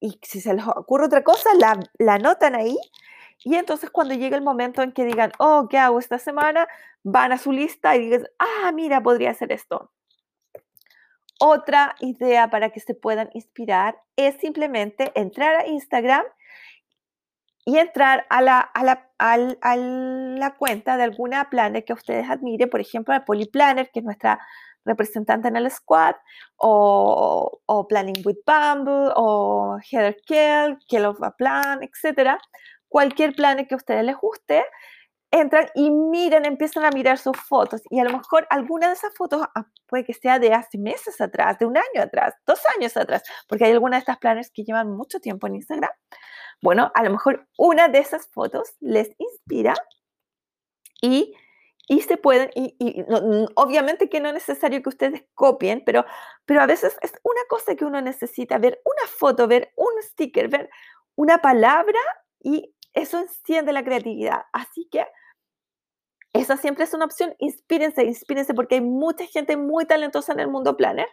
y 0.00 0.18
si 0.22 0.40
se 0.40 0.54
les 0.54 0.66
ocurre 0.66 1.06
otra 1.06 1.22
cosa, 1.22 1.50
la, 1.58 1.78
la 1.98 2.14
anotan 2.14 2.54
ahí, 2.54 2.76
y 3.44 3.56
entonces 3.56 3.90
cuando 3.90 4.14
llega 4.14 4.36
el 4.36 4.42
momento 4.42 4.82
en 4.82 4.92
que 4.92 5.04
digan, 5.04 5.32
oh, 5.38 5.68
¿qué 5.70 5.78
hago 5.78 5.98
esta 5.98 6.18
semana? 6.18 6.66
Van 7.02 7.32
a 7.32 7.38
su 7.38 7.52
lista 7.52 7.94
y 7.96 8.00
digan, 8.00 8.26
ah, 8.38 8.72
mira, 8.72 9.02
podría 9.02 9.30
hacer 9.30 9.52
esto. 9.52 9.92
Otra 11.38 11.94
idea 12.00 12.48
para 12.48 12.70
que 12.70 12.80
se 12.80 12.94
puedan 12.94 13.28
inspirar 13.34 14.00
es 14.16 14.36
simplemente 14.36 15.12
entrar 15.14 15.54
a 15.56 15.66
Instagram 15.66 16.24
y 17.66 17.78
entrar 17.78 18.26
a 18.30 18.40
la, 18.40 18.60
a 18.60 18.84
la, 18.84 19.10
a 19.18 19.76
la 19.76 20.54
cuenta 20.56 20.96
de 20.96 21.02
alguna 21.02 21.50
planner 21.50 21.84
que 21.84 21.92
ustedes 21.92 22.30
admiren, 22.30 22.70
por 22.70 22.80
ejemplo, 22.80 23.12
a 23.12 23.24
Planner, 23.24 23.90
que 23.90 23.98
es 23.98 24.04
nuestra 24.04 24.38
representante 24.84 25.48
en 25.48 25.56
el 25.56 25.68
squad, 25.72 26.14
o, 26.58 27.86
Planning 27.88 28.22
with 28.24 28.36
Bamboo, 28.46 29.12
o 29.16 29.78
Heather 29.90 30.16
Kell, 30.24 30.78
Kell 30.88 31.06
of 31.06 31.20
a 31.24 31.32
Plan, 31.32 31.80
etc. 31.82 32.38
Cualquier 32.88 33.34
planner 33.34 33.66
que 33.66 33.74
a 33.74 33.78
ustedes 33.78 34.04
les 34.04 34.16
guste, 34.16 34.64
entran 35.30 35.68
y 35.74 35.90
miren, 35.90 36.44
empiezan 36.44 36.84
a 36.84 36.90
mirar 36.90 37.18
sus 37.18 37.36
fotos 37.36 37.82
y 37.90 38.00
a 38.00 38.04
lo 38.04 38.16
mejor 38.16 38.46
alguna 38.50 38.88
de 38.88 38.94
esas 38.94 39.14
fotos 39.14 39.42
ah, 39.54 39.66
puede 39.86 40.04
que 40.04 40.14
sea 40.14 40.38
de 40.38 40.52
hace 40.52 40.78
meses 40.78 41.20
atrás, 41.20 41.58
de 41.58 41.66
un 41.66 41.76
año 41.76 42.02
atrás, 42.02 42.34
dos 42.46 42.60
años 42.76 42.96
atrás, 42.96 43.22
porque 43.48 43.64
hay 43.64 43.72
algunas 43.72 43.98
de 43.98 44.00
estas 44.00 44.18
planners 44.18 44.50
que 44.50 44.64
llevan 44.64 44.90
mucho 44.90 45.20
tiempo 45.20 45.46
en 45.46 45.56
Instagram. 45.56 45.90
Bueno, 46.62 46.90
a 46.94 47.02
lo 47.02 47.10
mejor 47.10 47.46
una 47.58 47.88
de 47.88 47.98
esas 47.98 48.28
fotos 48.28 48.74
les 48.80 49.10
inspira 49.18 49.74
y, 51.02 51.34
y 51.88 52.00
se 52.02 52.16
pueden, 52.16 52.50
y, 52.54 53.04
obviamente 53.54 54.08
que 54.08 54.20
no 54.20 54.28
es 54.28 54.34
necesario 54.34 54.82
que 54.82 54.88
ustedes 54.88 55.24
copien, 55.34 55.82
pero, 55.84 56.04
pero 56.46 56.62
a 56.62 56.66
veces 56.66 56.96
es 57.02 57.12
una 57.22 57.42
cosa 57.48 57.74
que 57.74 57.84
uno 57.84 58.00
necesita, 58.00 58.58
ver 58.58 58.80
una 58.84 59.08
foto, 59.08 59.46
ver 59.46 59.72
un 59.76 59.92
sticker, 60.02 60.48
ver 60.48 60.70
una 61.14 61.38
palabra 61.38 61.98
y 62.40 62.74
eso 62.96 63.20
enciende 63.20 63.72
la 63.72 63.84
creatividad. 63.84 64.46
Así 64.52 64.88
que 64.90 65.06
esa 66.32 66.56
siempre 66.56 66.84
es 66.84 66.94
una 66.94 67.04
opción. 67.04 67.34
Inspírense, 67.38 68.04
inspírense 68.04 68.54
porque 68.54 68.76
hay 68.76 68.80
mucha 68.80 69.26
gente 69.26 69.56
muy 69.56 69.84
talentosa 69.84 70.32
en 70.32 70.40
el 70.40 70.48
mundo 70.48 70.76
planner. 70.76 71.06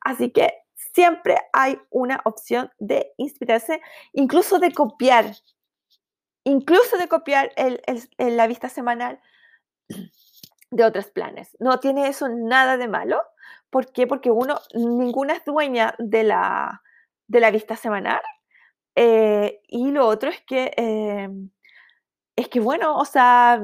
Así 0.00 0.30
que 0.32 0.52
siempre 0.94 1.36
hay 1.52 1.78
una 1.90 2.20
opción 2.24 2.70
de 2.78 3.12
inspirarse, 3.18 3.80
incluso 4.12 4.58
de 4.58 4.72
copiar, 4.72 5.36
incluso 6.44 6.96
de 6.96 7.06
copiar 7.06 7.52
la 8.18 8.46
vista 8.46 8.68
semanal 8.70 9.20
de 10.70 10.84
otros 10.84 11.10
planes. 11.10 11.54
No 11.60 11.80
tiene 11.80 12.08
eso 12.08 12.28
nada 12.28 12.78
de 12.78 12.88
malo. 12.88 13.20
¿Por 13.68 13.92
qué? 13.92 14.06
Porque 14.06 14.30
uno, 14.30 14.58
ninguna 14.74 15.34
es 15.34 15.44
dueña 15.44 15.94
de 15.98 16.24
la, 16.24 16.82
de 17.26 17.40
la 17.40 17.50
vista 17.50 17.76
semanal. 17.76 18.22
Eh, 18.96 19.60
y 19.68 19.90
lo 19.90 20.06
otro 20.06 20.30
es 20.30 20.40
que, 20.42 20.72
eh, 20.76 21.28
es 22.34 22.48
que, 22.48 22.60
bueno, 22.60 22.96
o 22.96 23.04
sea, 23.04 23.62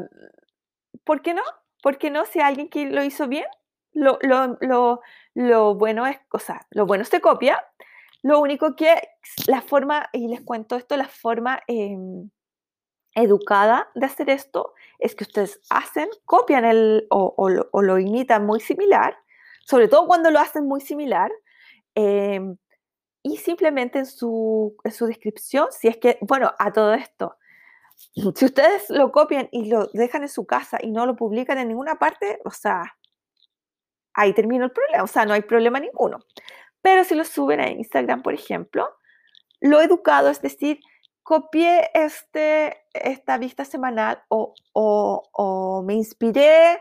¿por 1.05 1.22
qué 1.22 1.35
no? 1.35 1.43
¿Por 1.83 1.99
qué 1.99 2.11
no? 2.11 2.26
Si 2.26 2.41
alguien 2.41 2.68
que 2.68 2.87
lo 2.87 3.03
hizo 3.03 3.28
bien, 3.28 3.47
lo, 3.93 4.18
lo, 5.35 5.74
bueno 5.74 6.07
es, 6.07 6.18
o 6.30 6.39
sea, 6.39 6.66
lo 6.70 6.87
bueno 6.87 7.05
se 7.05 7.20
copia. 7.20 7.64
Lo 8.22 8.41
único 8.41 8.76
que 8.76 8.95
la 9.47 9.62
forma, 9.62 10.09
y 10.12 10.28
les 10.28 10.43
cuento 10.43 10.76
esto, 10.76 10.97
la 10.97 11.09
forma 11.09 11.61
em, 11.66 12.30
educada 13.14 13.91
de 13.95 14.07
hacer 14.07 14.30
esto 14.30 14.74
es 14.99 15.14
que 15.14 15.24
ustedes 15.24 15.61
hacen, 15.70 16.09
copian 16.24 16.64
el, 16.64 17.07
o, 17.11 17.49
lo, 17.49 17.99
imitan 17.99 18.47
muy 18.47 18.61
similar, 18.61 19.16
sobre 19.66 19.89
todo 19.89 20.07
cuando 20.07 20.30
lo 20.30 20.41
hacen 20.41 20.66
muy 20.66 20.80
similar, 20.80 21.33
em, 21.95 22.57
y 23.23 23.37
simplemente 23.37 24.01
en 24.01 24.07
su, 24.07 24.77
en 24.85 24.93
su 24.93 25.07
descripción, 25.07 25.68
si 25.70 25.89
es 25.89 25.97
que, 25.97 26.18
bueno, 26.20 26.53
a 26.59 26.73
todo 26.73 26.95
esto, 26.95 27.37
si 28.14 28.45
ustedes 28.45 28.91
lo 28.91 29.12
copian 29.12 29.49
y 29.53 29.66
lo 29.66 29.87
dejan 29.93 30.23
en 30.23 30.29
su 30.29 30.47
casa 30.47 30.79
y 30.81 30.91
no 30.91 31.07
lo 31.07 31.16
publican 31.16 31.59
en 31.59 31.68
ninguna 31.68 31.97
parte, 31.97 32.41
o 32.45 32.51
sea, 32.51 32.97
ahí 34.14 34.33
termina 34.35 34.64
el 34.64 34.73
problema, 34.73 35.05
o 35.05 35.07
sea, 35.07 35.25
no 35.25 35.35
hay 35.35 35.43
problema 35.43 35.81
ninguno. 35.81 36.18
Pero 36.83 37.05
si 37.05 37.14
lo 37.14 37.25
suben 37.25 37.61
a 37.61 37.70
Instagram, 37.70 38.23
por 38.23 38.35
ejemplo, 38.35 38.89
lo 39.61 39.81
educado 39.81 40.29
es 40.29 40.43
decir, 40.43 40.81
copié 41.23 41.91
este, 41.95 42.85
esta 42.93 43.39
vista 43.39 43.64
semanal 43.64 44.23
o, 44.29 44.55
o, 44.73 45.83
me 45.87 45.95
inspiré 45.95 46.81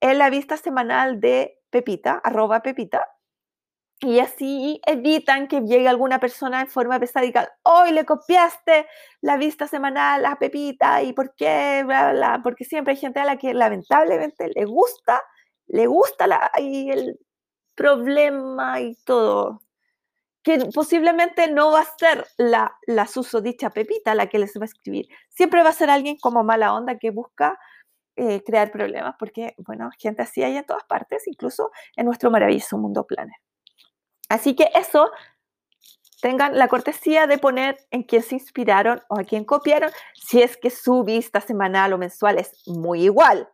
en 0.00 0.18
la 0.18 0.30
vista 0.30 0.56
semanal 0.56 1.20
de 1.20 1.60
Pepita, 1.70 2.20
arroba 2.24 2.62
Pepita, 2.62 3.06
y 4.02 4.18
así 4.18 4.80
evitan 4.84 5.46
que 5.46 5.60
llegue 5.60 5.88
alguna 5.88 6.18
persona 6.18 6.60
en 6.60 6.66
forma 6.66 6.98
pesada 6.98 7.24
y 7.24 7.28
diga, 7.28 7.52
hoy 7.62 7.92
le 7.92 8.04
copiaste 8.04 8.86
la 9.20 9.36
vista 9.36 9.68
semanal 9.68 10.26
a 10.26 10.36
Pepita 10.36 11.02
y 11.02 11.12
por 11.12 11.34
qué, 11.36 11.84
bla, 11.86 12.40
porque 12.42 12.64
siempre 12.64 12.94
hay 12.94 12.98
gente 12.98 13.20
a 13.20 13.24
la 13.24 13.36
que 13.36 13.54
lamentablemente 13.54 14.50
le 14.54 14.64
gusta, 14.64 15.22
le 15.68 15.86
gusta 15.86 16.50
y 16.58 16.90
el 16.90 17.18
problema 17.76 18.80
y 18.80 18.96
todo. 19.04 19.62
Que 20.42 20.58
posiblemente 20.74 21.50
no 21.52 21.70
va 21.70 21.82
a 21.82 21.96
ser 21.98 22.26
la, 22.36 22.76
la 22.88 23.06
susodicha 23.06 23.70
Pepita 23.70 24.16
la 24.16 24.26
que 24.28 24.40
les 24.40 24.52
va 24.58 24.62
a 24.62 24.64
escribir. 24.64 25.06
Siempre 25.28 25.62
va 25.62 25.70
a 25.70 25.72
ser 25.72 25.90
alguien 25.90 26.16
como 26.20 26.42
mala 26.42 26.74
onda 26.74 26.98
que 26.98 27.10
busca 27.10 27.56
eh, 28.16 28.42
crear 28.44 28.72
problemas, 28.72 29.14
porque, 29.18 29.54
bueno, 29.58 29.90
gente 29.98 30.22
así 30.22 30.42
hay 30.42 30.56
en 30.56 30.66
todas 30.66 30.84
partes, 30.84 31.26
incluso 31.28 31.70
en 31.96 32.06
nuestro 32.06 32.30
maravilloso 32.30 32.78
mundo 32.78 33.06
planet. 33.06 33.36
Así 34.32 34.56
que 34.56 34.70
eso, 34.74 35.10
tengan 36.22 36.56
la 36.56 36.66
cortesía 36.66 37.26
de 37.26 37.36
poner 37.36 37.76
en 37.90 38.02
quién 38.02 38.22
se 38.22 38.36
inspiraron 38.36 39.02
o 39.10 39.20
a 39.20 39.24
quién 39.24 39.44
copiaron, 39.44 39.90
si 40.14 40.40
es 40.40 40.56
que 40.56 40.70
su 40.70 41.04
vista 41.04 41.42
semanal 41.42 41.92
o 41.92 41.98
mensual 41.98 42.38
es 42.38 42.66
muy 42.66 43.04
igual. 43.04 43.46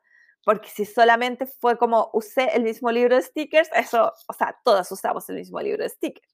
Porque 0.44 0.68
si 0.68 0.84
solamente 0.84 1.46
fue 1.46 1.76
como 1.76 2.10
usé 2.12 2.54
el 2.54 2.62
mismo 2.62 2.92
libro 2.92 3.16
de 3.16 3.22
stickers, 3.22 3.68
eso, 3.74 4.12
o 4.28 4.32
sea, 4.32 4.56
todas 4.64 4.90
usamos 4.92 5.28
el 5.28 5.34
mismo 5.34 5.60
libro 5.60 5.82
de 5.82 5.88
stickers. 5.88 6.32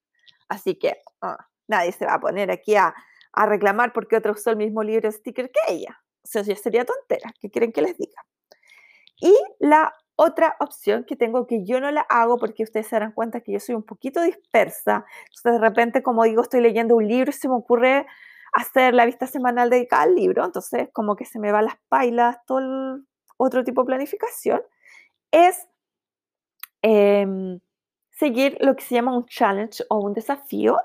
Así 0.50 0.74
que 0.74 1.00
ah, 1.22 1.38
nadie 1.66 1.92
se 1.92 2.04
va 2.04 2.12
a 2.12 2.20
poner 2.20 2.50
aquí 2.50 2.76
a, 2.76 2.94
a 3.32 3.46
reclamar 3.46 3.94
porque 3.94 4.18
otro 4.18 4.32
usó 4.32 4.50
el 4.50 4.58
mismo 4.58 4.82
libro 4.82 5.08
de 5.08 5.16
stickers 5.16 5.48
que 5.50 5.72
ella. 5.72 6.02
O 6.22 6.26
sea, 6.26 6.42
ya 6.42 6.54
sería 6.54 6.84
tontera. 6.84 7.32
¿Qué 7.40 7.50
quieren 7.50 7.72
que 7.72 7.80
les 7.80 7.96
diga? 7.96 8.22
Y 9.22 9.34
la 9.58 9.90
otra 10.16 10.56
opción 10.60 11.04
que 11.04 11.16
tengo 11.16 11.46
que 11.46 11.64
yo 11.64 11.80
no 11.80 11.90
la 11.90 12.02
hago 12.02 12.38
porque 12.38 12.62
ustedes 12.62 12.86
se 12.86 12.96
darán 12.96 13.12
cuenta 13.12 13.40
que 13.40 13.52
yo 13.52 13.60
soy 13.60 13.74
un 13.74 13.82
poquito 13.82 14.22
dispersa. 14.22 15.04
Entonces, 15.26 15.52
de 15.52 15.58
repente, 15.58 16.02
como 16.02 16.24
digo, 16.24 16.42
estoy 16.42 16.60
leyendo 16.60 16.96
un 16.96 17.06
libro 17.08 17.30
y 17.30 17.32
se 17.32 17.48
me 17.48 17.54
ocurre 17.54 18.06
hacer 18.52 18.94
la 18.94 19.06
vista 19.06 19.26
semanal 19.26 19.70
dedicada 19.70 20.04
al 20.04 20.14
libro. 20.14 20.44
Entonces, 20.44 20.88
como 20.92 21.16
que 21.16 21.24
se 21.24 21.38
me 21.38 21.52
van 21.52 21.66
las 21.66 21.76
pailas, 21.88 22.38
todo 22.46 23.00
otro 23.36 23.64
tipo 23.64 23.82
de 23.82 23.86
planificación. 23.86 24.62
Es 25.32 25.66
em, 26.82 27.60
seguir 28.12 28.56
lo 28.60 28.76
que 28.76 28.84
se 28.84 28.94
llama 28.94 29.16
un 29.16 29.26
challenge 29.26 29.84
o 29.88 29.98
un 30.00 30.12
desafío, 30.12 30.76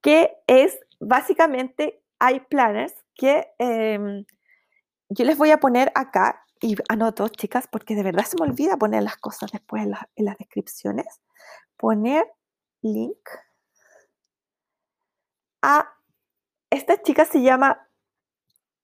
que 0.00 0.36
es 0.46 0.78
básicamente, 1.00 2.00
hay 2.18 2.40
planners 2.40 2.94
que 3.14 3.48
em, 3.58 4.24
yo 5.08 5.24
les 5.24 5.36
voy 5.36 5.50
a 5.50 5.58
poner 5.58 5.90
acá 5.94 6.39
y 6.60 6.76
anoto, 6.88 7.28
chicas, 7.28 7.66
porque 7.68 7.94
de 7.94 8.02
verdad 8.02 8.24
se 8.24 8.36
me 8.36 8.46
olvida 8.46 8.76
poner 8.76 9.02
las 9.02 9.16
cosas 9.16 9.50
después 9.50 9.82
en, 9.82 10.24
las 10.24 10.38
descripciones. 10.38 11.20
Poner 11.76 12.26
link 12.82 13.28
a 15.62 15.94
esta 16.68 17.00
chica 17.02 17.24
se 17.24 17.42
llama, 17.42 17.88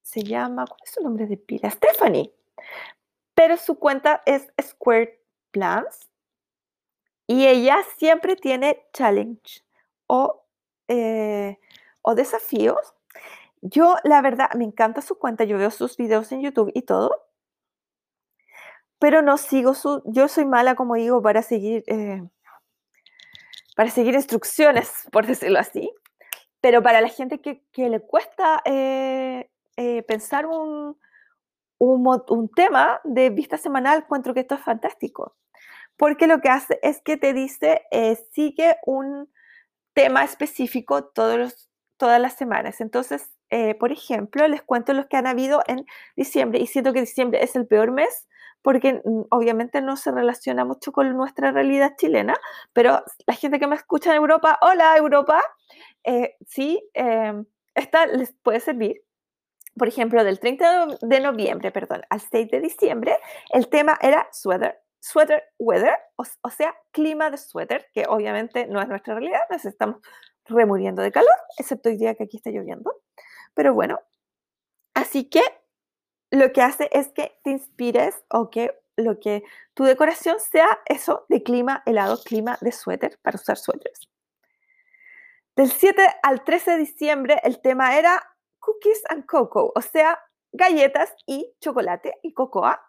se 0.01 0.23
llama, 0.23 0.65
¿cuál 0.65 0.79
es 0.83 0.91
su 0.91 1.01
nombre 1.01 1.27
de 1.27 1.37
pila? 1.37 1.69
Stephanie. 1.69 2.33
Pero 3.35 3.57
su 3.57 3.77
cuenta 3.77 4.23
es 4.25 4.47
Square 4.59 5.23
Plans 5.51 6.09
y 7.27 7.45
ella 7.45 7.77
siempre 7.97 8.35
tiene 8.35 8.87
challenge 8.93 9.63
o, 10.07 10.43
eh, 10.87 11.59
o 12.01 12.15
desafíos. 12.15 12.95
Yo, 13.61 13.95
la 14.03 14.21
verdad, 14.21 14.49
me 14.55 14.63
encanta 14.63 15.01
su 15.01 15.17
cuenta. 15.19 15.43
Yo 15.43 15.57
veo 15.57 15.71
sus 15.71 15.97
videos 15.97 16.31
en 16.31 16.41
YouTube 16.41 16.71
y 16.73 16.83
todo 16.83 17.26
pero 18.99 19.21
no 19.21 19.37
sigo 19.37 19.73
su, 19.73 20.01
yo 20.05 20.27
soy 20.27 20.45
mala, 20.45 20.75
como 20.75 20.95
digo, 20.95 21.21
para 21.21 21.41
seguir, 21.41 21.83
eh, 21.87 22.23
para 23.75 23.89
seguir 23.89 24.15
instrucciones, 24.15 24.91
por 25.11 25.25
decirlo 25.25 25.59
así, 25.59 25.91
pero 26.61 26.81
para 26.81 27.01
la 27.01 27.09
gente 27.09 27.39
que, 27.39 27.61
le 27.75 27.99
cuesta 27.99 28.61
eh, 28.65 29.49
eh, 29.75 30.03
pensar 30.03 30.47
un, 30.47 30.97
un, 31.77 32.49
tema 32.55 32.99
de 33.03 33.29
vista 33.29 33.57
semanal, 33.57 33.99
encuentro 33.99 34.33
que 34.33 34.39
esto 34.41 34.55
es 34.55 34.61
fantástico, 34.61 35.35
porque 35.95 36.27
lo 36.27 36.41
que 36.41 36.49
hace 36.49 36.79
es 36.81 37.01
que 37.01 37.17
te 37.17 37.33
dice, 37.33 37.83
sigue 38.31 38.77
un 38.85 39.31
tema 39.93 40.23
específico 40.23 41.05
todas 41.05 41.55
las 42.21 42.33
semanas. 42.33 42.81
Entonces, 42.81 43.31
por 43.79 43.91
ejemplo, 43.91 44.47
les 44.47 44.61
cuento 44.61 44.93
los 44.93 45.07
que 45.07 45.17
han 45.17 45.25
habido 45.25 45.63
en 45.65 45.87
diciembre 46.15 46.59
y 46.59 46.67
siento 46.67 46.93
que 46.93 47.01
diciembre 47.01 47.43
es 47.43 47.55
el 47.55 47.65
peor 47.65 47.91
mes 47.91 48.27
porque 48.61 49.01
mm, 49.03 49.23
obviamente 49.31 49.81
no 49.81 49.97
se 49.97 50.11
relaciona 50.11 50.65
mucho 50.65 50.91
con 50.91 51.15
nuestra 51.15 51.51
realidad 51.51 51.95
chilena, 51.97 52.35
pero 52.73 53.03
la 53.25 53.33
gente 53.33 53.59
que 53.59 53.67
me 53.67 53.75
escucha 53.75 54.11
en 54.11 54.17
Europa, 54.17 54.57
hola 54.61 54.95
Europa, 54.97 55.41
eh, 56.03 56.35
sí, 56.45 56.81
em, 56.93 57.45
esta 57.75 58.05
les 58.07 58.33
puede 58.43 58.59
servir. 58.59 59.03
Por 59.77 59.87
ejemplo, 59.87 60.23
del 60.23 60.39
30 60.39 60.87
de 61.01 61.19
noviembre, 61.19 61.71
perdón, 61.71 62.01
al 62.09 62.19
6 62.19 62.49
de 62.49 62.59
diciembre, 62.61 63.17
el 63.53 63.69
tema 63.69 63.97
era 64.01 64.27
sweater, 64.31 64.79
sweater 64.99 65.43
weather, 65.59 65.93
o, 66.15 66.49
sea, 66.49 66.75
clima 66.91 67.29
de 67.29 67.37
suéter, 67.37 67.87
que 67.93 68.05
obviamente 68.07 68.67
no 68.67 68.81
es 68.81 68.87
nuestra 68.87 69.13
realidad, 69.13 69.41
nos 69.49 69.65
estamos 69.65 69.97
remuriendo 70.45 71.01
de 71.01 71.11
calor, 71.11 71.33
excepto 71.57 71.89
hoy 71.89 71.97
día 71.97 72.15
que 72.15 72.23
aquí 72.23 72.37
está 72.37 72.49
lloviendo. 72.49 72.91
Pero 73.53 73.73
bueno, 73.73 73.99
así 74.93 75.29
que 75.29 75.41
lo 76.31 76.51
que 76.51 76.61
hace 76.61 76.89
es 76.91 77.09
que 77.09 77.37
te 77.43 77.51
inspires 77.51 78.15
o 78.29 78.49
que 78.49 78.77
lo 78.95 79.19
que 79.19 79.43
tu 79.73 79.83
decoración 79.83 80.39
sea 80.39 80.79
eso 80.85 81.25
de 81.29 81.43
clima 81.43 81.83
helado, 81.85 82.21
clima 82.23 82.57
de 82.61 82.71
suéter, 82.71 83.19
para 83.21 83.35
usar 83.35 83.57
suéteres. 83.57 84.09
Del 85.55 85.71
7 85.71 86.03
al 86.23 86.43
13 86.43 86.71
de 86.71 86.77
diciembre 86.77 87.39
el 87.43 87.61
tema 87.61 87.97
era 87.97 88.23
cookies 88.59 89.03
and 89.09 89.25
cocoa, 89.25 89.71
o 89.75 89.81
sea, 89.81 90.19
galletas 90.51 91.13
y 91.25 91.53
chocolate 91.61 92.13
y 92.21 92.33
cocoa. 92.33 92.83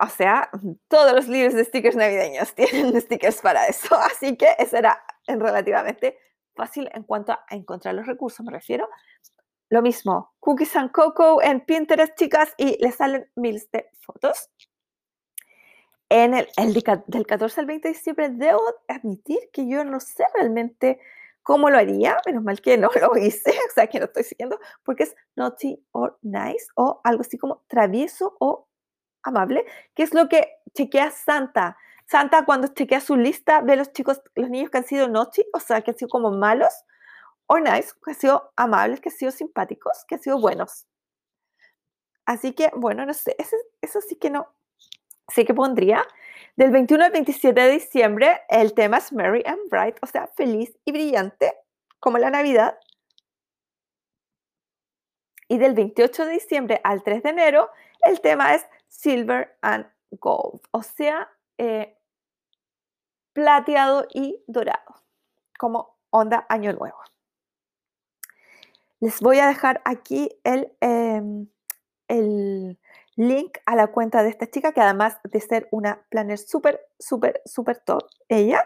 O 0.00 0.08
sea, 0.08 0.50
todos 0.88 1.12
los 1.12 1.28
libros 1.28 1.54
de 1.54 1.64
stickers 1.64 1.96
navideños 1.96 2.54
tienen 2.54 2.98
stickers 3.00 3.40
para 3.40 3.66
eso, 3.66 3.94
así 3.96 4.36
que 4.36 4.54
eso 4.58 4.76
era 4.76 5.02
relativamente 5.26 6.18
fácil 6.54 6.90
en 6.94 7.02
cuanto 7.02 7.32
a 7.32 7.44
encontrar 7.50 7.94
los 7.94 8.06
recursos, 8.06 8.44
me 8.44 8.52
refiero. 8.52 8.88
Lo 9.72 9.80
mismo, 9.80 10.34
Cookies 10.40 10.76
and 10.76 10.90
Cocoa 10.90 11.42
en 11.42 11.62
Pinterest, 11.62 12.14
chicas, 12.14 12.52
y 12.58 12.76
les 12.84 12.96
salen 12.96 13.26
miles 13.36 13.70
de 13.70 13.88
fotos. 14.02 14.50
En 16.10 16.34
el, 16.34 16.46
del 17.06 17.26
14 17.26 17.58
al 17.58 17.66
20 17.66 17.88
de 17.88 17.94
diciembre, 17.94 18.28
debo 18.28 18.60
admitir 18.86 19.38
que 19.50 19.66
yo 19.66 19.82
no 19.82 19.98
sé 19.98 20.26
realmente 20.34 21.00
cómo 21.42 21.70
lo 21.70 21.78
haría, 21.78 22.18
menos 22.26 22.44
mal 22.44 22.60
que 22.60 22.76
no 22.76 22.90
lo 23.00 23.16
hice, 23.16 23.50
o 23.50 23.72
sea, 23.74 23.86
que 23.86 23.98
no 23.98 24.04
estoy 24.04 24.24
siguiendo, 24.24 24.60
porque 24.82 25.04
es 25.04 25.16
naughty 25.36 25.82
or 25.92 26.18
nice, 26.20 26.66
o 26.74 27.00
algo 27.02 27.22
así 27.22 27.38
como 27.38 27.64
travieso 27.66 28.36
o 28.40 28.68
amable, 29.22 29.64
que 29.94 30.02
es 30.02 30.12
lo 30.12 30.28
que 30.28 30.50
chequea 30.74 31.10
Santa. 31.12 31.78
Santa 32.04 32.44
cuando 32.44 32.68
chequea 32.68 33.00
su 33.00 33.16
lista 33.16 33.62
ve 33.62 33.76
los 33.76 33.90
chicos, 33.94 34.20
los 34.34 34.50
niños 34.50 34.68
que 34.68 34.76
han 34.76 34.84
sido 34.84 35.08
naughty, 35.08 35.46
o 35.54 35.60
sea, 35.60 35.80
que 35.80 35.92
han 35.92 35.96
sido 35.96 36.10
como 36.10 36.30
malos, 36.30 36.74
o 37.46 37.58
nice, 37.58 37.92
que 38.04 38.12
han 38.12 38.16
sido 38.16 38.52
amables, 38.56 39.00
que 39.00 39.08
han 39.08 39.16
sido 39.16 39.32
simpáticos, 39.32 40.04
que 40.08 40.16
han 40.16 40.22
sido 40.22 40.40
buenos. 40.40 40.86
Así 42.24 42.52
que, 42.54 42.70
bueno, 42.76 43.04
no 43.04 43.14
sé, 43.14 43.36
eso, 43.38 44.00
sí 44.00 44.16
que 44.16 44.30
no, 44.30 44.48
sí 45.28 45.44
que 45.44 45.54
pondría. 45.54 46.06
Del 46.56 46.70
21 46.70 47.04
al 47.04 47.12
27 47.12 47.60
de 47.60 47.70
diciembre, 47.70 48.42
el 48.48 48.74
tema 48.74 48.98
es 48.98 49.12
Merry 49.12 49.42
and 49.46 49.68
Bright, 49.70 49.96
o 50.02 50.06
sea, 50.06 50.28
feliz 50.28 50.76
y 50.84 50.92
brillante, 50.92 51.54
como 51.98 52.18
la 52.18 52.30
Navidad. 52.30 52.78
Y 55.48 55.58
del 55.58 55.74
28 55.74 56.26
de 56.26 56.32
diciembre 56.32 56.80
al 56.84 57.02
3 57.02 57.22
de 57.22 57.30
enero, 57.30 57.70
el 58.02 58.20
tema 58.20 58.54
es 58.54 58.64
Silver 58.88 59.56
and 59.62 59.86
Gold, 60.12 60.60
o 60.70 60.82
sea, 60.82 61.30
eh, 61.58 61.98
plateado 63.32 64.06
y 64.12 64.42
dorado, 64.46 65.02
como 65.58 65.98
onda 66.10 66.46
Año 66.48 66.72
Nuevo. 66.72 66.98
Les 69.02 69.18
voy 69.20 69.40
a 69.40 69.48
dejar 69.48 69.82
aquí 69.84 70.30
el, 70.44 70.72
em, 70.80 71.48
el 72.06 72.78
link 73.16 73.58
a 73.66 73.74
la 73.74 73.88
cuenta 73.88 74.22
de 74.22 74.28
esta 74.28 74.46
chica, 74.46 74.70
que 74.70 74.80
además 74.80 75.18
de 75.24 75.40
ser 75.40 75.66
una 75.72 76.06
planner 76.08 76.38
súper, 76.38 76.80
súper, 77.00 77.42
súper 77.44 77.78
top, 77.80 78.04
ella, 78.28 78.64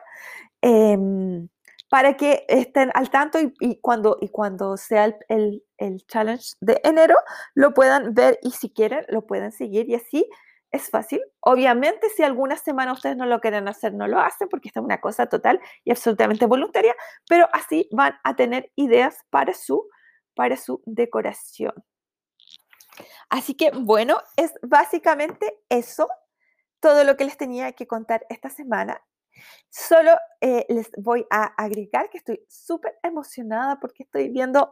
em, 0.60 1.48
para 1.88 2.18
que 2.18 2.44
estén 2.48 2.90
al 2.92 3.08
tanto 3.08 3.38
y, 3.40 3.80
cuando, 3.80 4.18
y 4.20 4.28
cuando 4.28 4.76
sea 4.76 5.06
el, 5.30 5.64
el, 5.78 6.06
challenge 6.06 6.52
de 6.60 6.82
enero, 6.84 7.16
lo 7.54 7.72
puedan 7.72 8.12
ver 8.12 8.38
y 8.42 8.50
si 8.50 8.70
quieren, 8.70 9.06
lo 9.08 9.26
pueden 9.26 9.52
seguir 9.52 9.88
y 9.88 9.94
así 9.94 10.28
es 10.70 10.90
fácil. 10.90 11.22
Obviamente, 11.40 12.10
si 12.10 12.22
alguna 12.24 12.58
semana 12.58 12.92
ustedes 12.92 13.16
no 13.16 13.24
lo 13.24 13.40
quieren 13.40 13.68
hacer, 13.68 13.94
no 13.94 14.06
lo 14.06 14.20
hacen 14.20 14.48
porque 14.50 14.68
esta 14.68 14.80
es 14.80 14.84
una 14.84 15.00
cosa 15.00 15.28
total 15.30 15.60
y 15.82 15.92
absolutamente 15.92 16.44
voluntaria, 16.44 16.94
pero 17.26 17.48
así 17.54 17.88
van 17.90 18.16
a 18.22 18.36
tener 18.36 18.70
ideas 18.76 19.24
para 19.30 19.54
su 19.54 19.88
para 20.36 20.56
su 20.56 20.80
decoración. 20.84 21.72
Así 23.28 23.54
que 23.54 23.72
bueno, 23.72 24.18
es 24.36 24.52
básicamente 24.62 25.58
eso, 25.68 26.08
todo 26.78 27.02
lo 27.02 27.16
que 27.16 27.24
les 27.24 27.36
tenía 27.36 27.72
que 27.72 27.88
contar 27.88 28.24
esta 28.28 28.50
semana. 28.50 29.02
Solo 29.70 30.12
eh, 30.40 30.64
les 30.68 30.90
voy 30.96 31.26
a 31.30 31.44
agregar 31.44 32.08
que 32.08 32.18
estoy 32.18 32.44
súper 32.48 32.98
emocionada 33.02 33.80
porque 33.80 34.04
estoy 34.04 34.30
viendo 34.30 34.70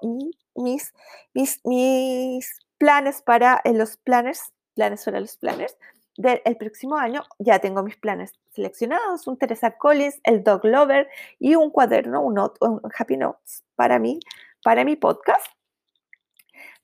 mis, 0.54 0.94
mis, 1.34 1.60
mis 1.64 2.58
planes 2.78 3.20
para 3.20 3.60
eh, 3.64 3.74
los 3.74 3.96
planners, 3.98 4.52
planes 4.74 5.04
para 5.04 5.20
los 5.20 5.36
planners 5.36 5.76
del 6.16 6.56
próximo 6.56 6.96
año. 6.96 7.24
Ya 7.38 7.58
tengo 7.58 7.82
mis 7.82 7.96
planes 7.96 8.32
seleccionados, 8.52 9.26
un 9.26 9.36
Teresa 9.36 9.76
Collins, 9.76 10.20
el 10.24 10.42
Dog 10.44 10.64
Lover 10.64 11.08
y 11.38 11.56
un 11.56 11.70
cuaderno, 11.70 12.22
un, 12.22 12.38
un 12.38 12.80
Happy 12.96 13.16
Notes 13.16 13.64
para 13.74 13.98
mí, 13.98 14.20
para 14.64 14.84
mi 14.84 14.96
podcast. 14.96 15.46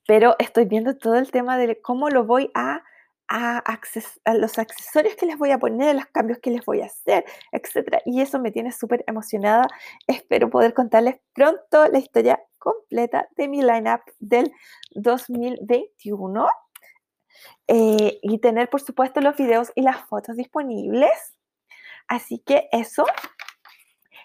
Pero 0.07 0.35
estoy 0.39 0.65
viendo 0.65 0.97
todo 0.97 1.15
el 1.15 1.31
tema 1.31 1.57
de 1.57 1.81
cómo 1.81 2.09
lo 2.09 2.23
voy 2.23 2.49
a 2.53 2.83
a, 3.31 4.33
los 4.33 4.57
accesorios 4.57 5.15
que 5.15 5.25
les 5.25 5.37
voy 5.37 5.51
a 5.51 5.57
poner, 5.57 5.95
los 5.95 6.05
cambios 6.07 6.39
que 6.39 6.51
les 6.51 6.65
voy 6.65 6.81
a 6.81 6.87
hacer, 6.87 7.23
etc. 7.51 8.01
Y 8.05 8.21
eso 8.21 8.39
me 8.39 8.51
tiene 8.51 8.71
súper 8.71 9.03
emocionada. 9.07 9.67
Espero 10.07 10.49
poder 10.49 10.73
contarles 10.73 11.15
pronto 11.33 11.87
la 11.87 11.97
historia 11.97 12.41
completa 12.57 13.29
de 13.37 13.47
mi 13.47 13.61
lineup 13.61 14.01
del 14.19 14.51
2021 14.91 16.47
eh, 17.67 18.19
y 18.21 18.39
tener, 18.39 18.69
por 18.69 18.81
supuesto, 18.81 19.21
los 19.21 19.37
videos 19.37 19.71
y 19.75 19.81
las 19.81 20.01
fotos 20.07 20.35
disponibles. 20.35 21.35
Así 22.07 22.39
que 22.39 22.67
eso. 22.73 23.05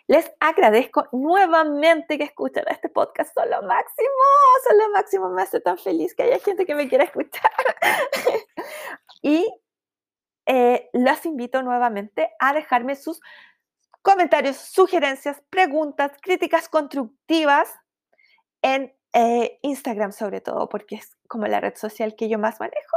Les 0.09 0.30
agradezco 0.38 1.09
nuevamente 1.12 2.16
que 2.16 2.24
escuchen 2.24 2.64
este 2.68 2.88
podcast. 2.88 3.34
Son 3.34 3.50
lo 3.50 3.62
máximo, 3.62 4.09
son 4.68 4.78
lo 4.78 4.90
máximo. 4.90 5.28
Me 5.30 5.42
hace 5.42 5.61
tan 5.61 5.78
feliz 5.78 6.14
que 6.14 6.22
haya 6.22 6.38
gente 6.38 6.64
que 6.64 6.74
me 6.74 6.88
quiera 6.88 7.04
escuchar. 7.04 7.50
y 9.22 9.52
eh, 10.46 10.88
los 10.92 11.26
invito 11.26 11.62
nuevamente 11.62 12.30
a 12.38 12.52
dejarme 12.52 12.94
sus 12.94 13.20
comentarios, 14.02 14.57
sugerencias, 14.57 15.42
preguntas, 15.50 16.12
críticas 16.22 16.68
constructivas 16.68 17.68
en 18.62 18.94
eh, 19.12 19.59
Instagram 19.62 20.12
sobre 20.12 20.40
todo, 20.40 20.68
porque 20.68 20.94
es 20.94 21.16
como 21.26 21.46
la 21.48 21.59
red 21.59 21.74
social 21.74 22.14
que 22.14 22.28
yo 22.28 22.38
más 22.38 22.61
manejo, 22.61 22.96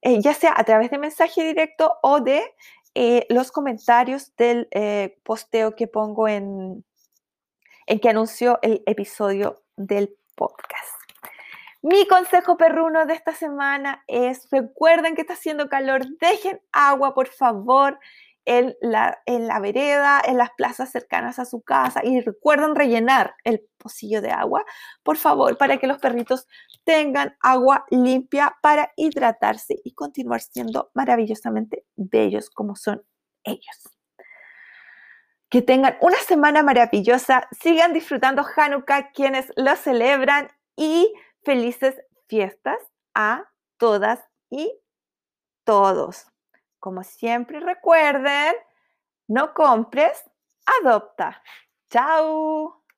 eh, 0.00 0.20
ya 0.22 0.32
sea 0.32 0.54
a 0.56 0.64
través 0.64 0.90
de 0.90 0.96
mensaje 0.96 1.44
directo 1.44 1.98
o 2.02 2.20
de 2.20 2.42
los 2.94 3.52
comentarios 3.52 4.34
del 4.36 4.68
posteo 5.22 5.76
que 5.76 5.86
pongo 5.86 6.28
en, 6.28 6.84
en 7.86 8.00
que 8.00 8.08
anunció 8.08 8.58
el 8.62 8.82
episodio 8.86 9.62
del 9.76 10.16
podcast. 10.34 11.00
Mi 11.82 12.06
consejo 12.06 12.58
perruno 12.58 13.06
de 13.06 13.14
esta 13.14 13.32
semana 13.32 14.04
es, 14.06 14.48
recuerden 14.50 15.14
que 15.14 15.22
está 15.22 15.32
haciendo 15.32 15.70
calor, 15.70 16.06
dejen 16.18 16.60
agua, 16.72 17.14
por 17.14 17.28
favor, 17.28 17.98
en 18.44 18.74
la, 18.80 19.18
en 19.26 19.46
la 19.46 19.60
vereda, 19.60 20.20
en 20.24 20.38
las 20.38 20.50
plazas 20.56 20.90
cercanas 20.90 21.38
a 21.38 21.44
su 21.44 21.62
casa 21.62 22.00
y 22.04 22.20
recuerden 22.20 22.74
rellenar 22.74 23.34
el 23.44 23.62
pocillo 23.76 24.22
de 24.22 24.30
agua, 24.30 24.64
por 25.02 25.16
favor, 25.16 25.56
para 25.58 25.78
que 25.78 25.86
los 25.86 25.98
perritos 25.98 26.46
tengan 26.84 27.36
agua 27.40 27.84
limpia 27.90 28.56
para 28.62 28.92
hidratarse 28.96 29.76
y 29.84 29.94
continuar 29.94 30.40
siendo 30.40 30.90
maravillosamente 30.94 31.84
bellos 31.96 32.50
como 32.50 32.76
son 32.76 33.02
ellos. 33.44 33.96
Que 35.48 35.62
tengan 35.62 35.96
una 36.00 36.18
semana 36.18 36.62
maravillosa, 36.62 37.48
sigan 37.50 37.92
disfrutando 37.92 38.44
Hanukkah 38.56 39.10
quienes 39.12 39.52
lo 39.56 39.74
celebran 39.76 40.48
y 40.76 41.12
felices 41.44 41.96
fiestas 42.28 42.78
a 43.14 43.44
todas 43.76 44.20
y 44.48 44.72
todos. 45.64 46.29
Como 46.80 47.04
siempre 47.04 47.60
recuerden, 47.60 48.54
no 49.28 49.54
compres, 49.54 50.24
adopta. 50.82 51.42
Chao. 51.90 52.79